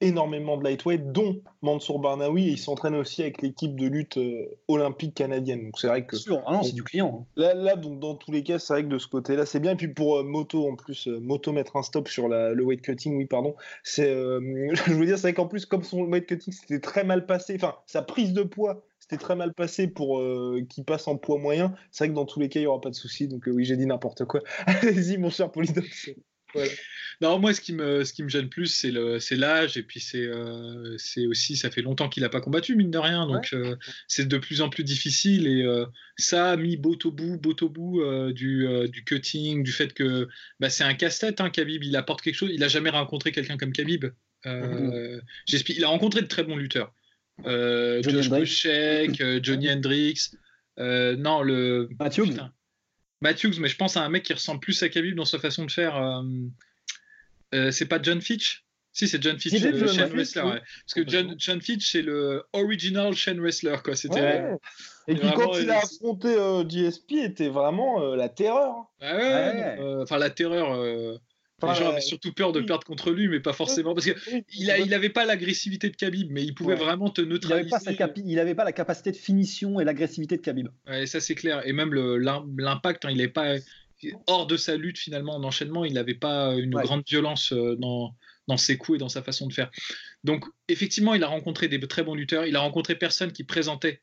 énormément 0.00 0.56
de 0.56 0.64
lightweight, 0.64 1.12
dont 1.12 1.40
Mansour 1.62 1.98
Barnaoui, 1.98 2.48
et 2.48 2.52
il 2.52 2.58
s'entraîne 2.58 2.94
aussi 2.94 3.22
avec 3.22 3.42
l'équipe 3.42 3.74
de 3.74 3.86
lutte 3.86 4.18
euh, 4.18 4.58
olympique 4.68 5.14
canadienne. 5.14 5.64
Donc 5.64 5.78
c'est 5.78 5.88
vrai 5.88 6.06
que. 6.06 6.16
Ah 6.46 6.52
non, 6.52 6.62
c'est 6.62 6.74
du 6.74 6.84
client. 6.84 7.20
Hein. 7.22 7.26
Là, 7.36 7.54
là, 7.54 7.76
donc 7.76 7.98
dans 8.00 8.14
tous 8.14 8.30
les 8.30 8.42
cas, 8.42 8.58
c'est 8.58 8.72
vrai 8.72 8.82
que 8.84 8.88
de 8.88 8.98
ce 8.98 9.08
côté-là, 9.08 9.46
c'est 9.46 9.60
bien. 9.60 9.72
Et 9.72 9.76
puis 9.76 9.88
pour 9.88 10.18
euh, 10.18 10.22
Moto, 10.22 10.68
en 10.68 10.76
plus, 10.76 11.08
euh, 11.08 11.18
Moto 11.20 11.52
mettre 11.52 11.76
un 11.76 11.82
stop 11.82 12.08
sur 12.08 12.28
le 12.28 12.62
weight 12.62 12.82
cutting, 12.82 13.16
oui, 13.16 13.26
pardon. 13.26 13.54
C'est, 13.82 14.08
je 14.10 14.92
veux 14.92 15.06
dire, 15.06 15.16
c'est 15.16 15.28
vrai 15.28 15.34
qu'en 15.34 15.46
plus, 15.46 15.66
comme 15.66 15.82
son 15.82 16.02
weight 16.02 16.26
cutting 16.26 16.52
c'était 16.52 16.80
très 16.80 17.04
mal 17.04 17.26
passé, 17.26 17.54
enfin, 17.56 17.76
sa 17.86 18.02
prise 18.02 18.32
de 18.32 18.42
poids 18.42 18.82
c'était 19.00 19.22
très 19.22 19.36
mal 19.36 19.54
passé 19.54 19.88
pour 19.88 20.22
qu'il 20.68 20.84
passe 20.84 21.08
en 21.08 21.16
poids 21.16 21.38
moyen. 21.38 21.74
C'est 21.92 22.04
vrai 22.04 22.10
que 22.10 22.14
dans 22.14 22.26
tous 22.26 22.40
les 22.40 22.50
cas, 22.50 22.60
il 22.60 22.64
n'y 22.64 22.66
aura 22.66 22.80
pas 22.80 22.90
de 22.90 22.94
souci. 22.94 23.26
Donc 23.26 23.44
oui, 23.46 23.64
j'ai 23.64 23.78
dit 23.78 23.86
n'importe 23.86 24.26
quoi. 24.26 24.40
Allez-y, 24.66 25.16
mon 25.16 25.30
cher 25.30 25.50
Non, 27.20 27.38
moi, 27.40 27.52
ce 27.52 27.60
qui 27.60 27.72
me, 27.72 28.04
ce 28.04 28.12
qui 28.12 28.22
me 28.22 28.28
gêne 28.28 28.48
plus, 28.48 28.66
c'est, 28.66 28.92
le, 28.92 29.18
c'est 29.18 29.34
l'âge, 29.34 29.76
et 29.76 29.82
puis 29.82 29.98
c'est, 29.98 30.24
euh, 30.24 30.96
c'est 30.98 31.26
aussi, 31.26 31.56
ça 31.56 31.70
fait 31.70 31.82
longtemps 31.82 32.08
qu'il 32.08 32.22
n'a 32.22 32.28
pas 32.28 32.40
combattu, 32.40 32.76
mine 32.76 32.92
de 32.92 32.98
rien, 32.98 33.26
donc 33.26 33.52
euh, 33.52 33.74
c'est 34.06 34.28
de 34.28 34.38
plus 34.38 34.60
en 34.60 34.68
plus 34.68 34.84
difficile, 34.84 35.48
et 35.48 35.62
euh, 35.62 35.84
ça 36.16 36.52
a 36.52 36.56
mis 36.56 36.76
beau 36.76 36.96
au 37.04 37.10
bout, 37.10 37.36
beau 37.36 37.56
au 37.60 37.68
bout 37.68 38.02
du, 38.32 38.68
du 38.88 39.04
cutting, 39.04 39.64
du 39.64 39.72
fait 39.72 39.92
que 39.94 40.28
bah, 40.60 40.70
c'est 40.70 40.84
un 40.84 40.94
casse-tête, 40.94 41.40
hein, 41.40 41.50
Khabib, 41.50 41.82
il 41.82 41.96
apporte 41.96 42.22
quelque 42.22 42.36
chose, 42.36 42.50
il 42.52 42.60
n'a 42.60 42.68
jamais 42.68 42.90
rencontré 42.90 43.32
quelqu'un 43.32 43.56
comme 43.56 43.72
Khabib. 43.72 44.06
Mm-hmm. 44.44 45.20
Il 45.48 45.84
a 45.84 45.88
rencontré 45.88 46.22
de 46.22 46.28
très 46.28 46.44
bons 46.44 46.56
lutteurs. 46.56 46.94
Johnny 47.44 48.22
Josh 48.22 48.66
Johnny 49.42 49.70
Hendricks, 49.70 50.30
non, 50.76 51.42
le. 51.42 51.88
Matthews. 51.98 52.34
Matthews, 53.20 53.54
mais 53.58 53.68
je 53.68 53.76
pense 53.76 53.96
à 53.96 54.02
un 54.02 54.08
mec 54.08 54.22
qui 54.24 54.32
ressemble 54.32 54.60
plus 54.60 54.82
à 54.82 54.88
Khabib 54.88 55.16
dans 55.16 55.24
sa 55.24 55.38
façon 55.38 55.64
de 55.64 55.70
faire. 55.70 55.96
Euh, 55.96 56.22
euh, 57.54 57.70
c'est 57.70 57.86
pas 57.86 58.00
John 58.00 58.20
Fitch? 58.20 58.64
Si, 58.92 59.06
c'est 59.06 59.22
John 59.22 59.38
Fitch, 59.38 59.62
le 59.62 59.86
Shane 59.86 60.10
Wrestler. 60.10 60.42
Parce 60.42 60.94
que 60.94 61.08
John, 61.08 61.34
John 61.38 61.60
Fitch, 61.60 61.92
c'est 61.92 62.02
le 62.02 62.44
original 62.52 63.14
Shane 63.14 63.40
Wrestler. 63.40 63.76
Quoi. 63.84 63.94
C'était, 63.94 64.44
Et 65.06 65.14
puis 65.14 65.28
quand 65.36 65.56
il 65.56 65.70
a 65.70 65.78
affronté 65.78 66.28
euh, 66.28 66.64
GSP, 66.64 67.12
était 67.12 67.48
vraiment 67.48 68.00
la 68.14 68.28
terreur. 68.28 68.74
Ah 69.00 69.16
ouais, 69.16 69.76
Enfin, 70.02 70.18
la 70.18 70.30
terreur. 70.30 71.20
Les 71.62 71.74
gens 71.74 71.90
avaient 71.90 72.00
surtout 72.00 72.32
peur 72.32 72.52
de 72.52 72.60
perdre 72.60 72.84
contre 72.84 73.10
lui, 73.10 73.28
mais 73.28 73.40
pas 73.40 73.52
forcément. 73.52 73.94
Parce 73.94 74.06
qu'il 74.06 74.44
il 74.54 74.88
n'avait 74.88 75.08
pas 75.08 75.24
l'agressivité 75.24 75.90
de 75.90 75.96
Khabib, 75.96 76.30
mais 76.30 76.44
il 76.44 76.54
pouvait 76.54 76.76
vraiment 76.76 77.10
te 77.10 77.20
neutraliser. 77.20 77.68
Il 78.16 78.36
n'avait 78.36 78.54
pas, 78.54 78.64
la 78.64 78.72
capacité 78.72 79.10
de 79.10 79.16
finition 79.16 79.80
et 79.80 79.84
l'agressivité 79.84 80.36
de 80.36 80.42
Khabib. 80.42 80.68
Ouais, 80.86 81.06
ça 81.06 81.20
c'est 81.20 81.34
clair. 81.34 81.66
Et 81.66 81.72
même 81.72 81.92
l'impact, 82.56 83.04
hein, 83.04 83.10
il 83.10 83.18
n'est 83.18 83.28
pas 83.28 83.56
hors 84.26 84.46
de 84.46 84.56
sa 84.56 84.76
lutte 84.76 84.98
finalement 84.98 85.34
en 85.34 85.42
enchaînement, 85.42 85.84
il 85.84 85.94
n'avait 85.94 86.14
pas 86.14 86.54
une 86.54 86.70
grande 86.70 87.02
violence 87.06 87.52
euh, 87.52 87.74
dans, 87.76 88.14
dans 88.46 88.56
ses 88.56 88.78
coups 88.78 88.96
et 88.96 88.98
dans 88.98 89.08
sa 89.08 89.22
façon 89.22 89.46
de 89.46 89.52
faire. 89.52 89.70
Donc 90.22 90.44
effectivement, 90.68 91.14
il 91.14 91.24
a 91.24 91.28
rencontré 91.28 91.68
des 91.68 91.80
très 91.80 92.04
bons 92.04 92.14
lutteurs. 92.14 92.46
Il 92.46 92.54
a 92.54 92.60
rencontré 92.60 92.94
personne 92.94 93.32
qui 93.32 93.44
présentait 93.44 94.02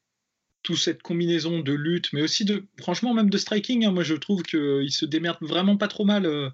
toute 0.63 0.77
cette 0.77 1.03
combinaison 1.03 1.59
de 1.59 1.73
lutte, 1.73 2.11
mais 2.11 2.23
aussi 2.23 2.43
de, 2.43 2.65
franchement, 2.79 3.13
même 3.13 3.29
de 3.29 3.37
striking. 3.37 3.85
Hein. 3.85 3.91
moi, 3.91 4.03
je 4.03 4.15
trouve 4.15 4.41
qu'il 4.41 4.91
se 4.91 5.05
démerde 5.05 5.37
vraiment 5.41 5.77
pas 5.77 5.87
trop 5.87 6.05
mal. 6.05 6.25
Euh, 6.25 6.49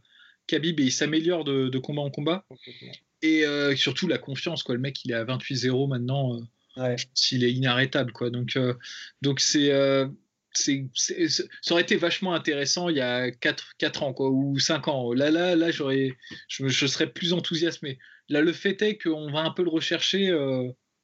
Khabib 0.51 0.79
et 0.79 0.83
il 0.83 0.91
s'améliore 0.91 1.43
de, 1.43 1.77
combat 1.79 2.01
en 2.01 2.09
combat. 2.09 2.45
Et 3.21 3.45
euh, 3.45 3.75
surtout 3.75 4.07
la 4.07 4.17
confiance, 4.17 4.63
quoi. 4.63 4.75
Le 4.75 4.81
mec, 4.81 5.03
il 5.05 5.11
est 5.11 5.15
à 5.15 5.23
28-0 5.23 5.87
maintenant. 5.87 6.39
Euh, 6.77 6.95
S'il 7.13 7.43
est 7.43 7.53
inarrêtable, 7.53 8.11
quoi. 8.11 8.29
Donc, 8.29 8.55
euh, 8.55 8.73
donc 9.21 9.39
c'est, 9.39 9.71
c'est, 10.53 10.85
ça 10.93 11.73
aurait 11.73 11.83
été 11.83 11.95
vachement 11.95 12.33
intéressant 12.33 12.89
il 12.89 12.97
y 12.97 13.01
a 13.01 13.31
4, 13.31 13.73
4 13.77 14.03
ans, 14.03 14.13
quoi, 14.13 14.29
ou 14.29 14.59
5 14.59 14.87
ans. 14.87 15.13
Là, 15.13 15.31
là, 15.31 15.55
là, 15.55 15.71
j'aurais, 15.71 16.17
je, 16.47 16.67
je 16.67 16.85
serais 16.87 17.11
plus 17.11 17.33
enthousiasmé. 17.33 17.99
Là, 18.29 18.41
le 18.41 18.53
fait 18.53 18.81
est 18.81 18.97
qu'on 18.97 19.31
va 19.31 19.41
un 19.41 19.51
peu 19.51 19.63
le 19.63 19.69
rechercher 19.69 20.31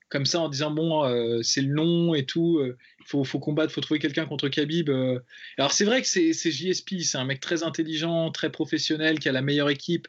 comme 0.10 0.26
ça 0.26 0.39
en 0.39 0.50
disant 0.50 0.72
bon 0.72 1.04
euh, 1.04 1.41
c'est 1.41 1.62
le 1.62 1.74
nom 1.74 2.13
et 2.13 2.26
tout 2.26 2.60
il 2.62 2.70
euh, 2.70 2.78
faut, 3.06 3.24
faut, 3.24 3.39
combattre 3.39 3.74
faut 3.74 3.82
trouver 3.82 4.00
quelqu'un 4.00 4.26
contre 4.26 4.48
Khabib 4.48 4.89
euh. 4.89 5.20
alors 5.58 5.74
c'est 5.74 5.86
vrai 5.86 6.02
que 6.02 6.08
c'est 6.08 6.34
JSP 6.34 7.02
c'est 7.02 7.17
un 7.17 7.26
mec 7.26 7.39
très 7.39 7.63
intelligent 7.63 8.32
très 8.32 8.52
professionnel 8.52 9.20
qui 9.20 9.30
a 9.30 9.32
la 9.32 9.41
meilleure 9.41 9.70
équipe 9.70 10.08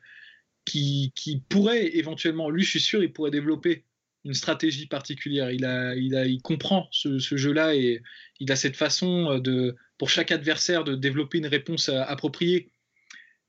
qui, 0.64 1.12
qui, 1.14 1.42
pourrait 1.48 1.96
éventuellement 1.96 2.50
lui 2.50 2.62
je 2.62 2.70
suis 2.70 2.80
sûr 2.80 3.02
il 3.02 3.12
pourrait 3.12 3.30
développer 3.30 3.84
une 4.24 4.34
stratégie 4.34 4.86
particulière 4.86 5.50
il 5.50 5.64
a 5.64 5.94
il 5.94 6.14
a 6.14 6.26
il 6.26 6.42
comprend 6.42 6.88
ce, 6.92 7.18
ce 7.18 7.36
jeu 7.36 7.52
là 7.52 7.74
et 7.74 8.02
il 8.40 8.52
a 8.52 8.56
cette 8.56 8.76
façon 8.76 9.38
de 9.38 9.76
pour 9.96 10.10
chaque 10.10 10.30
adversaire 10.30 10.84
de 10.84 10.94
développer 10.94 11.38
une 11.38 11.46
réponse 11.46 11.88
appropriée 11.88 12.70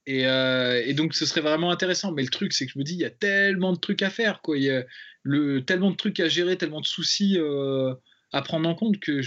et, 0.06 0.24
et, 0.24 0.94
donc, 0.94 1.14
ce 1.14 1.26
serait 1.26 1.42
vraiment 1.42 1.72
intéressant. 1.72 2.12
Mais 2.12 2.24
le 2.24 2.30
truc, 2.30 2.54
c'est 2.54 2.66
que 2.66 2.72
je 2.72 2.80
me 2.80 2.84
dis, 2.84 2.94
il 2.94 3.00
y 3.00 3.06
a 3.06 3.12
tellement 3.12 3.74
de 3.74 3.78
trucs 3.80 4.02
à 4.02 4.10
faire. 4.10 4.42
Quoi. 4.42 4.58
Il 4.58 4.64
y 4.64 4.72
a, 4.72 4.84
le, 5.24 5.64
tellement 5.64 5.92
de 5.92 5.96
trucs 5.96 6.20
à 6.20 6.28
gérer, 6.28 6.58
tellement 6.58 6.82
de 6.82 6.86
soucis 6.86 7.38
euh, 7.38 7.94
à 8.32 8.42
prendre 8.42 8.68
en 8.68 8.76
compte 8.76 9.00
que 9.00 9.22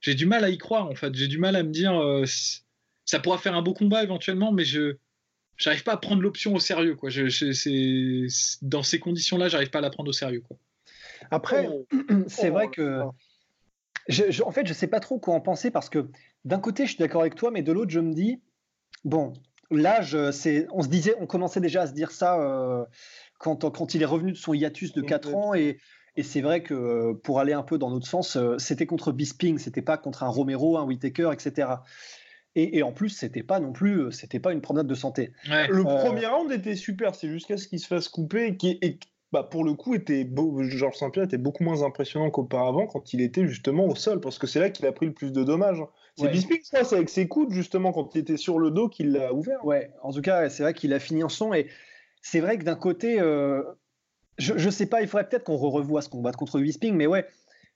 j'ai 0.00 0.14
du 0.14 0.26
mal 0.26 0.44
à 0.44 0.50
y 0.50 0.58
croire 0.58 0.86
en 0.88 0.94
fait. 0.94 1.14
J'ai 1.14 1.28
du 1.28 1.38
mal 1.38 1.56
à 1.56 1.62
me 1.62 1.70
dire 1.70 1.94
euh, 2.00 2.24
ça 3.04 3.20
pourra 3.20 3.38
faire 3.38 3.54
un 3.54 3.62
beau 3.62 3.74
combat 3.74 4.02
éventuellement, 4.02 4.52
mais 4.52 4.64
je 4.64 4.96
j'arrive 5.56 5.84
pas 5.84 5.92
à 5.92 5.96
prendre 5.96 6.20
l'option 6.20 6.54
au 6.54 6.60
sérieux 6.60 6.96
quoi. 6.96 7.10
Je, 7.10 7.24
dans 8.62 8.82
ces 8.82 8.98
conditions-là, 8.98 9.48
j'arrive 9.48 9.70
pas 9.70 9.78
à 9.78 9.82
la 9.82 9.90
prendre 9.90 10.10
au 10.10 10.12
sérieux 10.12 10.40
quoi. 10.40 10.56
Après, 11.30 11.68
oh. 11.68 11.86
c'est 12.28 12.50
vrai 12.50 12.70
que 12.70 13.00
en 14.42 14.52
fait, 14.52 14.66
je 14.66 14.74
sais 14.74 14.88
pas 14.88 15.00
trop 15.00 15.18
quoi 15.18 15.34
en 15.34 15.40
penser 15.40 15.70
parce 15.70 15.88
que 15.88 16.08
d'un 16.44 16.58
côté, 16.58 16.84
je 16.84 16.90
suis 16.90 16.98
d'accord 16.98 17.22
avec 17.22 17.36
toi, 17.36 17.50
mais 17.50 17.62
de 17.62 17.72
l'autre, 17.72 17.90
je 17.90 18.00
me 18.00 18.12
dis, 18.12 18.42
bon, 19.04 19.32
l'âge, 19.70 20.16
c'est, 20.30 20.66
on 20.72 20.82
se 20.82 20.88
disait, 20.88 21.14
on 21.20 21.26
commençait 21.26 21.60
déjà 21.60 21.82
à 21.82 21.86
se 21.86 21.92
dire 21.92 22.10
ça 22.10 22.40
euh, 22.40 22.84
quand, 23.38 23.70
quand 23.70 23.94
il 23.94 24.02
est 24.02 24.06
revenu 24.06 24.32
de 24.32 24.36
son 24.36 24.54
hiatus 24.54 24.92
de 24.92 25.02
4 25.02 25.34
ans 25.34 25.54
et, 25.54 25.78
et 26.16 26.22
c'est 26.22 26.40
vrai 26.40 26.62
que 26.62 26.74
euh, 26.74 27.14
pour 27.14 27.40
aller 27.40 27.52
un 27.52 27.62
peu 27.62 27.78
dans 27.78 27.90
notre 27.90 28.06
sens, 28.06 28.36
euh, 28.36 28.56
c'était 28.58 28.86
contre 28.86 29.12
Bisping, 29.12 29.58
c'était 29.58 29.82
pas 29.82 29.98
contre 29.98 30.22
un 30.22 30.28
Romero, 30.28 30.78
un 30.78 30.84
Whitaker, 30.84 31.30
etc. 31.32 31.68
Et, 32.54 32.78
et 32.78 32.82
en 32.84 32.92
plus, 32.92 33.08
c'était 33.08 33.42
pas 33.42 33.58
non 33.58 33.72
plus, 33.72 34.12
c'était 34.12 34.38
pas 34.38 34.52
une 34.52 34.60
promenade 34.60 34.86
de 34.86 34.94
santé. 34.94 35.32
Le 35.48 35.82
premier 35.82 36.26
round 36.26 36.52
était 36.52 36.76
super, 36.76 37.14
c'est 37.16 37.28
jusqu'à 37.28 37.56
ce 37.56 37.66
qu'il 37.66 37.80
se 37.80 37.88
fasse 37.88 38.08
couper 38.08 38.56
et 38.62 38.98
bah, 39.34 39.42
pour 39.42 39.64
le 39.64 39.74
coup, 39.74 39.96
était 39.96 40.24
Georges 40.60 40.96
Saint-Pierre 40.96 41.24
était 41.24 41.38
beaucoup 41.38 41.64
moins 41.64 41.82
impressionnant 41.82 42.30
qu'auparavant 42.30 42.86
quand 42.86 43.12
il 43.12 43.20
était 43.20 43.48
justement 43.48 43.84
au 43.84 43.96
sol, 43.96 44.20
parce 44.20 44.38
que 44.38 44.46
c'est 44.46 44.60
là 44.60 44.70
qu'il 44.70 44.86
a 44.86 44.92
pris 44.92 45.06
le 45.06 45.12
plus 45.12 45.32
de 45.32 45.42
dommages. 45.42 45.82
C'est 46.16 46.28
Bisping, 46.28 46.60
ça, 46.62 46.84
c'est 46.84 46.94
avec 46.94 47.08
ses 47.08 47.26
coudes, 47.26 47.50
justement, 47.50 47.92
quand 47.92 48.14
il 48.14 48.20
était 48.20 48.36
sur 48.36 48.60
le 48.60 48.70
dos, 48.70 48.88
qu'il 48.88 49.10
l'a 49.10 49.34
ouvert. 49.34 49.66
Ouais, 49.66 49.90
en 50.04 50.12
tout 50.12 50.20
cas, 50.20 50.48
c'est 50.50 50.62
vrai 50.62 50.72
qu'il 50.72 50.92
a 50.92 51.00
fini 51.00 51.24
en 51.24 51.28
son. 51.28 51.52
Et 51.52 51.66
c'est 52.22 52.38
vrai 52.38 52.58
que 52.58 52.62
d'un 52.62 52.76
côté, 52.76 53.20
euh, 53.20 53.64
je, 54.38 54.52
ne 54.52 54.70
sais 54.70 54.86
pas, 54.86 55.02
il 55.02 55.08
faudrait 55.08 55.28
peut-être 55.28 55.42
qu'on 55.42 55.56
revoie 55.56 56.00
ce 56.00 56.08
combat 56.08 56.30
contre 56.30 56.60
Bisping, 56.60 56.94
mais 56.94 57.08
ouais, 57.08 57.26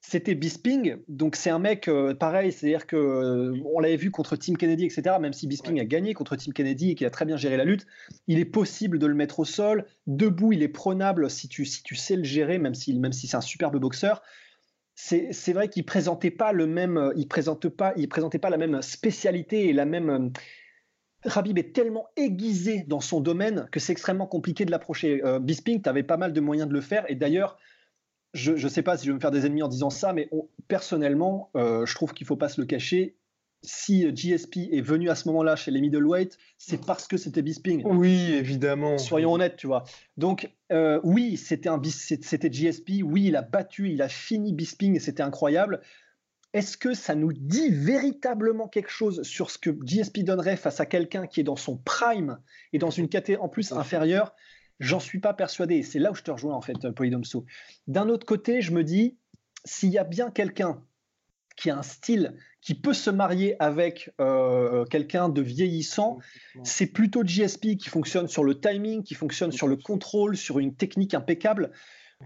c'était 0.00 0.34
Bisping, 0.34 0.96
donc 1.08 1.37
c'est 1.37 1.50
un 1.50 1.58
mec 1.58 1.88
euh, 1.88 2.14
pareil, 2.14 2.52
c'est-à-dire 2.52 2.87
que 2.87 2.96
euh, 2.96 3.61
on 3.64 3.80
l'avait 3.80 3.96
vu 3.96 4.11
contre 4.11 4.37
Tim 4.37 4.54
Kennedy, 4.54 4.84
etc. 4.84 5.16
Même 5.20 5.32
si 5.32 5.46
Bisping 5.46 5.80
a 5.80 5.84
gagné 5.84 6.14
contre 6.14 6.37
Tim 6.37 6.52
Kennedy 6.52 6.92
et 6.92 6.94
qu'il 6.94 7.06
a 7.06 7.11
très 7.11 7.24
bien 7.24 7.37
géré 7.37 7.56
la 7.56 7.64
lutte, 7.64 7.87
il 8.26 8.38
est 8.38 8.44
possible 8.44 8.98
de 8.98 9.06
le 9.06 9.14
mettre 9.14 9.40
au 9.40 9.44
sol, 9.44 9.87
debout, 10.06 10.52
il 10.52 10.62
est 10.62 10.68
prenable 10.68 11.28
si 11.28 11.48
tu, 11.48 11.64
si 11.64 11.82
tu 11.82 11.96
sais 11.96 12.16
le 12.16 12.24
gérer, 12.24 12.58
même 12.58 12.74
si, 12.74 12.94
même 12.98 13.12
si 13.12 13.26
c'est 13.26 13.37
un 13.37 13.42
superbe 13.42 13.76
boxeur. 13.78 14.22
C'est 14.94 15.52
vrai 15.52 15.68
qu'il 15.68 15.84
présentait 15.84 16.32
pas 16.32 16.52
le 16.52 16.66
même, 16.66 17.12
il 17.14 17.28
présente 17.28 17.68
pas, 17.68 17.92
il 17.96 18.08
présentait 18.08 18.40
pas 18.40 18.50
la 18.50 18.56
même 18.56 18.82
spécialité 18.82 19.68
et 19.68 19.72
la 19.72 19.84
même. 19.84 20.32
Rabib 21.24 21.58
est 21.58 21.72
tellement 21.72 22.08
aiguisé 22.16 22.84
dans 22.87 23.00
son 23.00 23.20
domaine 23.20 23.68
que 23.72 23.80
c'est 23.80 23.92
extrêmement 23.92 24.26
compliqué 24.26 24.64
de 24.64 24.70
l'approcher. 24.70 25.22
Euh, 25.24 25.38
Bisping, 25.38 25.82
tu 25.82 25.88
avais 25.88 26.02
pas 26.02 26.16
mal 26.16 26.32
de 26.32 26.40
moyens 26.40 26.68
de 26.68 26.74
le 26.74 26.80
faire 26.80 27.04
et 27.08 27.14
d'ailleurs 27.14 27.58
je 28.34 28.52
ne 28.52 28.68
sais 28.68 28.82
pas 28.82 28.96
si 28.96 29.06
je 29.06 29.10
vais 29.10 29.14
me 29.14 29.20
faire 29.20 29.30
des 29.30 29.46
ennemis 29.46 29.62
en 29.62 29.68
disant 29.68 29.90
ça, 29.90 30.12
mais 30.12 30.28
personnellement, 30.68 31.50
euh, 31.56 31.86
je 31.86 31.94
trouve 31.94 32.12
qu'il 32.12 32.24
ne 32.24 32.28
faut 32.28 32.36
pas 32.36 32.48
se 32.48 32.60
le 32.60 32.66
cacher. 32.66 33.16
Si 33.62 34.04
GSP 34.14 34.68
est 34.70 34.82
venu 34.82 35.10
à 35.10 35.16
ce 35.16 35.26
moment-là 35.28 35.56
chez 35.56 35.72
les 35.72 35.80
middleweight, 35.80 36.38
c'est 36.58 36.84
parce 36.84 37.08
que 37.08 37.16
c'était 37.16 37.42
Bisping. 37.42 37.82
Oui, 37.84 38.32
évidemment. 38.32 38.98
Soyons 38.98 39.32
honnêtes, 39.32 39.56
tu 39.56 39.66
vois. 39.66 39.82
Donc, 40.16 40.54
euh, 40.70 41.00
oui, 41.02 41.36
c'était 41.36 41.68
un 41.68 41.82
c'était 41.82 42.50
GSP. 42.50 43.02
Oui, 43.02 43.24
il 43.26 43.36
a 43.36 43.42
battu, 43.42 43.90
il 43.90 44.00
a 44.00 44.08
fini 44.08 44.52
Bisping 44.52 44.94
et 44.94 45.00
c'était 45.00 45.24
incroyable. 45.24 45.80
Est-ce 46.54 46.76
que 46.76 46.94
ça 46.94 47.14
nous 47.14 47.32
dit 47.32 47.68
véritablement 47.70 48.68
quelque 48.68 48.90
chose 48.90 49.22
sur 49.22 49.50
ce 49.50 49.58
que 49.58 49.70
GSP 49.70 50.20
donnerait 50.20 50.56
face 50.56 50.80
à 50.80 50.86
quelqu'un 50.86 51.26
qui 51.26 51.40
est 51.40 51.44
dans 51.44 51.56
son 51.56 51.76
prime 51.76 52.38
et 52.72 52.78
dans 52.78 52.90
une 52.90 53.08
catégorie 53.08 53.44
en 53.44 53.48
plus 53.48 53.72
inférieure? 53.72 54.34
J'en 54.80 55.00
suis 55.00 55.20
pas 55.20 55.34
persuadé. 55.34 55.82
C'est 55.82 55.98
là 55.98 56.12
où 56.12 56.14
je 56.14 56.22
te 56.22 56.30
rejoins, 56.30 56.54
en 56.54 56.60
fait, 56.60 56.90
Polydomso. 56.90 57.44
D'un 57.86 58.08
autre 58.08 58.26
côté, 58.26 58.62
je 58.62 58.72
me 58.72 58.84
dis, 58.84 59.16
s'il 59.64 59.90
y 59.90 59.98
a 59.98 60.04
bien 60.04 60.30
quelqu'un 60.30 60.82
qui 61.56 61.70
a 61.70 61.78
un 61.78 61.82
style 61.82 62.36
qui 62.60 62.74
peut 62.74 62.94
se 62.94 63.10
marier 63.10 63.60
avec 63.60 64.12
euh, 64.20 64.84
quelqu'un 64.84 65.28
de 65.28 65.42
vieillissant, 65.42 66.18
c'est 66.62 66.86
plutôt 66.86 67.24
GSP 67.24 67.76
qui 67.76 67.88
fonctionne 67.88 68.28
sur 68.28 68.44
le 68.44 68.60
timing, 68.60 69.02
qui 69.02 69.14
fonctionne 69.14 69.50
sur 69.50 69.66
le 69.66 69.76
contrôle, 69.76 70.36
sur 70.36 70.60
une 70.60 70.74
technique 70.74 71.14
impeccable. 71.14 71.72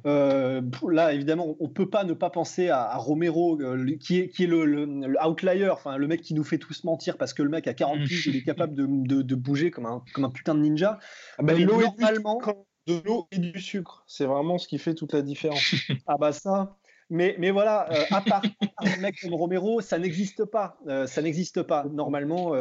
Euh, 0.07 0.63
là, 0.89 1.13
évidemment, 1.13 1.57
on 1.61 1.69
peut 1.69 1.89
pas 1.89 2.05
ne 2.05 2.15
pas 2.15 2.31
penser 2.31 2.69
à, 2.69 2.97
Romero, 2.97 3.61
euh, 3.61 3.97
qui 4.01 4.19
est, 4.19 4.29
qui 4.29 4.45
est 4.45 4.47
le, 4.47 4.87
outlier, 5.25 5.69
enfin 5.71 5.97
le 5.97 6.09
mec 6.09 6.23
qui 6.23 6.35
nous 6.35 6.45
fait 6.45 6.59
tous 6.59 6.85
mentir 6.85 7.17
parce 7.19 7.35
que 7.35 7.43
le 7.43 7.51
mec 7.51 7.69
à 7.69 7.75
40 7.75 8.01
mm. 8.01 8.05
piges, 8.05 8.27
il 8.27 8.37
est 8.37 8.43
capable 8.43 8.75
de, 8.75 8.87
de, 9.23 9.35
bouger 9.35 9.71
comme 9.71 9.87
un, 9.87 10.03
comme 10.15 10.25
un 10.25 10.31
putain 10.31 10.55
de 10.55 10.61
ninja. 10.61 10.99
Ah 11.39 11.43
bah, 11.43 11.55
normalement, 11.59 12.41
de 12.87 13.01
l'eau 13.05 13.29
et 13.31 13.39
du 13.39 13.61
sucre, 13.61 14.03
c'est 14.07 14.25
vraiment 14.25 14.59
ce 14.59 14.67
qui 14.67 14.79
fait 14.79 14.95
toute 14.95 15.13
la 15.13 15.23
différence. 15.23 15.75
ah 16.07 16.17
bah 16.19 16.33
ça. 16.33 16.77
Mais, 17.11 17.37
mais 17.39 17.51
voilà, 17.51 17.93
euh, 17.93 18.05
à 18.11 18.23
part 18.23 18.43
un 18.79 18.97
mec 18.97 19.21
comme 19.21 19.35
Romero, 19.35 19.83
ça 19.83 19.99
n'existe 19.99 20.47
pas. 20.47 20.79
ça 21.07 21.21
n'existe 21.21 21.63
pas. 21.63 21.85
Normalement, 21.93 22.55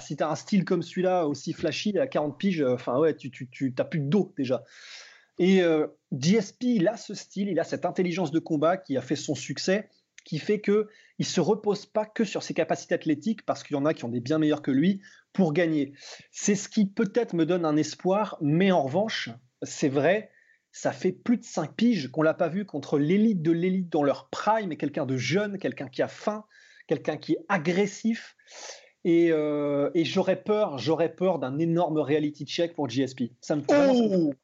si 0.00 0.16
tu 0.16 0.22
as 0.22 0.30
un 0.30 0.34
style 0.34 0.64
comme 0.64 0.82
celui-là, 0.82 1.26
aussi 1.26 1.52
flashy, 1.52 1.98
à 1.98 2.06
40 2.06 2.38
piges, 2.38 2.62
enfin 2.62 2.98
ouais, 2.98 3.14
tu, 3.14 3.30
tu, 3.30 3.50
tu 3.50 3.72
plus 3.72 4.00
d'eau 4.00 4.32
déjà. 4.36 4.64
Et 5.42 5.60
euh, 5.60 5.88
il 6.12 6.86
a 6.86 6.96
ce 6.96 7.14
style, 7.14 7.48
il 7.48 7.58
a 7.58 7.64
cette 7.64 7.84
intelligence 7.84 8.30
de 8.30 8.38
combat 8.38 8.76
qui 8.76 8.96
a 8.96 9.00
fait 9.00 9.16
son 9.16 9.34
succès, 9.34 9.88
qui 10.24 10.38
fait 10.38 10.60
que 10.60 10.88
il 11.18 11.26
se 11.26 11.40
repose 11.40 11.84
pas 11.84 12.06
que 12.06 12.22
sur 12.22 12.44
ses 12.44 12.54
capacités 12.54 12.94
athlétiques, 12.94 13.44
parce 13.44 13.64
qu'il 13.64 13.74
y 13.74 13.76
en 13.76 13.84
a 13.84 13.92
qui 13.92 14.04
ont 14.04 14.08
des 14.08 14.20
bien 14.20 14.38
meilleurs 14.38 14.62
que 14.62 14.70
lui, 14.70 15.00
pour 15.32 15.52
gagner. 15.52 15.94
C'est 16.30 16.54
ce 16.54 16.68
qui 16.68 16.86
peut-être 16.86 17.34
me 17.34 17.44
donne 17.44 17.64
un 17.64 17.76
espoir, 17.76 18.38
mais 18.40 18.70
en 18.70 18.84
revanche, 18.84 19.30
c'est 19.62 19.88
vrai, 19.88 20.30
ça 20.70 20.92
fait 20.92 21.10
plus 21.10 21.38
de 21.38 21.44
5 21.44 21.74
piges 21.74 22.12
qu'on 22.12 22.22
l'a 22.22 22.34
pas 22.34 22.48
vu 22.48 22.64
contre 22.64 22.96
l'élite 22.96 23.42
de 23.42 23.50
l'élite 23.50 23.88
dans 23.88 24.04
leur 24.04 24.28
prime, 24.28 24.70
et 24.70 24.76
quelqu'un 24.76 25.06
de 25.06 25.16
jeune, 25.16 25.58
quelqu'un 25.58 25.88
qui 25.88 26.02
a 26.02 26.08
faim, 26.08 26.44
quelqu'un 26.86 27.16
qui 27.16 27.32
est 27.32 27.44
agressif. 27.48 28.36
Et, 29.02 29.32
euh, 29.32 29.90
j'aurais 29.96 30.40
peur, 30.40 30.78
j'aurais 30.78 31.12
peur 31.12 31.40
d'un 31.40 31.58
énorme 31.58 31.98
reality 31.98 32.46
check 32.46 32.76
pour 32.76 32.88
GSP. 32.88 33.32
Ça 33.40 33.56
me 33.56 33.62
oh 33.66 34.34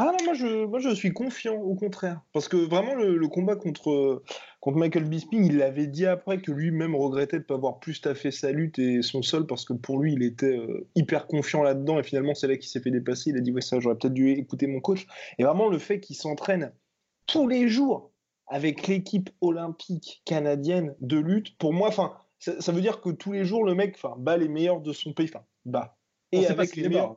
ah 0.00 0.12
non, 0.12 0.24
moi 0.24 0.34
je, 0.34 0.64
moi 0.64 0.78
je 0.78 0.94
suis 0.94 1.12
confiant, 1.12 1.56
au 1.56 1.74
contraire. 1.74 2.20
Parce 2.32 2.46
que 2.46 2.56
vraiment, 2.56 2.94
le, 2.94 3.26
combat 3.26 3.56
contre, 3.56 4.22
contre 4.60 4.78
Michael 4.78 5.06
Bisping, 5.06 5.44
il 5.44 5.60
avait 5.60 5.88
dit 5.88 6.06
après 6.06 6.40
que 6.40 6.52
lui-même 6.52 6.94
regrettait 6.94 7.38
de 7.38 7.42
ne 7.42 7.46
pas 7.46 7.54
avoir 7.54 7.80
plus 7.80 8.00
taffé 8.00 8.30
sa 8.30 8.52
lutte 8.52 8.78
et 8.78 9.02
son 9.02 9.22
sol, 9.22 9.48
parce 9.48 9.64
que 9.64 9.72
pour 9.72 9.98
lui, 9.98 10.12
il 10.12 10.22
était 10.22 10.56
euh, 10.56 10.86
hyper 10.94 11.26
confiant 11.26 11.64
là-dedans, 11.64 11.98
et 11.98 12.04
finalement, 12.04 12.32
c'est 12.36 12.46
là 12.46 12.56
qu'il 12.56 12.68
s'est 12.68 12.78
fait 12.78 12.92
dépasser. 12.92 13.30
Il 13.30 13.38
a 13.38 13.40
dit, 13.40 13.50
ouais, 13.50 13.60
ça, 13.60 13.80
j'aurais 13.80 13.96
peut-être 13.96 14.14
dû 14.14 14.30
écouter 14.30 14.68
mon 14.68 14.78
coach. 14.78 15.04
Et 15.36 15.42
vraiment, 15.42 15.68
le 15.68 15.78
fait 15.78 15.98
qu'il 15.98 16.14
s'entraîne 16.14 16.72
tous 17.26 17.48
les 17.48 17.66
jours 17.66 18.12
avec 18.46 18.86
l'équipe 18.86 19.30
olympique 19.40 20.22
canadienne 20.24 20.94
de 21.00 21.18
lutte, 21.18 21.58
pour 21.58 21.72
moi, 21.72 21.88
enfin, 21.88 22.14
ça, 22.38 22.70
veut 22.70 22.80
dire 22.80 23.00
que 23.00 23.10
tous 23.10 23.32
les 23.32 23.44
jours, 23.44 23.64
le 23.64 23.74
mec 23.74 23.98
bat 24.18 24.36
les 24.36 24.48
meilleurs 24.48 24.80
de 24.80 24.92
son 24.92 25.12
pays, 25.12 25.28
enfin, 25.28 25.44
bat. 25.64 25.98
Et 26.30 26.46
avec, 26.46 26.76
les 26.76 26.88
meilleurs, 26.88 27.16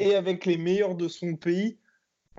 et 0.00 0.16
avec 0.16 0.46
les 0.46 0.56
meilleurs 0.56 0.96
de 0.96 1.06
son 1.06 1.36
pays 1.36 1.78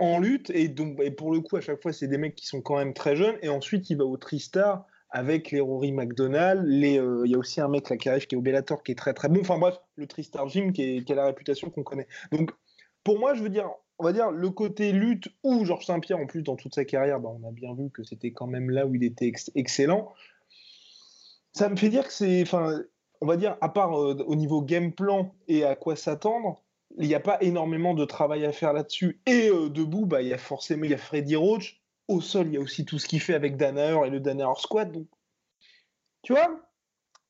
en 0.00 0.18
lutte 0.18 0.50
et 0.50 0.68
donc 0.68 0.98
et 1.00 1.10
pour 1.10 1.32
le 1.32 1.40
coup 1.40 1.56
à 1.56 1.60
chaque 1.60 1.80
fois 1.80 1.92
c'est 1.92 2.08
des 2.08 2.18
mecs 2.18 2.34
qui 2.34 2.46
sont 2.46 2.60
quand 2.60 2.76
même 2.76 2.94
très 2.94 3.16
jeunes 3.16 3.36
et 3.42 3.48
ensuite 3.48 3.90
il 3.90 3.98
va 3.98 4.04
au 4.04 4.16
Tristar 4.16 4.86
avec 5.10 5.50
les 5.50 5.60
Rory 5.60 5.92
McDonald, 5.92 6.64
euh, 6.66 7.22
il 7.24 7.30
y 7.30 7.34
a 7.34 7.38
aussi 7.38 7.60
un 7.60 7.68
mec 7.68 7.84
qui 7.98 8.08
arrive 8.08 8.26
qui 8.26 8.34
est 8.34 8.38
au 8.38 8.42
Bellator 8.42 8.82
qui 8.82 8.92
est 8.92 8.96
très 8.96 9.12
très 9.12 9.28
bon. 9.28 9.40
Enfin 9.40 9.58
bref, 9.58 9.76
le 9.96 10.06
Tristar 10.06 10.48
Gym 10.48 10.72
qui, 10.72 11.04
qui 11.04 11.12
a 11.12 11.16
la 11.16 11.26
réputation 11.26 11.68
qu'on 11.70 11.82
connaît. 11.82 12.06
Donc 12.30 12.52
pour 13.02 13.18
moi, 13.18 13.34
je 13.34 13.42
veux 13.42 13.48
dire, 13.48 13.68
on 13.98 14.04
va 14.04 14.12
dire 14.12 14.30
le 14.30 14.50
côté 14.50 14.92
lutte 14.92 15.28
ou 15.42 15.64
Georges 15.64 15.86
Saint-Pierre 15.86 16.18
en 16.18 16.26
plus 16.26 16.42
dans 16.42 16.56
toute 16.56 16.74
sa 16.74 16.84
carrière, 16.84 17.18
bah, 17.20 17.30
on 17.30 17.46
a 17.48 17.50
bien 17.50 17.74
vu 17.74 17.90
que 17.90 18.04
c'était 18.04 18.32
quand 18.32 18.46
même 18.46 18.70
là 18.70 18.86
où 18.86 18.94
il 18.94 19.02
était 19.02 19.32
excellent. 19.54 20.12
Ça 21.52 21.68
me 21.68 21.76
fait 21.76 21.88
dire 21.88 22.06
que 22.06 22.12
c'est, 22.12 22.42
enfin, 22.42 22.80
on 23.20 23.26
va 23.26 23.36
dire 23.36 23.56
à 23.60 23.68
part 23.68 24.00
euh, 24.00 24.14
au 24.26 24.36
niveau 24.36 24.62
game 24.62 24.92
plan 24.92 25.34
et 25.48 25.64
à 25.64 25.74
quoi 25.74 25.96
s'attendre, 25.96 26.62
il 26.98 27.08
n'y 27.08 27.14
a 27.14 27.20
pas 27.20 27.38
énormément 27.40 27.94
de 27.94 28.04
travail 28.04 28.44
à 28.44 28.52
faire 28.52 28.72
là-dessus. 28.72 29.20
Et 29.26 29.48
euh, 29.48 29.68
debout, 29.68 30.06
bah, 30.06 30.22
il 30.22 30.28
y 30.28 30.32
a 30.32 30.38
forcément 30.38 30.84
il 30.84 30.90
y 30.90 30.94
a 30.94 30.98
Freddy 30.98 31.36
Roach. 31.36 31.80
Au 32.08 32.20
sol, 32.20 32.48
il 32.48 32.54
y 32.54 32.56
a 32.56 32.60
aussi 32.60 32.84
tout 32.84 32.98
ce 32.98 33.06
qu'il 33.06 33.20
fait 33.20 33.34
avec 33.34 33.56
Danaher 33.56 34.06
et 34.06 34.10
le 34.10 34.18
Danaher 34.18 34.58
Squad. 34.58 34.90
Donc, 34.90 35.06
tu 36.22 36.32
vois, 36.32 36.60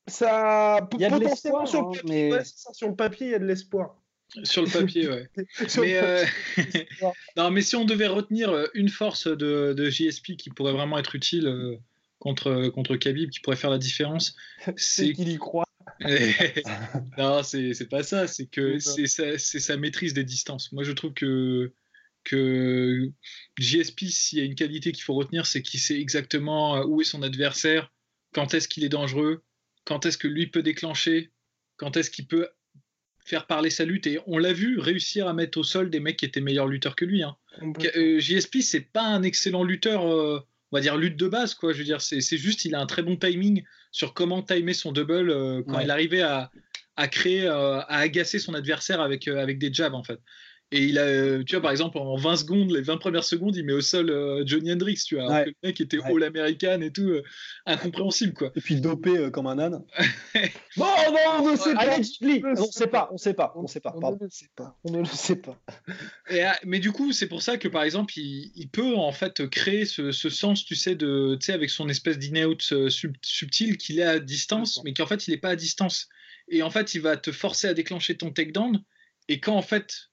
ça 0.07 0.79
il 0.93 1.01
y 1.01 1.05
a 1.05 1.09
potentiellement 1.11 1.65
sur, 1.67 1.81
le 1.81 1.87
hein, 1.87 1.91
papier, 2.01 2.29
mais... 2.31 2.43
sur 2.43 2.87
le 2.87 2.95
papier, 2.95 3.27
il 3.27 3.31
y 3.31 3.35
a 3.35 3.39
de 3.39 3.45
l'espoir. 3.45 3.95
Sur 4.43 4.63
le 4.63 4.69
papier, 4.69 5.07
ouais. 5.07 5.29
mais, 5.77 5.97
euh, 5.97 6.25
non, 7.37 7.51
mais 7.51 7.61
si 7.61 7.75
on 7.75 7.85
devait 7.85 8.07
retenir 8.07 8.49
euh, 8.49 8.67
une 8.73 8.89
force 8.89 9.27
de, 9.27 9.73
de 9.73 9.89
JSP 9.89 10.35
qui 10.37 10.49
pourrait 10.49 10.73
vraiment 10.73 10.97
être 10.97 11.15
utile 11.15 11.79
contre, 12.17 12.69
contre 12.69 12.95
Khabib, 12.95 13.29
qui 13.29 13.39
pourrait 13.41 13.57
faire 13.57 13.69
la 13.69 13.77
différence, 13.77 14.35
c'est 14.77 15.13
qu'il 15.13 15.29
y 15.29 15.37
croit. 15.37 15.65
non, 17.17 17.43
c'est 17.43 17.89
pas 17.89 18.03
ça, 18.03 18.27
c'est 18.27 18.47
que 18.47 18.79
c'est 18.79 19.07
sa, 19.07 19.37
sa, 19.37 19.77
maîtrise 19.77 20.13
des 20.13 20.23
distances. 20.23 20.71
Moi, 20.71 20.83
je 20.83 20.91
trouve 20.91 21.13
que, 21.13 21.73
que 22.23 23.11
JSP, 23.59 24.05
s'il 24.05 24.39
y 24.39 24.41
a 24.41 24.45
une 24.45 24.55
qualité 24.55 24.91
qu'il 24.91 25.03
faut 25.03 25.13
retenir, 25.13 25.45
c'est 25.45 25.61
qu'il 25.61 25.79
sait 25.79 25.99
exactement 25.99 26.77
euh, 26.77 26.85
où 26.85 27.01
est 27.01 27.05
son 27.05 27.23
adversaire, 27.23 27.93
quand 28.33 28.53
est-ce 28.53 28.67
qu'il 28.67 28.83
est 28.83 28.89
dangereux, 28.89 29.43
quand 29.85 30.05
est-ce 30.05 30.17
que 30.17 30.27
lui 30.27 30.47
peut 30.47 30.63
déclencher, 30.63 31.31
quand 31.77 31.97
est-ce 31.97 32.09
qu'il 32.09 32.27
peut 32.27 32.49
faire 33.25 33.47
parler 33.47 33.69
sa 33.69 33.85
lutte. 33.85 34.07
Et 34.07 34.19
on 34.27 34.37
l'a 34.37 34.53
vu 34.53 34.79
réussir 34.79 35.27
à 35.27 35.33
mettre 35.33 35.57
au 35.57 35.63
sol 35.63 35.89
des 35.89 35.99
mecs 35.99 36.17
qui 36.17 36.25
étaient 36.25 36.41
meilleurs 36.41 36.67
lutteurs 36.67 36.95
que 36.95 37.05
lui. 37.05 37.23
Hein. 37.23 37.37
Euh, 37.95 38.19
JSP, 38.19 38.57
c'est 38.61 38.81
pas 38.81 39.03
un 39.03 39.23
excellent 39.23 39.63
lutteur. 39.63 40.07
Euh, 40.07 40.39
on 40.71 40.77
va 40.77 40.81
dire 40.81 40.97
lutte 40.97 41.17
de 41.17 41.27
base 41.27 41.53
quoi. 41.53 41.73
Je 41.73 41.79
veux 41.79 41.83
dire 41.83 42.01
c'est 42.01 42.37
juste 42.37 42.65
il 42.65 42.75
a 42.75 42.79
un 42.79 42.85
très 42.85 43.01
bon 43.01 43.15
timing 43.17 43.63
sur 43.91 44.13
comment 44.13 44.41
timer 44.41 44.73
son 44.73 44.91
double 44.91 45.29
euh, 45.29 45.63
quand 45.67 45.79
il 45.79 45.91
arrivait 45.91 46.21
à, 46.21 46.49
créer 47.07 47.47
euh, 47.47 47.79
à 47.79 47.97
agacer 47.97 48.39
son 48.39 48.53
adversaire 48.53 49.01
avec 49.01 49.27
euh, 49.27 49.41
avec 49.41 49.57
des 49.57 49.73
jabs 49.73 49.93
en 49.93 50.03
fait 50.03 50.19
Et 50.71 50.85
il 50.85 50.99
a, 50.99 51.43
tu 51.43 51.55
vois, 51.55 51.61
par 51.61 51.71
exemple, 51.71 51.97
en 51.97 52.15
20 52.15 52.37
secondes, 52.37 52.71
les 52.71 52.81
20 52.81 52.97
premières 52.97 53.23
secondes, 53.23 53.55
il 53.55 53.65
met 53.65 53.73
au 53.73 53.81
sol 53.81 54.43
Johnny 54.45 54.71
Hendrix, 54.71 55.03
tu 55.05 55.15
vois. 55.15 55.25
Alors 55.25 55.45
que 55.45 55.49
le 55.49 55.67
mec 55.67 55.81
était 55.81 55.99
all-américain 56.01 56.79
et 56.81 56.91
tout, 56.91 57.11
incompréhensible, 57.65 58.33
quoi. 58.33 58.51
Et 58.55 58.61
puis 58.61 58.79
dopé 58.79 59.29
comme 59.31 59.47
un 59.47 59.59
âne. 59.59 59.83
bon, 60.77 60.85
non, 60.85 61.43
on 61.43 61.51
ne 61.51 61.57
sait 61.57 61.73
pas. 61.73 61.89
on 61.91 62.65
ne 62.65 62.71
sait 62.71 62.87
pas, 62.87 63.09
on 63.11 63.13
ne 63.13 63.17
sait 63.17 63.33
pas, 63.33 63.53
on 63.55 63.61
ne 63.63 63.67
sait 63.67 63.79
pas. 63.81 63.93
On 64.03 64.11
ne 64.11 64.19
le 64.19 64.29
sait 64.29 64.49
pas. 64.55 64.77
On 64.83 64.91
ne 64.91 64.99
le 64.99 65.05
sait 65.05 65.35
pas. 65.35 65.57
Et, 66.29 66.43
mais 66.65 66.79
du 66.79 66.91
coup, 66.91 67.11
c'est 67.11 67.27
pour 67.27 67.41
ça 67.41 67.57
que, 67.57 67.67
par 67.67 67.83
exemple, 67.83 68.17
il, 68.17 68.51
il 68.55 68.69
peut 68.69 68.95
en 68.95 69.11
fait 69.11 69.47
créer 69.49 69.85
ce, 69.85 70.11
ce, 70.11 70.29
sens, 70.29 70.65
tu 70.65 70.75
sais, 70.75 70.95
de, 70.95 71.37
tu 71.39 71.47
sais, 71.47 71.53
avec 71.53 71.69
son 71.69 71.89
espèce 71.89 72.17
d'in-out 72.17 72.73
subtil 73.21 73.77
qu'il 73.77 73.99
est 73.99 74.03
à 74.03 74.19
distance, 74.19 74.81
mais 74.85 74.93
qu'en 74.93 75.05
fait, 75.05 75.27
il 75.27 75.31
n'est 75.31 75.37
pas 75.37 75.49
à 75.49 75.55
distance. 75.55 76.07
Et 76.47 76.63
en 76.63 76.69
fait, 76.69 76.93
il 76.93 77.01
va 77.01 77.17
te 77.17 77.31
forcer 77.31 77.67
à 77.67 77.73
déclencher 77.73 78.17
ton 78.17 78.31
takedown. 78.31 78.81
Et 79.27 79.39
quand 79.39 79.55
en 79.55 79.61
fait, 79.61 80.10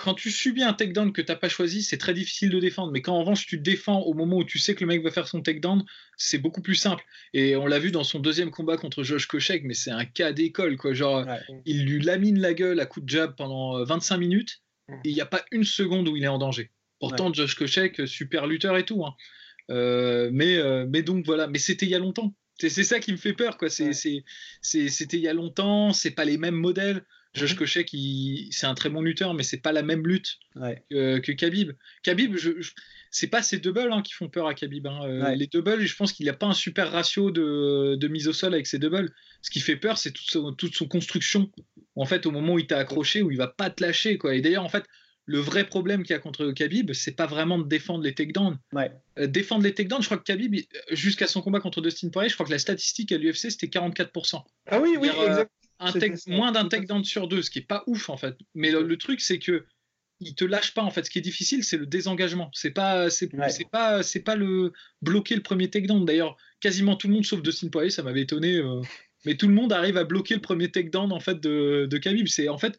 quand 0.00 0.14
tu 0.14 0.30
subis 0.30 0.62
un 0.62 0.72
takedown 0.72 1.12
que 1.12 1.20
tu 1.20 1.30
n'as 1.30 1.36
pas 1.36 1.48
choisi, 1.48 1.82
c'est 1.82 1.98
très 1.98 2.14
difficile 2.14 2.50
de 2.50 2.58
défendre. 2.58 2.90
Mais 2.92 3.02
quand 3.02 3.14
en 3.14 3.20
revanche, 3.20 3.46
tu 3.46 3.58
défends 3.58 4.00
au 4.00 4.14
moment 4.14 4.38
où 4.38 4.44
tu 4.44 4.58
sais 4.58 4.74
que 4.74 4.80
le 4.80 4.86
mec 4.86 5.02
va 5.02 5.10
faire 5.10 5.28
son 5.28 5.42
takedown, 5.42 5.84
c'est 6.16 6.38
beaucoup 6.38 6.62
plus 6.62 6.74
simple. 6.74 7.04
Et 7.34 7.56
on 7.56 7.66
l'a 7.66 7.78
vu 7.78 7.90
dans 7.90 8.04
son 8.04 8.18
deuxième 8.18 8.50
combat 8.50 8.76
contre 8.76 9.02
Josh 9.02 9.26
Koscheck, 9.26 9.64
mais 9.64 9.74
c'est 9.74 9.90
un 9.90 10.04
cas 10.04 10.32
d'école. 10.32 10.76
quoi. 10.76 10.94
Genre, 10.94 11.26
il 11.66 11.84
lui 11.84 12.02
lamine 12.02 12.40
la 12.40 12.54
gueule 12.54 12.80
à 12.80 12.86
coup 12.86 13.00
de 13.00 13.08
jab 13.08 13.36
pendant 13.36 13.84
25 13.84 14.14
euh, 14.14 14.18
minutes 14.18 14.62
et 15.04 15.10
il 15.10 15.14
n'y 15.14 15.20
a 15.20 15.26
pas 15.26 15.44
une 15.52 15.64
seconde 15.64 16.08
où 16.08 16.16
il 16.16 16.24
est 16.24 16.28
en 16.28 16.38
danger. 16.38 16.70
Pourtant, 16.98 17.32
Josh 17.32 17.54
Koscheck, 17.54 18.06
super 18.06 18.46
lutteur 18.46 18.76
et 18.76 18.84
tout. 18.84 19.04
Hein. 19.04 19.14
Euh, 19.70 20.30
mais, 20.32 20.56
euh, 20.56 20.86
mais 20.88 21.02
donc 21.02 21.24
voilà, 21.24 21.46
mais 21.46 21.58
c'était 21.58 21.86
il 21.86 21.90
y 21.90 21.94
a 21.94 21.98
longtemps. 21.98 22.34
C'est 22.58 22.84
ça 22.84 23.00
qui 23.00 23.12
me 23.12 23.16
fait 23.16 23.32
peur, 23.32 23.56
quoi. 23.56 23.70
C'était 23.70 24.22
il 24.62 25.20
y 25.20 25.28
a 25.28 25.32
longtemps, 25.32 25.92
c'est 25.92 26.10
pas 26.10 26.26
les 26.26 26.36
mêmes 26.36 26.56
modèles. 26.56 27.06
Josh 27.34 27.54
Cochet, 27.54 27.86
c'est 28.50 28.66
un 28.66 28.74
très 28.74 28.90
bon 28.90 29.02
lutteur, 29.02 29.34
mais 29.34 29.42
c'est 29.42 29.60
pas 29.60 29.72
la 29.72 29.82
même 29.82 30.06
lutte 30.06 30.38
que, 30.54 31.18
que, 31.18 31.32
Khabib. 31.32 31.72
Khabib, 32.02 32.36
je, 32.36 32.50
c'est 33.10 33.26
pas 33.26 33.42
ces 33.42 33.58
doubles 33.58 33.92
hein, 33.92 34.02
qui 34.02 34.12
font 34.12 34.28
peur 34.28 34.46
à 34.46 34.54
Khabib. 34.54 34.86
Hein. 34.86 35.00
Euh, 35.04 35.34
les 35.34 35.46
doubles, 35.46 35.80
je 35.80 35.96
pense 35.96 36.12
qu'il 36.12 36.24
n'y 36.24 36.30
a 36.30 36.34
pas 36.34 36.46
un 36.46 36.54
super 36.54 36.90
ratio 36.90 37.30
de, 37.30 37.96
de, 37.96 38.08
mise 38.08 38.28
au 38.28 38.32
sol 38.32 38.54
avec 38.54 38.66
ces 38.66 38.78
doubles. 38.78 39.12
Ce 39.42 39.50
qui 39.50 39.60
fait 39.60 39.76
peur, 39.76 39.98
c'est 39.98 40.12
toute, 40.12 40.30
son, 40.30 40.52
toute 40.52 40.74
son 40.74 40.86
construction. 40.86 41.50
En 41.96 42.04
fait, 42.04 42.26
au 42.26 42.30
moment 42.30 42.54
où 42.54 42.58
il 42.58 42.66
t'a 42.66 42.78
accroché, 42.78 43.22
où 43.22 43.30
il 43.30 43.36
va 43.36 43.48
pas 43.48 43.68
te 43.68 43.82
lâcher, 43.82 44.16
quoi. 44.16 44.34
Et 44.34 44.40
d'ailleurs, 44.40 44.64
en 44.64 44.68
fait, 44.68 44.84
le 45.26 45.38
vrai 45.38 45.64
problème 45.64 46.02
qu'il 46.02 46.14
y 46.14 46.16
a 46.16 46.20
contre 46.20 46.50
Khabib, 46.52 46.92
c'est 46.92 47.14
pas 47.14 47.26
vraiment 47.26 47.58
de 47.58 47.66
défendre 47.68 48.04
les 48.04 48.14
takedowns. 48.14 48.58
Euh, 48.76 49.26
défendre 49.26 49.64
les 49.64 49.74
takedowns, 49.74 50.02
je 50.02 50.06
crois 50.06 50.18
que 50.18 50.24
Khabib, 50.24 50.56
jusqu'à 50.90 51.26
son 51.26 51.42
combat 51.42 51.60
contre 51.60 51.80
Dustin 51.80 52.08
Poirier, 52.10 52.28
je 52.28 52.34
crois 52.34 52.46
que 52.46 52.52
la 52.52 52.58
statistique 52.58 53.12
à 53.12 53.18
l'UFC, 53.18 53.50
c'était 53.50 53.66
44%. 53.66 54.42
Ah 54.66 54.80
oui, 54.80 54.96
oui, 54.98 55.08
moins 56.26 56.52
d'un 56.52 56.68
takedown 56.68 57.04
sur 57.04 57.28
deux, 57.28 57.42
ce 57.42 57.50
qui 57.50 57.60
est 57.60 57.66
pas 57.66 57.82
ouf 57.86 58.08
en 58.10 58.16
fait. 58.16 58.36
Mais 58.54 58.70
le, 58.70 58.96
truc 58.96 59.20
c'est 59.20 59.38
que 59.38 59.64
il 60.20 60.34
te 60.34 60.44
lâche 60.44 60.74
pas 60.74 60.82
en 60.82 60.90
fait. 60.90 61.04
Ce 61.04 61.10
qui 61.10 61.18
est 61.18 61.22
difficile, 61.22 61.64
c'est 61.64 61.78
le 61.78 61.86
désengagement. 61.86 62.50
C'est 62.52 62.70
pas, 62.70 63.08
c'est 63.10 63.30
pas, 63.70 64.02
c'est 64.02 64.20
pas 64.20 64.36
le 64.36 64.72
bloquer 65.00 65.34
le 65.34 65.42
premier 65.42 65.70
takedown. 65.70 66.04
D'ailleurs, 66.04 66.36
quasiment 66.60 66.96
tout 66.96 67.08
le 67.08 67.14
monde 67.14 67.24
sauf 67.24 67.42
Dustin 67.42 67.68
Poirier, 67.68 67.90
ça 67.90 68.02
m'avait 68.02 68.22
étonné. 68.22 68.56
Euh, 68.56 68.82
mais 69.24 69.36
tout 69.36 69.48
le 69.48 69.54
monde 69.54 69.72
arrive 69.72 69.96
à 69.96 70.04
bloquer 70.04 70.34
le 70.34 70.40
premier 70.40 70.70
takedown 70.70 71.12
en 71.12 71.20
fait 71.20 71.40
de, 71.40 71.86
de 71.90 71.98
Khabib. 71.98 72.26
C'est 72.28 72.48
en 72.48 72.58
fait 72.58 72.78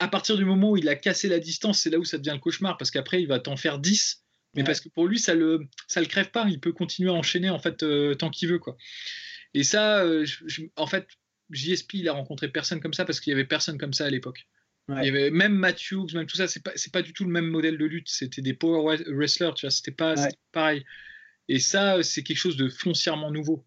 à 0.00 0.08
partir 0.08 0.36
du 0.36 0.44
moment 0.44 0.70
où 0.70 0.76
il 0.76 0.88
a 0.88 0.96
cassé 0.96 1.28
la 1.28 1.38
distance, 1.38 1.80
c'est 1.80 1.90
là 1.90 1.98
où 1.98 2.04
ça 2.04 2.18
devient 2.18 2.32
le 2.32 2.38
cauchemar 2.38 2.78
parce 2.78 2.90
qu'après 2.90 3.22
il 3.22 3.26
va 3.28 3.38
t'en 3.38 3.56
faire 3.56 3.78
10 3.78 4.24
mais 4.54 4.64
parce 4.64 4.80
que 4.80 4.88
pour 4.88 5.06
lui 5.06 5.20
ça 5.20 5.34
le 5.34 5.60
ça 5.86 6.00
le 6.00 6.06
crève 6.06 6.30
pas, 6.30 6.46
il 6.48 6.58
peut 6.58 6.72
continuer 6.72 7.10
à 7.10 7.12
enchaîner 7.12 7.50
en 7.50 7.60
fait 7.60 7.84
euh, 7.84 8.14
tant 8.14 8.30
qu'il 8.30 8.48
veut 8.48 8.58
quoi. 8.58 8.76
Et 9.54 9.64
ça, 9.64 10.02
euh, 10.02 10.26
en 10.76 10.86
fait, 10.86 11.06
JSP, 11.50 11.94
il 11.94 12.08
a 12.08 12.12
rencontré 12.12 12.48
personne 12.48 12.80
comme 12.80 12.94
ça 12.94 13.04
parce 13.04 13.20
qu'il 13.20 13.30
y 13.30 13.34
avait 13.34 13.44
personne 13.44 13.78
comme 13.78 13.92
ça 13.92 14.06
à 14.06 14.10
l'époque. 14.10 14.46
Il 14.88 15.04
y 15.04 15.08
avait 15.08 15.30
même 15.30 15.54
Matthews, 15.54 16.08
même 16.14 16.26
tout 16.26 16.36
ça, 16.36 16.48
c'est 16.48 16.62
pas, 16.62 16.72
pas 16.92 17.02
du 17.02 17.12
tout 17.12 17.24
le 17.24 17.30
même 17.30 17.46
modèle 17.46 17.78
de 17.78 17.84
lutte. 17.84 18.08
C'était 18.08 18.42
des 18.42 18.54
power 18.54 18.96
wrestlers, 19.06 19.52
tu 19.54 19.66
vois, 19.66 19.70
c'était 19.70 19.92
pas 19.92 20.14
pareil. 20.52 20.84
Et 21.48 21.60
ça, 21.60 22.02
c'est 22.02 22.22
quelque 22.22 22.38
chose 22.38 22.56
de 22.56 22.68
foncièrement 22.68 23.30
nouveau. 23.30 23.64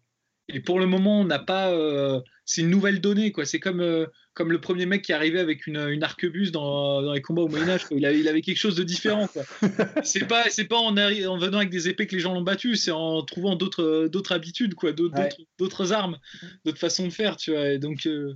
Et 0.48 0.60
pour 0.60 0.78
le 0.78 0.86
moment, 0.86 1.20
on 1.20 1.24
n'a 1.24 1.38
pas. 1.38 1.70
Euh, 1.70 2.20
c'est 2.44 2.60
une 2.60 2.70
nouvelle 2.70 3.00
donnée, 3.00 3.32
quoi. 3.32 3.46
C'est 3.46 3.60
comme, 3.60 3.80
euh, 3.80 4.06
comme 4.34 4.50
le 4.50 4.60
premier 4.60 4.84
mec 4.84 5.02
qui 5.02 5.12
arrivé 5.12 5.38
avec 5.38 5.66
une, 5.66 5.78
une 5.78 6.02
arquebuse 6.02 6.50
dans, 6.50 7.02
dans, 7.02 7.12
les 7.12 7.22
combats 7.22 7.42
au 7.42 7.48
Moyen-Âge. 7.48 7.86
Il 7.92 8.04
avait, 8.04 8.18
il 8.18 8.28
avait 8.28 8.42
quelque 8.42 8.58
chose 8.58 8.74
de 8.74 8.82
différent, 8.82 9.28
c'est 10.04 10.26
pas, 10.26 10.50
c'est 10.50 10.64
pas 10.64 10.78
en, 10.78 10.96
en, 10.96 11.38
venant 11.38 11.58
avec 11.58 11.70
des 11.70 11.88
épées 11.88 12.06
que 12.06 12.14
les 12.14 12.20
gens 12.20 12.34
l'ont 12.34 12.42
battu, 12.42 12.76
c'est 12.76 12.90
en 12.90 13.22
trouvant 13.22 13.54
d'autres, 13.54 14.08
d'autres 14.08 14.32
habitudes, 14.32 14.74
quoi, 14.74 14.92
d'autres, 14.92 15.92
armes, 15.92 16.18
d'autres 16.64 16.78
façons 16.78 17.06
de 17.06 17.12
faire, 17.12 17.36
tu 17.36 17.52
vois. 17.52 17.70
Et 17.70 17.78
donc, 17.78 18.06
euh, 18.06 18.34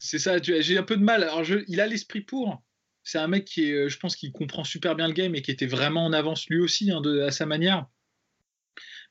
c'est 0.00 0.18
ça, 0.18 0.38
j'ai 0.42 0.76
un 0.76 0.82
peu 0.82 0.96
de 0.96 1.04
mal. 1.04 1.22
Alors, 1.22 1.44
je, 1.44 1.58
il 1.68 1.80
a 1.80 1.86
l'esprit 1.86 2.20
pour. 2.20 2.62
C'est 3.04 3.18
un 3.18 3.28
mec 3.28 3.44
qui 3.44 3.70
est, 3.70 3.88
je 3.88 3.98
pense, 3.98 4.16
qui 4.16 4.32
comprend 4.32 4.64
super 4.64 4.94
bien 4.96 5.06
le 5.06 5.14
game 5.14 5.34
et 5.34 5.42
qui 5.42 5.50
était 5.50 5.66
vraiment 5.66 6.04
en 6.04 6.12
avance 6.12 6.46
lui 6.48 6.60
aussi, 6.60 6.90
hein, 6.90 7.00
de, 7.00 7.20
à 7.20 7.30
sa 7.30 7.46
manière. 7.46 7.86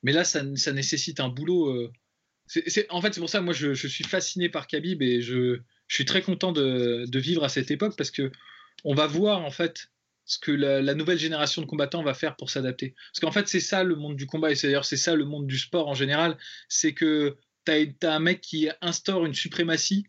Mais 0.02 0.12
là, 0.12 0.24
ça, 0.24 0.42
nécessite 0.42 1.18
un 1.20 1.28
boulot. 1.28 1.70
Euh, 1.70 1.92
en 2.90 3.00
fait, 3.00 3.14
c'est 3.14 3.20
pour 3.20 3.28
ça, 3.28 3.40
moi, 3.40 3.54
je, 3.54 3.74
suis 3.74 4.04
fasciné 4.04 4.48
par 4.48 4.66
Khabib 4.66 5.02
et 5.02 5.20
je, 5.20 5.60
suis 5.94 6.04
très 6.04 6.22
content 6.22 6.52
de, 6.52 7.18
vivre 7.18 7.44
à 7.44 7.48
cette 7.48 7.70
époque 7.70 7.96
parce 7.96 8.10
que 8.10 8.30
on 8.84 8.94
va 8.94 9.06
voir 9.06 9.44
en 9.44 9.50
fait 9.50 9.88
ce 10.24 10.38
que 10.38 10.52
la, 10.52 10.94
nouvelle 10.94 11.18
génération 11.18 11.62
de 11.62 11.66
combattants 11.66 12.02
va 12.02 12.14
faire 12.14 12.36
pour 12.36 12.50
s'adapter. 12.50 12.94
Parce 13.12 13.20
qu'en 13.20 13.32
fait, 13.32 13.48
c'est 13.48 13.60
ça 13.60 13.82
le 13.82 13.96
monde 13.96 14.16
du 14.16 14.26
combat 14.26 14.52
et 14.52 14.54
d'ailleurs 14.54 14.84
c'est 14.84 14.98
ça 14.98 15.14
le 15.14 15.24
monde 15.24 15.46
du 15.46 15.58
sport 15.58 15.88
en 15.88 15.94
général. 15.94 16.36
C'est 16.68 16.92
que 16.92 17.36
tu 17.64 17.72
as, 17.72 18.14
un 18.14 18.18
mec 18.18 18.40
qui 18.40 18.68
instaure 18.82 19.24
une 19.24 19.34
suprématie 19.34 20.06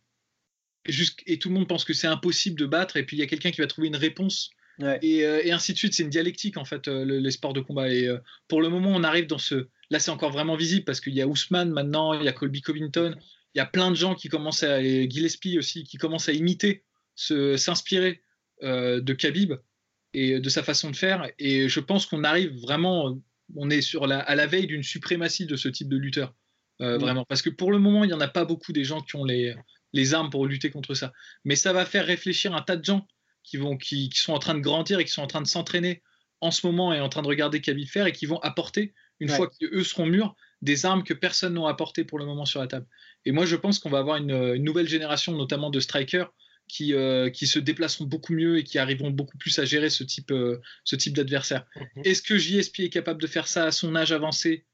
et 1.26 1.40
tout 1.40 1.50
le 1.50 1.56
monde 1.56 1.68
pense 1.68 1.86
que 1.86 1.94
c'est 1.94 2.08
impossible 2.08 2.60
de 2.60 2.66
battre 2.66 2.98
et 2.98 3.06
puis 3.06 3.16
il 3.18 3.20
y 3.20 3.24
a 3.24 3.28
quelqu'un 3.28 3.52
qui 3.52 3.62
va 3.62 3.68
trouver 3.68 3.88
une 3.88 3.96
réponse 3.96 4.50
euh, 4.82 4.98
et, 5.02 5.52
ainsi 5.52 5.74
de 5.74 5.78
suite. 5.78 5.94
C'est 5.94 6.04
une 6.04 6.10
dialectique 6.10 6.58
en 6.58 6.66
fait, 6.66 6.88
euh, 6.88 7.06
les 7.06 7.32
sports 7.32 7.54
de 7.54 7.62
combat. 7.62 7.90
Et 7.90 8.10
pour 8.48 8.62
le 8.62 8.70
moment, 8.70 8.92
on 8.92 9.04
arrive 9.04 9.28
dans 9.28 9.38
ce, 9.38 9.68
Là, 9.92 10.00
c'est 10.00 10.12
encore 10.12 10.32
vraiment 10.32 10.56
visible 10.56 10.86
parce 10.86 11.02
qu'il 11.02 11.14
y 11.14 11.22
a 11.22 11.28
Ousmane 11.28 11.72
maintenant, 11.72 12.14
il 12.14 12.24
y 12.24 12.28
a 12.28 12.32
Colby 12.32 12.62
Covington, 12.62 13.16
il 13.56 13.58
y 13.58 13.62
a 13.62 13.66
plein 13.66 13.90
de 13.92 13.96
gens 13.96 14.16
qui 14.16 14.30
commencent 14.30 14.64
à, 14.64 14.82
et 14.82 15.10
Gillespie 15.10 15.58
aussi, 15.58 15.84
qui 15.84 15.98
commencent 15.98 16.30
à 16.30 16.34
imiter, 16.34 16.84
s'inspirer 17.16 18.22
euh, 18.64 19.02
de 19.02 19.14
Khabib 19.14 19.54
et 20.14 20.40
de 20.40 20.50
sa 20.50 20.64
façon 20.64 20.92
de 20.92 20.96
faire. 20.96 21.30
Et 21.40 21.70
je 21.70 21.80
pense 21.80 22.06
qu'on 22.06 22.24
arrive 22.24 22.56
vraiment, 22.62 23.20
on 23.56 23.70
est 23.70 23.82
sur 23.82 24.08
la, 24.08 24.20
à 24.20 24.36
la 24.36 24.48
veille 24.48 24.68
d'une 24.68 24.84
suprématie 24.84 25.46
de 25.46 25.56
ce 25.56 25.68
type 25.68 25.90
de 25.90 25.98
lutteur. 25.98 26.34
Euh, 26.82 26.98
vraiment. 26.98 27.26
Parce 27.26 27.42
que 27.42 27.50
pour 27.50 27.72
le 27.72 27.80
moment, 27.80 28.04
il 28.04 28.08
n'y 28.08 28.14
en 28.14 28.22
a 28.22 28.28
pas 28.28 28.46
beaucoup 28.46 28.72
des 28.72 28.84
gens 28.84 29.02
qui 29.02 29.16
ont 29.16 29.26
les, 29.26 29.54
les 29.94 30.14
armes 30.14 30.30
pour 30.30 30.46
lutter 30.46 30.70
contre 30.70 30.94
ça. 30.94 31.12
Mais 31.44 31.56
ça 31.56 31.74
va 31.74 31.86
faire 31.86 32.06
réfléchir 32.06 32.56
un 32.56 32.62
tas 32.62 32.78
de 32.78 32.86
gens 32.86 33.06
qui, 33.44 33.58
vont, 33.58 33.78
qui, 33.78 34.10
qui 34.10 34.20
sont 34.20 34.34
en 34.34 34.40
train 34.40 34.56
de 34.56 34.62
grandir 34.62 35.00
et 35.00 35.06
qui 35.06 35.12
sont 35.12 35.24
en 35.24 35.28
train 35.28 35.42
de 35.42 35.48
s'entraîner 35.48 36.04
en 36.42 36.52
ce 36.52 36.66
moment 36.66 36.94
et 36.94 37.02
en 37.02 37.10
train 37.10 37.22
de 37.22 37.28
regarder 37.28 37.60
Khabib 37.60 37.88
faire 37.88 38.08
et 38.08 38.14
qui 38.14 38.26
vont 38.26 38.40
apporter 38.40 38.94
une 39.20 39.28
fois 39.28 39.50
qu'eux 39.50 39.84
seront 39.84 40.06
mûrs, 40.06 40.36
des 40.62 40.86
armes 40.86 41.04
que 41.04 41.14
personne 41.14 41.54
n'a 41.54 41.68
apportées 41.70 42.04
pour 42.04 42.20
le 42.20 42.26
moment 42.26 42.46
sur 42.46 42.60
la 42.60 42.68
table. 42.68 42.86
Et 43.26 43.32
moi, 43.32 43.46
je 43.46 43.56
pense 43.56 43.80
qu'on 43.80 43.90
va 43.90 44.00
avoir 44.00 44.18
une, 44.18 44.56
nouvelle 44.56 44.88
génération, 44.88 45.34
notamment 45.34 45.70
de 45.70 45.80
strikers, 45.80 46.32
qui, 46.68 46.94
euh, 46.94 47.30
qui 47.30 47.48
se 47.48 47.58
déplaceront 47.58 48.06
beaucoup 48.06 48.34
mieux 48.34 48.60
et 48.60 48.64
qui 48.64 48.78
arriveront 48.78 49.10
beaucoup 49.10 49.38
plus 49.38 49.58
à 49.58 49.66
gérer 49.66 49.90
ce 49.90 50.04
type, 50.04 50.32
euh, 50.32 50.62
ce 50.84 50.96
type 50.96 51.16
d'adversaire. 51.16 51.66
Mhm. 51.76 52.04
Est-ce 52.06 52.22
que 52.22 52.38
JSP 52.38 52.82
est 52.82 52.90
capable 52.90 53.22
de 53.22 53.28
faire 53.28 53.48
ça 53.48 53.66
à 53.66 53.72
son 53.72 53.96
âge 53.96 54.12
avancé? 54.12 54.66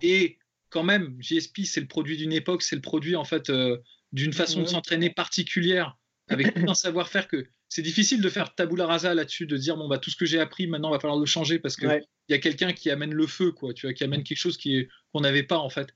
Et 0.00 0.38
quand 0.70 0.84
même, 0.84 1.16
JSP, 1.20 1.64
c'est 1.64 1.80
le 1.80 1.86
produit 1.88 2.16
d'une 2.16 2.32
époque, 2.32 2.62
c'est 2.62 2.76
le 2.76 2.80
produit 2.82 3.16
en 3.16 3.24
fait 3.24 3.50
euh, 3.50 3.76
d'une 4.12 4.32
façon 4.32 4.62
de 4.62 4.66
s'entraîner 4.66 5.10
particulière, 5.10 5.98
avec 6.28 6.54
tout 6.54 6.64
un 6.68 6.74
savoir-faire 6.74 7.28
que 7.28 7.46
c'est 7.74 7.82
difficile 7.82 8.20
de 8.20 8.28
faire 8.28 8.54
tabula 8.54 8.86
rasa 8.86 9.14
là-dessus, 9.14 9.46
de 9.46 9.56
dire 9.56 9.76
bon 9.76 9.88
bah 9.88 9.98
tout 9.98 10.08
ce 10.08 10.14
que 10.14 10.26
j'ai 10.26 10.38
appris 10.38 10.68
maintenant 10.68 10.92
va 10.92 11.00
falloir 11.00 11.18
le 11.18 11.26
changer 11.26 11.58
parce 11.58 11.74
que 11.74 11.86
il 12.28 12.32
y 12.32 12.34
a 12.34 12.38
quelqu'un 12.38 12.72
qui 12.72 12.88
amène 12.88 13.12
le 13.12 13.26
feu 13.26 13.50
quoi, 13.50 13.74
tu 13.74 13.86
vois, 13.86 13.94
qui 13.94 14.04
amène 14.04 14.22
quelque 14.22 14.38
chose 14.38 14.56
qui 14.56 14.86
qu'on 15.12 15.22
n'avait 15.22 15.42
pas 15.42 15.58
en 15.58 15.68
fait. 15.68 15.88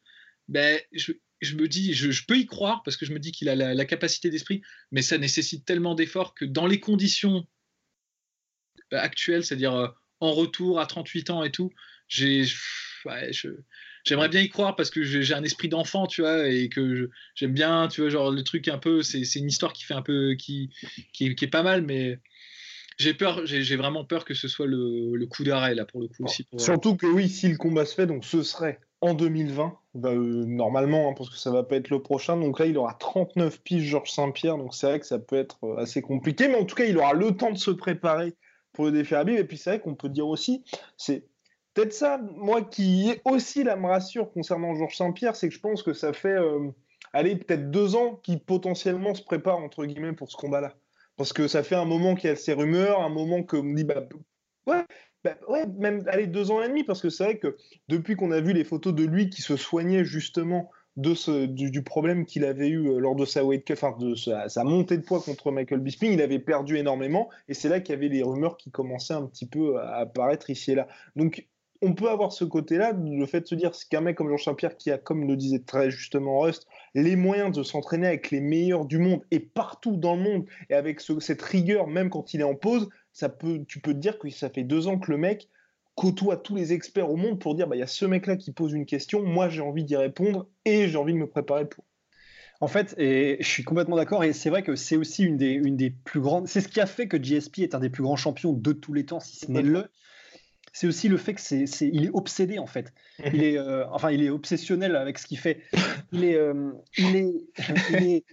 Ben 0.48 0.80
je, 0.92 1.12
me 1.54 1.68
dis, 1.68 1.94
je, 1.94 2.26
peux 2.26 2.36
y 2.36 2.46
croire 2.46 2.82
parce 2.82 2.96
que 2.96 3.06
je 3.06 3.12
me 3.12 3.20
dis 3.20 3.30
qu'il 3.30 3.48
a 3.48 3.54
la, 3.54 3.84
capacité 3.84 4.28
d'esprit, 4.28 4.60
mais 4.90 5.02
ça 5.02 5.18
nécessite 5.18 5.64
tellement 5.64 5.94
d'efforts 5.94 6.34
que 6.34 6.44
dans 6.44 6.66
les 6.66 6.80
conditions 6.80 7.46
actuelles, 8.90 9.44
c'est-à-dire 9.44 9.74
euh, 9.76 9.86
en 10.18 10.32
retour 10.32 10.80
à 10.80 10.86
38 10.86 11.30
ans 11.30 11.44
et 11.44 11.52
tout, 11.52 11.70
j'ai, 12.08 12.44
ouais, 13.04 13.32
je, 13.32 13.50
j'aimerais 14.04 14.28
bien 14.28 14.40
y 14.40 14.48
croire 14.48 14.76
parce 14.76 14.90
que 14.90 15.02
j'ai 15.02 15.34
un 15.34 15.42
esprit 15.42 15.68
d'enfant, 15.68 16.06
tu 16.06 16.22
vois, 16.22 16.48
et 16.48 16.68
que 16.68 17.10
j'aime 17.34 17.52
bien, 17.52 17.88
tu 17.88 18.00
vois, 18.00 18.10
genre 18.10 18.30
le 18.30 18.42
truc 18.42 18.68
un 18.68 18.78
peu, 18.78 19.02
c'est 19.02 19.22
une 19.36 19.48
histoire 19.48 19.72
qui 19.72 19.84
fait 19.84 19.94
un 19.94 20.02
peu, 20.02 20.34
qui, 20.34 20.70
qui, 21.12 21.26
est 21.26 21.50
pas 21.50 21.62
mal, 21.62 21.82
mais 21.82 22.18
j'ai 22.98 23.14
peur, 23.14 23.42
j'ai 23.44 23.76
vraiment 23.76 24.04
peur 24.04 24.24
que 24.24 24.34
ce 24.34 24.48
soit 24.48 24.66
le, 24.66 25.26
coup 25.26 25.44
d'arrêt 25.44 25.74
là 25.74 25.84
pour 25.84 26.00
le 26.00 26.08
coup 26.08 26.24
aussi. 26.24 26.46
Surtout 26.56 26.96
que 26.96 27.06
oui, 27.06 27.28
si 27.28 27.48
le 27.48 27.56
combat 27.56 27.84
se 27.84 27.94
fait, 27.94 28.06
donc 28.06 28.24
ce 28.24 28.42
serait 28.42 28.80
en 29.00 29.14
2020, 29.14 29.78
bah, 29.94 30.10
euh, 30.10 30.44
normalement, 30.44 31.10
hein, 31.10 31.14
parce 31.16 31.30
que 31.30 31.36
ça 31.36 31.50
va 31.50 31.62
pas 31.62 31.76
être 31.76 31.90
le 31.90 32.02
prochain. 32.02 32.36
Donc 32.36 32.58
là, 32.58 32.66
il 32.66 32.76
aura 32.76 32.94
39 32.94 33.62
piges 33.62 33.84
Georges 33.84 34.10
Saint-Pierre, 34.10 34.58
donc 34.58 34.74
c'est 34.74 34.88
vrai 34.88 35.00
que 35.00 35.06
ça 35.06 35.18
peut 35.18 35.36
être 35.36 35.58
euh, 35.64 35.76
assez 35.76 36.02
compliqué, 36.02 36.48
mais 36.48 36.56
en 36.56 36.64
tout 36.64 36.74
cas, 36.74 36.84
il 36.84 36.98
aura 36.98 37.12
le 37.12 37.36
temps 37.36 37.52
de 37.52 37.58
se 37.58 37.70
préparer 37.70 38.34
pour 38.72 38.86
le 38.86 38.92
défi 38.92 39.14
Habib. 39.14 39.38
Et 39.38 39.44
puis 39.44 39.56
c'est 39.56 39.70
vrai 39.70 39.80
qu'on 39.80 39.94
peut 39.94 40.08
dire 40.08 40.26
aussi, 40.26 40.64
c'est 40.96 41.24
peut-être 41.78 41.92
ça, 41.92 42.18
moi, 42.36 42.62
qui 42.62 43.08
est 43.10 43.20
aussi 43.24 43.62
là 43.62 43.76
me 43.76 43.86
rassure 43.86 44.32
concernant 44.32 44.74
Georges 44.74 44.96
Saint-Pierre, 44.96 45.36
c'est 45.36 45.48
que 45.48 45.54
je 45.54 45.60
pense 45.60 45.84
que 45.84 45.92
ça 45.92 46.12
fait, 46.12 46.36
euh, 46.36 46.72
peut-être 47.12 47.70
deux 47.70 47.94
ans 47.94 48.16
qu'il 48.16 48.40
potentiellement 48.40 49.14
se 49.14 49.22
prépare, 49.22 49.58
entre 49.58 49.86
guillemets, 49.86 50.12
pour 50.12 50.28
ce 50.28 50.36
combat-là. 50.36 50.74
Parce 51.16 51.32
que 51.32 51.46
ça 51.46 51.62
fait 51.62 51.76
un 51.76 51.84
moment 51.84 52.16
qu'il 52.16 52.30
y 52.30 52.32
a 52.32 52.36
ces 52.36 52.52
rumeurs, 52.52 53.00
un 53.00 53.08
moment 53.10 53.44
qu'on 53.44 53.74
dit, 53.74 53.84
bah, 53.84 54.02
ouais, 54.66 54.84
bah, 55.22 55.36
ouais, 55.48 55.66
même 55.78 56.02
allez, 56.08 56.26
deux 56.26 56.50
ans 56.50 56.60
et 56.60 56.68
demi, 56.68 56.82
parce 56.82 57.00
que 57.00 57.10
c'est 57.10 57.22
vrai 57.22 57.38
que 57.38 57.56
depuis 57.86 58.16
qu'on 58.16 58.32
a 58.32 58.40
vu 58.40 58.52
les 58.52 58.64
photos 58.64 58.92
de 58.92 59.04
lui 59.04 59.30
qui 59.30 59.42
se 59.42 59.56
soignait 59.56 60.04
justement 60.04 60.72
de 60.96 61.14
ce, 61.14 61.46
du, 61.46 61.84
problème 61.84 62.26
qu'il 62.26 62.44
avait 62.44 62.70
eu 62.70 62.88
euh, 62.88 62.98
lors 62.98 63.14
de 63.14 63.24
sa 63.24 63.44
weight 63.44 63.70
enfin 63.70 63.96
de 64.00 64.16
sa, 64.16 64.64
montée 64.64 64.96
de 64.96 65.02
poids 65.02 65.20
contre 65.20 65.52
Michael 65.52 65.78
Bisping, 65.78 66.12
il 66.12 66.22
avait 66.22 66.40
perdu 66.40 66.76
énormément, 66.76 67.30
et 67.46 67.54
c'est 67.54 67.68
là 67.68 67.78
qu'il 67.78 67.94
y 67.94 67.98
avait 67.98 68.08
les 68.08 68.24
rumeurs 68.24 68.56
qui 68.56 68.72
commençaient 68.72 69.14
un 69.14 69.26
petit 69.26 69.46
peu 69.46 69.78
à 69.78 69.98
apparaître 69.98 70.50
ici 70.50 70.72
et 70.72 70.74
là. 70.74 70.88
Donc 71.14 71.46
on 71.80 71.94
peut 71.94 72.10
avoir 72.10 72.32
ce 72.32 72.44
côté-là, 72.44 72.92
le 72.92 73.26
fait 73.26 73.42
de 73.42 73.46
se 73.46 73.54
dire 73.54 73.70
qu'un 73.88 74.00
mec 74.00 74.16
comme 74.16 74.36
Jean 74.36 74.54
Pierre 74.54 74.76
qui 74.76 74.90
a, 74.90 74.98
comme 74.98 75.26
le 75.26 75.36
disait 75.36 75.60
très 75.60 75.90
justement 75.90 76.40
Rust, 76.40 76.66
les 76.94 77.16
moyens 77.16 77.56
de 77.56 77.62
s'entraîner 77.62 78.08
avec 78.08 78.30
les 78.30 78.40
meilleurs 78.40 78.84
du 78.84 78.98
monde 78.98 79.22
et 79.30 79.40
partout 79.40 79.96
dans 79.96 80.16
le 80.16 80.22
monde, 80.22 80.46
et 80.70 80.74
avec 80.74 81.00
cette 81.00 81.42
rigueur, 81.42 81.86
même 81.86 82.10
quand 82.10 82.34
il 82.34 82.40
est 82.40 82.44
en 82.44 82.54
pause, 82.54 82.88
ça 83.12 83.28
peut, 83.28 83.64
tu 83.68 83.80
peux 83.80 83.92
te 83.92 83.98
dire 83.98 84.18
que 84.18 84.28
ça 84.30 84.50
fait 84.50 84.64
deux 84.64 84.88
ans 84.88 84.98
que 84.98 85.10
le 85.10 85.18
mec 85.18 85.48
côtoie 85.94 86.36
tous 86.36 86.54
les 86.54 86.72
experts 86.72 87.10
au 87.10 87.16
monde 87.16 87.40
pour 87.40 87.56
dire 87.56 87.66
bah 87.66 87.74
il 87.74 87.80
y 87.80 87.82
a 87.82 87.88
ce 87.88 88.04
mec-là 88.04 88.36
qui 88.36 88.52
pose 88.52 88.72
une 88.72 88.86
question, 88.86 89.22
moi 89.24 89.48
j'ai 89.48 89.62
envie 89.62 89.82
d'y 89.82 89.96
répondre 89.96 90.48
et 90.64 90.88
j'ai 90.88 90.96
envie 90.96 91.12
de 91.12 91.18
me 91.18 91.28
préparer 91.28 91.68
pour. 91.68 91.84
En 92.60 92.66
fait, 92.66 92.94
et 92.98 93.36
je 93.38 93.46
suis 93.46 93.62
complètement 93.62 93.96
d'accord, 93.96 94.24
et 94.24 94.32
c'est 94.32 94.50
vrai 94.50 94.64
que 94.64 94.74
c'est 94.74 94.96
aussi 94.96 95.22
une 95.22 95.36
des, 95.36 95.52
une 95.52 95.76
des 95.76 95.90
plus 95.90 96.20
grandes. 96.20 96.48
C'est 96.48 96.60
ce 96.60 96.66
qui 96.66 96.80
a 96.80 96.86
fait 96.86 97.06
que 97.06 97.16
GSP 97.16 97.60
est 97.60 97.76
un 97.76 97.78
des 97.78 97.88
plus 97.88 98.02
grands 98.02 98.16
champions 98.16 98.52
de 98.52 98.72
tous 98.72 98.92
les 98.92 99.06
temps, 99.06 99.20
si 99.20 99.36
ce 99.36 99.50
n'est 99.50 99.62
le 99.62 99.90
c'est 100.78 100.86
aussi 100.86 101.08
le 101.08 101.16
fait 101.16 101.34
que 101.34 101.40
c'est, 101.40 101.66
il 101.80 102.04
est 102.04 102.10
obsédé 102.10 102.60
en 102.60 102.68
fait. 102.68 102.92
Il 103.32 103.42
est, 103.42 103.58
euh, 103.58 103.84
enfin, 103.90 104.12
il 104.12 104.22
est 104.22 104.30
obsessionnel 104.30 104.94
avec 104.94 105.18
ce 105.18 105.26
qu'il 105.26 105.36
fait. 105.36 105.60
Il 106.12 106.22
est, 106.22 106.36
euh, 106.36 106.70
il 106.96 107.16
est, 107.16 107.32
il 107.90 108.06
est, 108.06 108.24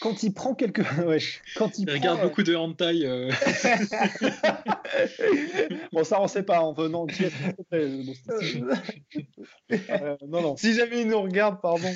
quand 0.00 0.24
il 0.24 0.34
prend 0.34 0.56
quelque, 0.56 0.82
ouais, 1.06 1.20
quand 1.54 1.78
il, 1.78 1.88
regarde 1.88 2.20
beaucoup 2.20 2.42
de 2.42 2.56
hentai. 2.56 3.02
Euh... 3.04 3.30
bon, 5.92 6.02
ça 6.02 6.20
on 6.20 6.26
sait 6.26 6.42
pas 6.42 6.62
en 6.62 6.72
venant. 6.72 7.06
Euh, 7.72 8.02
non, 10.26 10.42
non. 10.42 10.56
Si 10.56 10.74
jamais 10.74 11.02
il 11.02 11.06
nous 11.06 11.22
regarde, 11.22 11.60
pardon. 11.62 11.94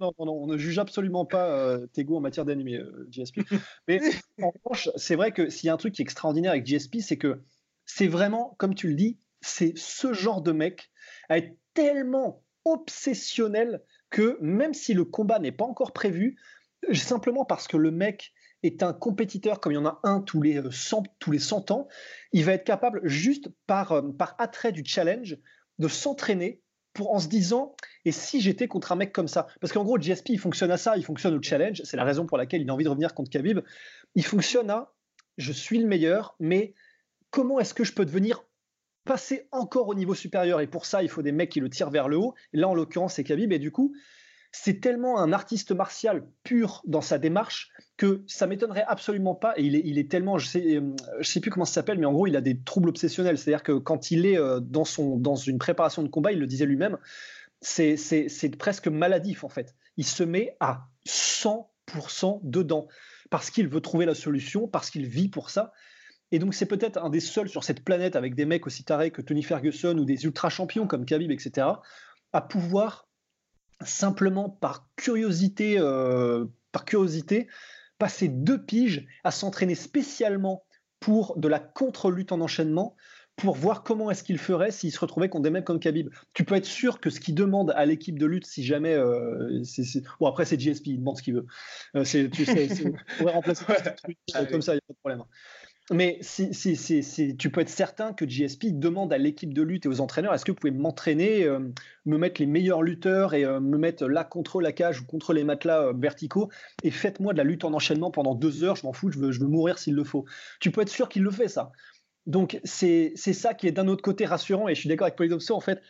non, 0.00 0.14
non, 0.18 0.24
non, 0.24 0.32
on 0.32 0.46
ne 0.46 0.56
juge 0.56 0.78
absolument 0.78 1.26
pas 1.26 1.76
tes 1.92 2.04
goûts 2.04 2.16
en 2.16 2.20
matière 2.20 2.46
d'animé, 2.46 2.80
GSP. 3.10 3.40
Mais 3.86 4.00
en 4.40 4.48
revanche, 4.48 4.88
c'est 4.96 5.14
vrai 5.14 5.30
que 5.30 5.50
s'il 5.50 5.66
y 5.66 5.70
a 5.70 5.74
un 5.74 5.76
truc 5.76 5.92
qui 5.92 6.00
est 6.00 6.04
extraordinaire 6.04 6.52
avec 6.52 6.64
GSP, 6.64 7.00
c'est 7.00 7.18
que 7.18 7.42
c'est 7.86 8.08
vraiment, 8.08 8.54
comme 8.58 8.74
tu 8.74 8.88
le 8.88 8.94
dis, 8.94 9.18
c'est 9.40 9.76
ce 9.76 10.12
genre 10.12 10.42
de 10.42 10.52
mec 10.52 10.90
à 11.28 11.38
être 11.38 11.56
tellement 11.74 12.42
obsessionnel 12.64 13.82
que 14.10 14.38
même 14.40 14.74
si 14.74 14.94
le 14.94 15.04
combat 15.04 15.38
n'est 15.38 15.52
pas 15.52 15.64
encore 15.64 15.92
prévu, 15.92 16.38
simplement 16.92 17.44
parce 17.44 17.68
que 17.68 17.76
le 17.76 17.90
mec 17.90 18.32
est 18.62 18.82
un 18.82 18.92
compétiteur 18.92 19.60
comme 19.60 19.72
il 19.72 19.76
y 19.76 19.78
en 19.78 19.86
a 19.86 20.00
un 20.02 20.20
tous 20.20 20.40
les 20.40 20.62
100, 20.70 20.98
euh, 20.98 21.02
tous 21.18 21.30
les 21.30 21.38
100 21.38 21.70
ans, 21.70 21.88
il 22.32 22.44
va 22.44 22.52
être 22.52 22.64
capable 22.64 23.00
juste 23.06 23.48
par, 23.66 23.92
euh, 23.92 24.02
par 24.02 24.34
attrait 24.38 24.72
du 24.72 24.84
challenge 24.84 25.38
de 25.78 25.88
s'entraîner 25.88 26.62
pour 26.92 27.12
en 27.12 27.18
se 27.18 27.28
disant 27.28 27.74
et 28.04 28.12
si 28.12 28.40
j'étais 28.40 28.68
contre 28.68 28.92
un 28.92 28.96
mec 28.96 29.12
comme 29.12 29.28
ça? 29.28 29.48
Parce 29.60 29.72
qu'en 29.72 29.84
gros 29.84 29.98
GSP 29.98 30.30
il 30.30 30.38
fonctionne 30.38 30.70
à 30.70 30.76
ça 30.76 30.96
il 30.96 31.04
fonctionne 31.04 31.34
au 31.34 31.42
challenge 31.42 31.82
c'est 31.84 31.96
la 31.96 32.04
raison 32.04 32.24
pour 32.24 32.38
laquelle 32.38 32.62
il 32.62 32.70
a 32.70 32.72
envie 32.72 32.84
de 32.84 32.88
revenir 32.88 33.14
contre 33.14 33.30
Khabib. 33.30 33.60
Il 34.14 34.24
fonctionne 34.24 34.70
à 34.70 34.92
je 35.36 35.52
suis 35.52 35.78
le 35.78 35.86
meilleur 35.86 36.36
mais 36.38 36.74
comment 37.34 37.58
est-ce 37.58 37.74
que 37.74 37.82
je 37.82 37.92
peux 37.92 38.04
devenir 38.04 38.44
passer 39.04 39.48
encore 39.50 39.88
au 39.88 39.94
niveau 39.96 40.14
supérieur? 40.14 40.60
Et 40.60 40.68
pour 40.68 40.86
ça, 40.86 41.02
il 41.02 41.08
faut 41.08 41.20
des 41.20 41.32
mecs 41.32 41.50
qui 41.50 41.58
le 41.58 41.68
tirent 41.68 41.90
vers 41.90 42.08
le 42.08 42.16
haut. 42.16 42.34
Et 42.52 42.58
là, 42.58 42.68
en 42.68 42.74
l'occurrence, 42.74 43.14
c'est 43.14 43.24
Khabib. 43.24 43.52
Et 43.52 43.58
du 43.58 43.72
coup, 43.72 43.92
c'est 44.52 44.80
tellement 44.80 45.18
un 45.18 45.32
artiste 45.32 45.72
martial 45.72 46.28
pur 46.44 46.80
dans 46.86 47.00
sa 47.00 47.18
démarche 47.18 47.72
que 47.96 48.22
ça 48.28 48.46
m'étonnerait 48.46 48.84
absolument 48.86 49.34
pas. 49.34 49.52
Et 49.56 49.64
il 49.64 49.74
est, 49.74 49.82
il 49.84 49.98
est 49.98 50.08
tellement, 50.08 50.38
je 50.38 50.46
sais, 50.46 50.76
euh, 50.76 50.94
je 51.18 51.28
sais 51.28 51.40
plus 51.40 51.50
comment 51.50 51.64
ça 51.64 51.74
s'appelle, 51.74 51.98
mais 51.98 52.06
en 52.06 52.12
gros, 52.12 52.28
il 52.28 52.36
a 52.36 52.40
des 52.40 52.62
troubles 52.62 52.88
obsessionnels. 52.88 53.36
C'est-à-dire 53.36 53.64
que 53.64 53.72
quand 53.72 54.12
il 54.12 54.26
est 54.26 54.38
euh, 54.38 54.60
dans, 54.60 54.84
son, 54.84 55.18
dans 55.18 55.34
une 55.34 55.58
préparation 55.58 56.04
de 56.04 56.08
combat, 56.08 56.30
il 56.30 56.38
le 56.38 56.46
disait 56.46 56.66
lui-même, 56.66 56.98
c'est 57.60 58.56
presque 58.58 58.86
maladif 58.86 59.42
en 59.42 59.48
fait. 59.48 59.74
Il 59.96 60.06
se 60.06 60.22
met 60.22 60.56
à 60.60 60.86
100% 61.08 62.38
dedans 62.44 62.86
parce 63.28 63.50
qu'il 63.50 63.66
veut 63.66 63.80
trouver 63.80 64.06
la 64.06 64.14
solution, 64.14 64.68
parce 64.68 64.88
qu'il 64.88 65.08
vit 65.08 65.28
pour 65.28 65.50
ça. 65.50 65.72
Et 66.34 66.40
donc, 66.40 66.52
c'est 66.52 66.66
peut-être 66.66 66.98
un 66.98 67.10
des 67.10 67.20
seuls 67.20 67.48
sur 67.48 67.62
cette 67.62 67.84
planète 67.84 68.16
avec 68.16 68.34
des 68.34 68.44
mecs 68.44 68.66
aussi 68.66 68.82
tarés 68.82 69.12
que 69.12 69.22
Tony 69.22 69.44
Ferguson 69.44 69.96
ou 69.96 70.04
des 70.04 70.24
ultra 70.24 70.48
champions 70.48 70.88
comme 70.88 71.04
Khabib, 71.04 71.30
etc., 71.30 71.68
à 72.32 72.40
pouvoir 72.40 73.06
simplement 73.84 74.50
par 74.50 74.88
curiosité, 74.96 75.76
euh, 75.78 76.44
par 76.72 76.86
curiosité, 76.86 77.46
passer 78.00 78.26
deux 78.26 78.60
piges 78.60 79.06
à 79.22 79.30
s'entraîner 79.30 79.76
spécialement 79.76 80.64
pour 80.98 81.38
de 81.38 81.46
la 81.46 81.60
contre-lutte 81.60 82.32
en 82.32 82.40
enchaînement 82.40 82.96
pour 83.36 83.54
voir 83.54 83.84
comment 83.84 84.10
est-ce 84.10 84.24
qu'il 84.24 84.38
ferait 84.38 84.72
s'il 84.72 84.90
se 84.90 84.98
retrouvait 84.98 85.28
contre 85.28 85.44
des 85.44 85.50
mecs 85.50 85.64
comme 85.64 85.78
Khabib. 85.78 86.08
Tu 86.32 86.44
peux 86.44 86.56
être 86.56 86.66
sûr 86.66 86.98
que 86.98 87.10
ce 87.10 87.20
qu'il 87.20 87.36
demande 87.36 87.72
à 87.76 87.86
l'équipe 87.86 88.18
de 88.18 88.26
lutte, 88.26 88.46
si 88.46 88.64
jamais, 88.64 88.94
euh, 88.94 89.62
bon 90.18 90.26
après 90.26 90.44
c'est 90.44 90.60
GSP, 90.60 90.88
il 90.88 90.98
demande 90.98 91.16
ce 91.16 91.22
qu'il 91.22 91.34
veut. 91.34 91.46
Euh, 91.94 92.02
c'est, 92.02 92.28
tu 92.28 92.44
sais, 92.44 92.68
on 92.84 93.18
pourrait 93.18 93.32
remplacer 93.34 93.64
ouais. 93.68 94.46
comme 94.50 94.62
ça, 94.62 94.72
il 94.72 94.76
n'y 94.76 94.78
a 94.78 94.86
pas 94.88 94.94
de 94.94 94.98
problème. 94.98 95.24
Mais 95.90 96.18
si, 96.22 97.36
tu 97.38 97.50
peux 97.50 97.60
être 97.60 97.68
certain 97.68 98.14
que 98.14 98.24
GSP 98.24 98.68
demande 98.72 99.12
à 99.12 99.18
l'équipe 99.18 99.52
de 99.52 99.60
lutte 99.60 99.84
et 99.84 99.88
aux 99.88 100.00
entraîneurs 100.00 100.32
est-ce 100.32 100.46
que 100.46 100.52
vous 100.52 100.56
pouvez 100.56 100.70
m'entraîner, 100.70 101.44
euh, 101.44 101.58
me 102.06 102.16
mettre 102.16 102.40
les 102.40 102.46
meilleurs 102.46 102.80
lutteurs 102.82 103.34
et 103.34 103.44
euh, 103.44 103.60
me 103.60 103.76
mettre 103.76 104.06
là 104.06 104.24
contre 104.24 104.62
la 104.62 104.72
cage 104.72 105.02
ou 105.02 105.04
contre 105.04 105.34
les 105.34 105.44
matelas 105.44 105.88
euh, 105.88 105.92
verticaux 105.94 106.48
et 106.84 106.90
faites-moi 106.90 107.34
de 107.34 107.38
la 107.38 107.44
lutte 107.44 107.64
en 107.64 107.74
enchaînement 107.74 108.10
pendant 108.10 108.34
deux 108.34 108.64
heures, 108.64 108.76
je 108.76 108.86
m'en 108.86 108.94
fous, 108.94 109.10
je 109.10 109.18
veux, 109.18 109.30
je 109.30 109.40
veux 109.40 109.46
mourir 109.46 109.78
s'il 109.78 109.94
le 109.94 110.04
faut. 110.04 110.24
Tu 110.58 110.70
peux 110.70 110.80
être 110.80 110.88
sûr 110.88 111.10
qu'il 111.10 111.22
le 111.22 111.30
fait, 111.30 111.48
ça. 111.48 111.70
Donc 112.26 112.58
c'est 112.64 113.14
ça 113.16 113.52
qui 113.52 113.66
est 113.66 113.72
d'un 113.72 113.86
autre 113.86 114.02
côté 114.02 114.24
rassurant 114.24 114.68
et 114.68 114.74
je 114.74 114.80
suis 114.80 114.88
d'accord 114.88 115.04
avec 115.04 115.16
Polydopso 115.16 115.54
en 115.54 115.60
fait. 115.60 115.82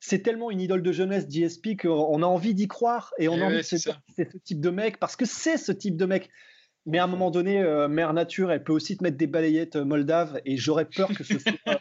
C'est 0.00 0.22
tellement 0.22 0.50
une 0.50 0.60
idole 0.60 0.82
de 0.82 0.90
jeunesse 0.90 1.28
GSP 1.28 1.80
qu'on 1.80 2.22
a 2.22 2.26
envie 2.26 2.54
d'y 2.54 2.66
croire 2.66 3.14
et 3.18 3.28
on 3.28 3.40
a 3.40 3.44
envie 3.44 3.58
de 3.58 3.62
c'est 3.62 3.78
ce 3.78 3.90
type 4.44 4.60
de 4.60 4.70
mec 4.70 4.98
parce 4.98 5.14
que 5.14 5.24
c'est 5.24 5.56
ce 5.56 5.70
type 5.70 5.96
de 5.96 6.04
mec. 6.04 6.30
Mais 6.86 6.98
à 6.98 7.04
un 7.04 7.08
moment 7.08 7.32
donné, 7.32 7.60
euh, 7.60 7.88
Mère 7.88 8.12
Nature, 8.12 8.52
elle 8.52 8.62
peut 8.62 8.72
aussi 8.72 8.96
te 8.96 9.02
mettre 9.02 9.16
des 9.16 9.26
balayettes 9.26 9.74
euh, 9.74 9.84
moldaves 9.84 10.40
et 10.44 10.56
j'aurais 10.56 10.84
peur 10.84 11.08
que 11.08 11.24
ce 11.24 11.38
soit 11.38 11.52
euh, 11.68 11.74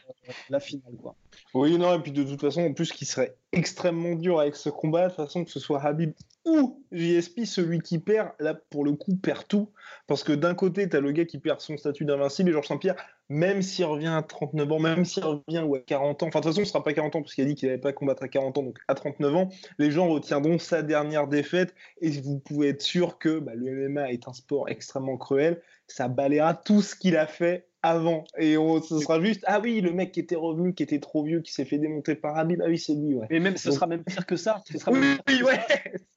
la 0.50 0.60
finale. 0.60 0.96
Quoi. 1.00 1.16
Oui, 1.54 1.78
non, 1.78 1.94
et 1.94 2.00
puis 2.00 2.12
de 2.12 2.24
toute 2.24 2.42
façon, 2.42 2.62
en 2.62 2.74
plus, 2.74 2.92
qui 2.92 3.06
serait 3.06 3.38
extrêmement 3.52 4.16
dur 4.16 4.40
avec 4.40 4.56
ce 4.56 4.70
combat, 4.70 5.04
de 5.04 5.08
toute 5.10 5.18
façon, 5.18 5.46
que 5.46 5.52
ce 5.52 5.60
soit 5.60 5.82
Habib 5.84 6.14
ou 6.44 6.84
JSP, 6.92 7.46
celui 7.46 7.80
qui 7.80 8.00
perd, 8.00 8.32
là, 8.40 8.56
pour 8.72 8.84
le 8.84 8.94
coup, 8.94 9.16
perd 9.16 9.48
tout. 9.48 9.70
Parce 10.08 10.24
que 10.24 10.34
d'un 10.34 10.56
côté, 10.56 10.90
tu 10.90 10.98
as 10.98 11.00
le 11.00 11.12
gars 11.12 11.26
qui 11.26 11.38
perd 11.38 11.62
son 11.62 11.78
statut 11.78 12.06
d'invincible, 12.06 12.50
et 12.50 12.54
Georges 12.54 12.68
Saint-Pierre, 12.68 12.96
même 13.30 13.62
s'il 13.62 13.86
revient 13.86 14.08
à 14.08 14.22
39 14.22 14.72
ans, 14.72 14.80
même 14.80 15.06
s'il 15.06 15.24
revient 15.24 15.64
ou 15.66 15.76
à 15.76 15.80
40 15.80 16.24
ans, 16.24 16.28
enfin, 16.28 16.40
de 16.40 16.44
toute 16.44 16.54
façon, 16.54 16.66
ce 16.66 16.72
sera 16.72 16.84
pas 16.84 16.94
40 16.94 17.16
ans, 17.16 17.22
parce 17.22 17.34
qu'il 17.34 17.44
a 17.44 17.48
dit 17.48 17.56
qu'il 17.56 17.68
n'allait 17.70 17.82
pas 17.82 17.94
combattre 17.94 18.24
à 18.24 18.28
40 18.28 18.58
ans, 18.58 18.64
donc 18.64 18.78
à 18.88 18.96
39 18.96 19.36
ans, 19.36 19.50
les 19.80 19.92
gens 19.92 20.08
retiendront 20.08 20.60
sa 20.60 20.84
dernière 20.84 21.28
défaite, 21.28 21.74
et 22.02 22.10
vous 22.22 22.40
pouvez 22.40 22.70
être 22.70 22.82
sûr 22.82 23.18
que 23.18 23.40
bah, 23.40 23.54
le 23.56 23.90
MMA 23.90 24.12
est 24.12 24.28
un 24.28 24.34
sport 24.34 24.70
extrêmement 24.70 25.18
cruel, 25.18 25.62
ça 25.88 26.08
balayera 26.08 26.54
tout 26.54 26.82
ce 26.82 26.96
qu'il 26.96 27.18
a 27.18 27.28
fait 27.28 27.68
avant. 27.86 28.24
Et 28.38 28.56
ce 28.56 29.00
sera 29.00 29.22
juste, 29.22 29.44
ah 29.46 29.60
oui, 29.62 29.82
le 29.82 29.92
mec 29.92 30.12
qui 30.12 30.20
était 30.20 30.36
revenu, 30.36 30.74
qui 30.74 30.84
était 30.84 31.00
trop 31.00 31.24
vieux, 31.24 31.42
qui 31.42 31.54
s'est 31.54 31.66
fait 31.66 31.78
démonter 31.78 32.16
par 32.16 32.38
Habib, 32.38 32.62
ah 32.64 32.68
oui, 32.68 32.78
c'est 32.78 32.94
lui, 32.94 33.16
ouais. 33.16 33.28
Mais 33.30 33.40
même, 33.40 33.58
ce 33.58 33.72
sera 33.72 33.88
même 33.88 34.04
pire 34.04 34.26
que 34.26 34.36
ça. 34.36 34.64
Ce 34.70 34.78
sera 34.78 34.92
oui, 34.92 35.18
oui, 35.28 35.44
ouais. 35.44 35.60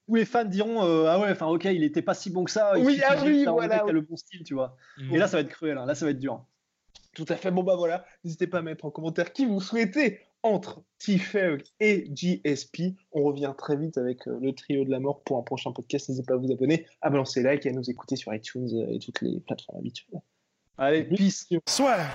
Où 0.09 0.16
les 0.16 0.24
fans 0.24 0.44
diront, 0.44 0.84
euh, 0.84 1.06
ah 1.06 1.20
ouais, 1.20 1.30
enfin, 1.30 1.46
ok, 1.46 1.66
il 1.66 1.84
était 1.84 2.00
pas 2.00 2.14
si 2.14 2.30
bon 2.30 2.44
que 2.44 2.50
ça. 2.50 2.72
Oui, 2.78 3.00
ah 3.06 3.16
oui, 3.22 3.44
voilà. 3.44 3.82
Il 3.84 3.90
a 3.90 3.92
le 3.92 4.00
bon 4.00 4.16
style, 4.16 4.42
tu 4.44 4.54
vois. 4.54 4.76
Mm. 4.96 5.14
Et 5.14 5.18
là, 5.18 5.28
ça 5.28 5.36
va 5.36 5.42
être 5.42 5.50
cruel, 5.50 5.76
hein. 5.76 5.84
là, 5.84 5.94
ça 5.94 6.06
va 6.06 6.12
être 6.12 6.18
dur. 6.18 6.42
Tout 7.14 7.26
à 7.28 7.36
fait. 7.36 7.50
Bon, 7.50 7.62
bah 7.62 7.76
voilà. 7.76 8.04
N'hésitez 8.24 8.46
pas 8.46 8.59
à 8.59 8.62
mettre 8.62 8.84
en 8.84 8.90
commentaire 8.90 9.32
qui 9.32 9.44
vous 9.44 9.61
souhaitez 9.61 10.20
entre 10.42 10.84
t 10.98 11.20
et 11.80 12.11
GSP. 12.14 12.94
On 13.12 13.24
revient 13.24 13.52
très 13.56 13.76
vite 13.76 13.98
avec 13.98 14.26
euh, 14.28 14.38
le 14.40 14.52
trio 14.52 14.84
de 14.84 14.90
la 14.90 15.00
mort 15.00 15.22
pour 15.24 15.38
un 15.38 15.42
prochain 15.42 15.72
podcast. 15.72 16.09
N'hésitez 16.09 16.26
pas 16.26 16.34
à 16.34 16.36
vous 16.36 16.52
abonner, 16.52 16.86
à 17.02 17.11
balancer 17.11 17.42
like 17.42 17.66
et 17.66 17.70
à 17.70 17.72
nous 17.72 17.90
écouter 17.90 18.16
sur 18.16 18.32
iTunes 18.34 18.68
euh, 18.72 18.94
et 18.94 18.98
toutes 18.98 19.20
les 19.22 19.40
plateformes 19.40 19.78
habituelles. 19.78 20.20
Allez, 20.76 21.04
peace. 21.04 21.48
Soit. 21.68 22.14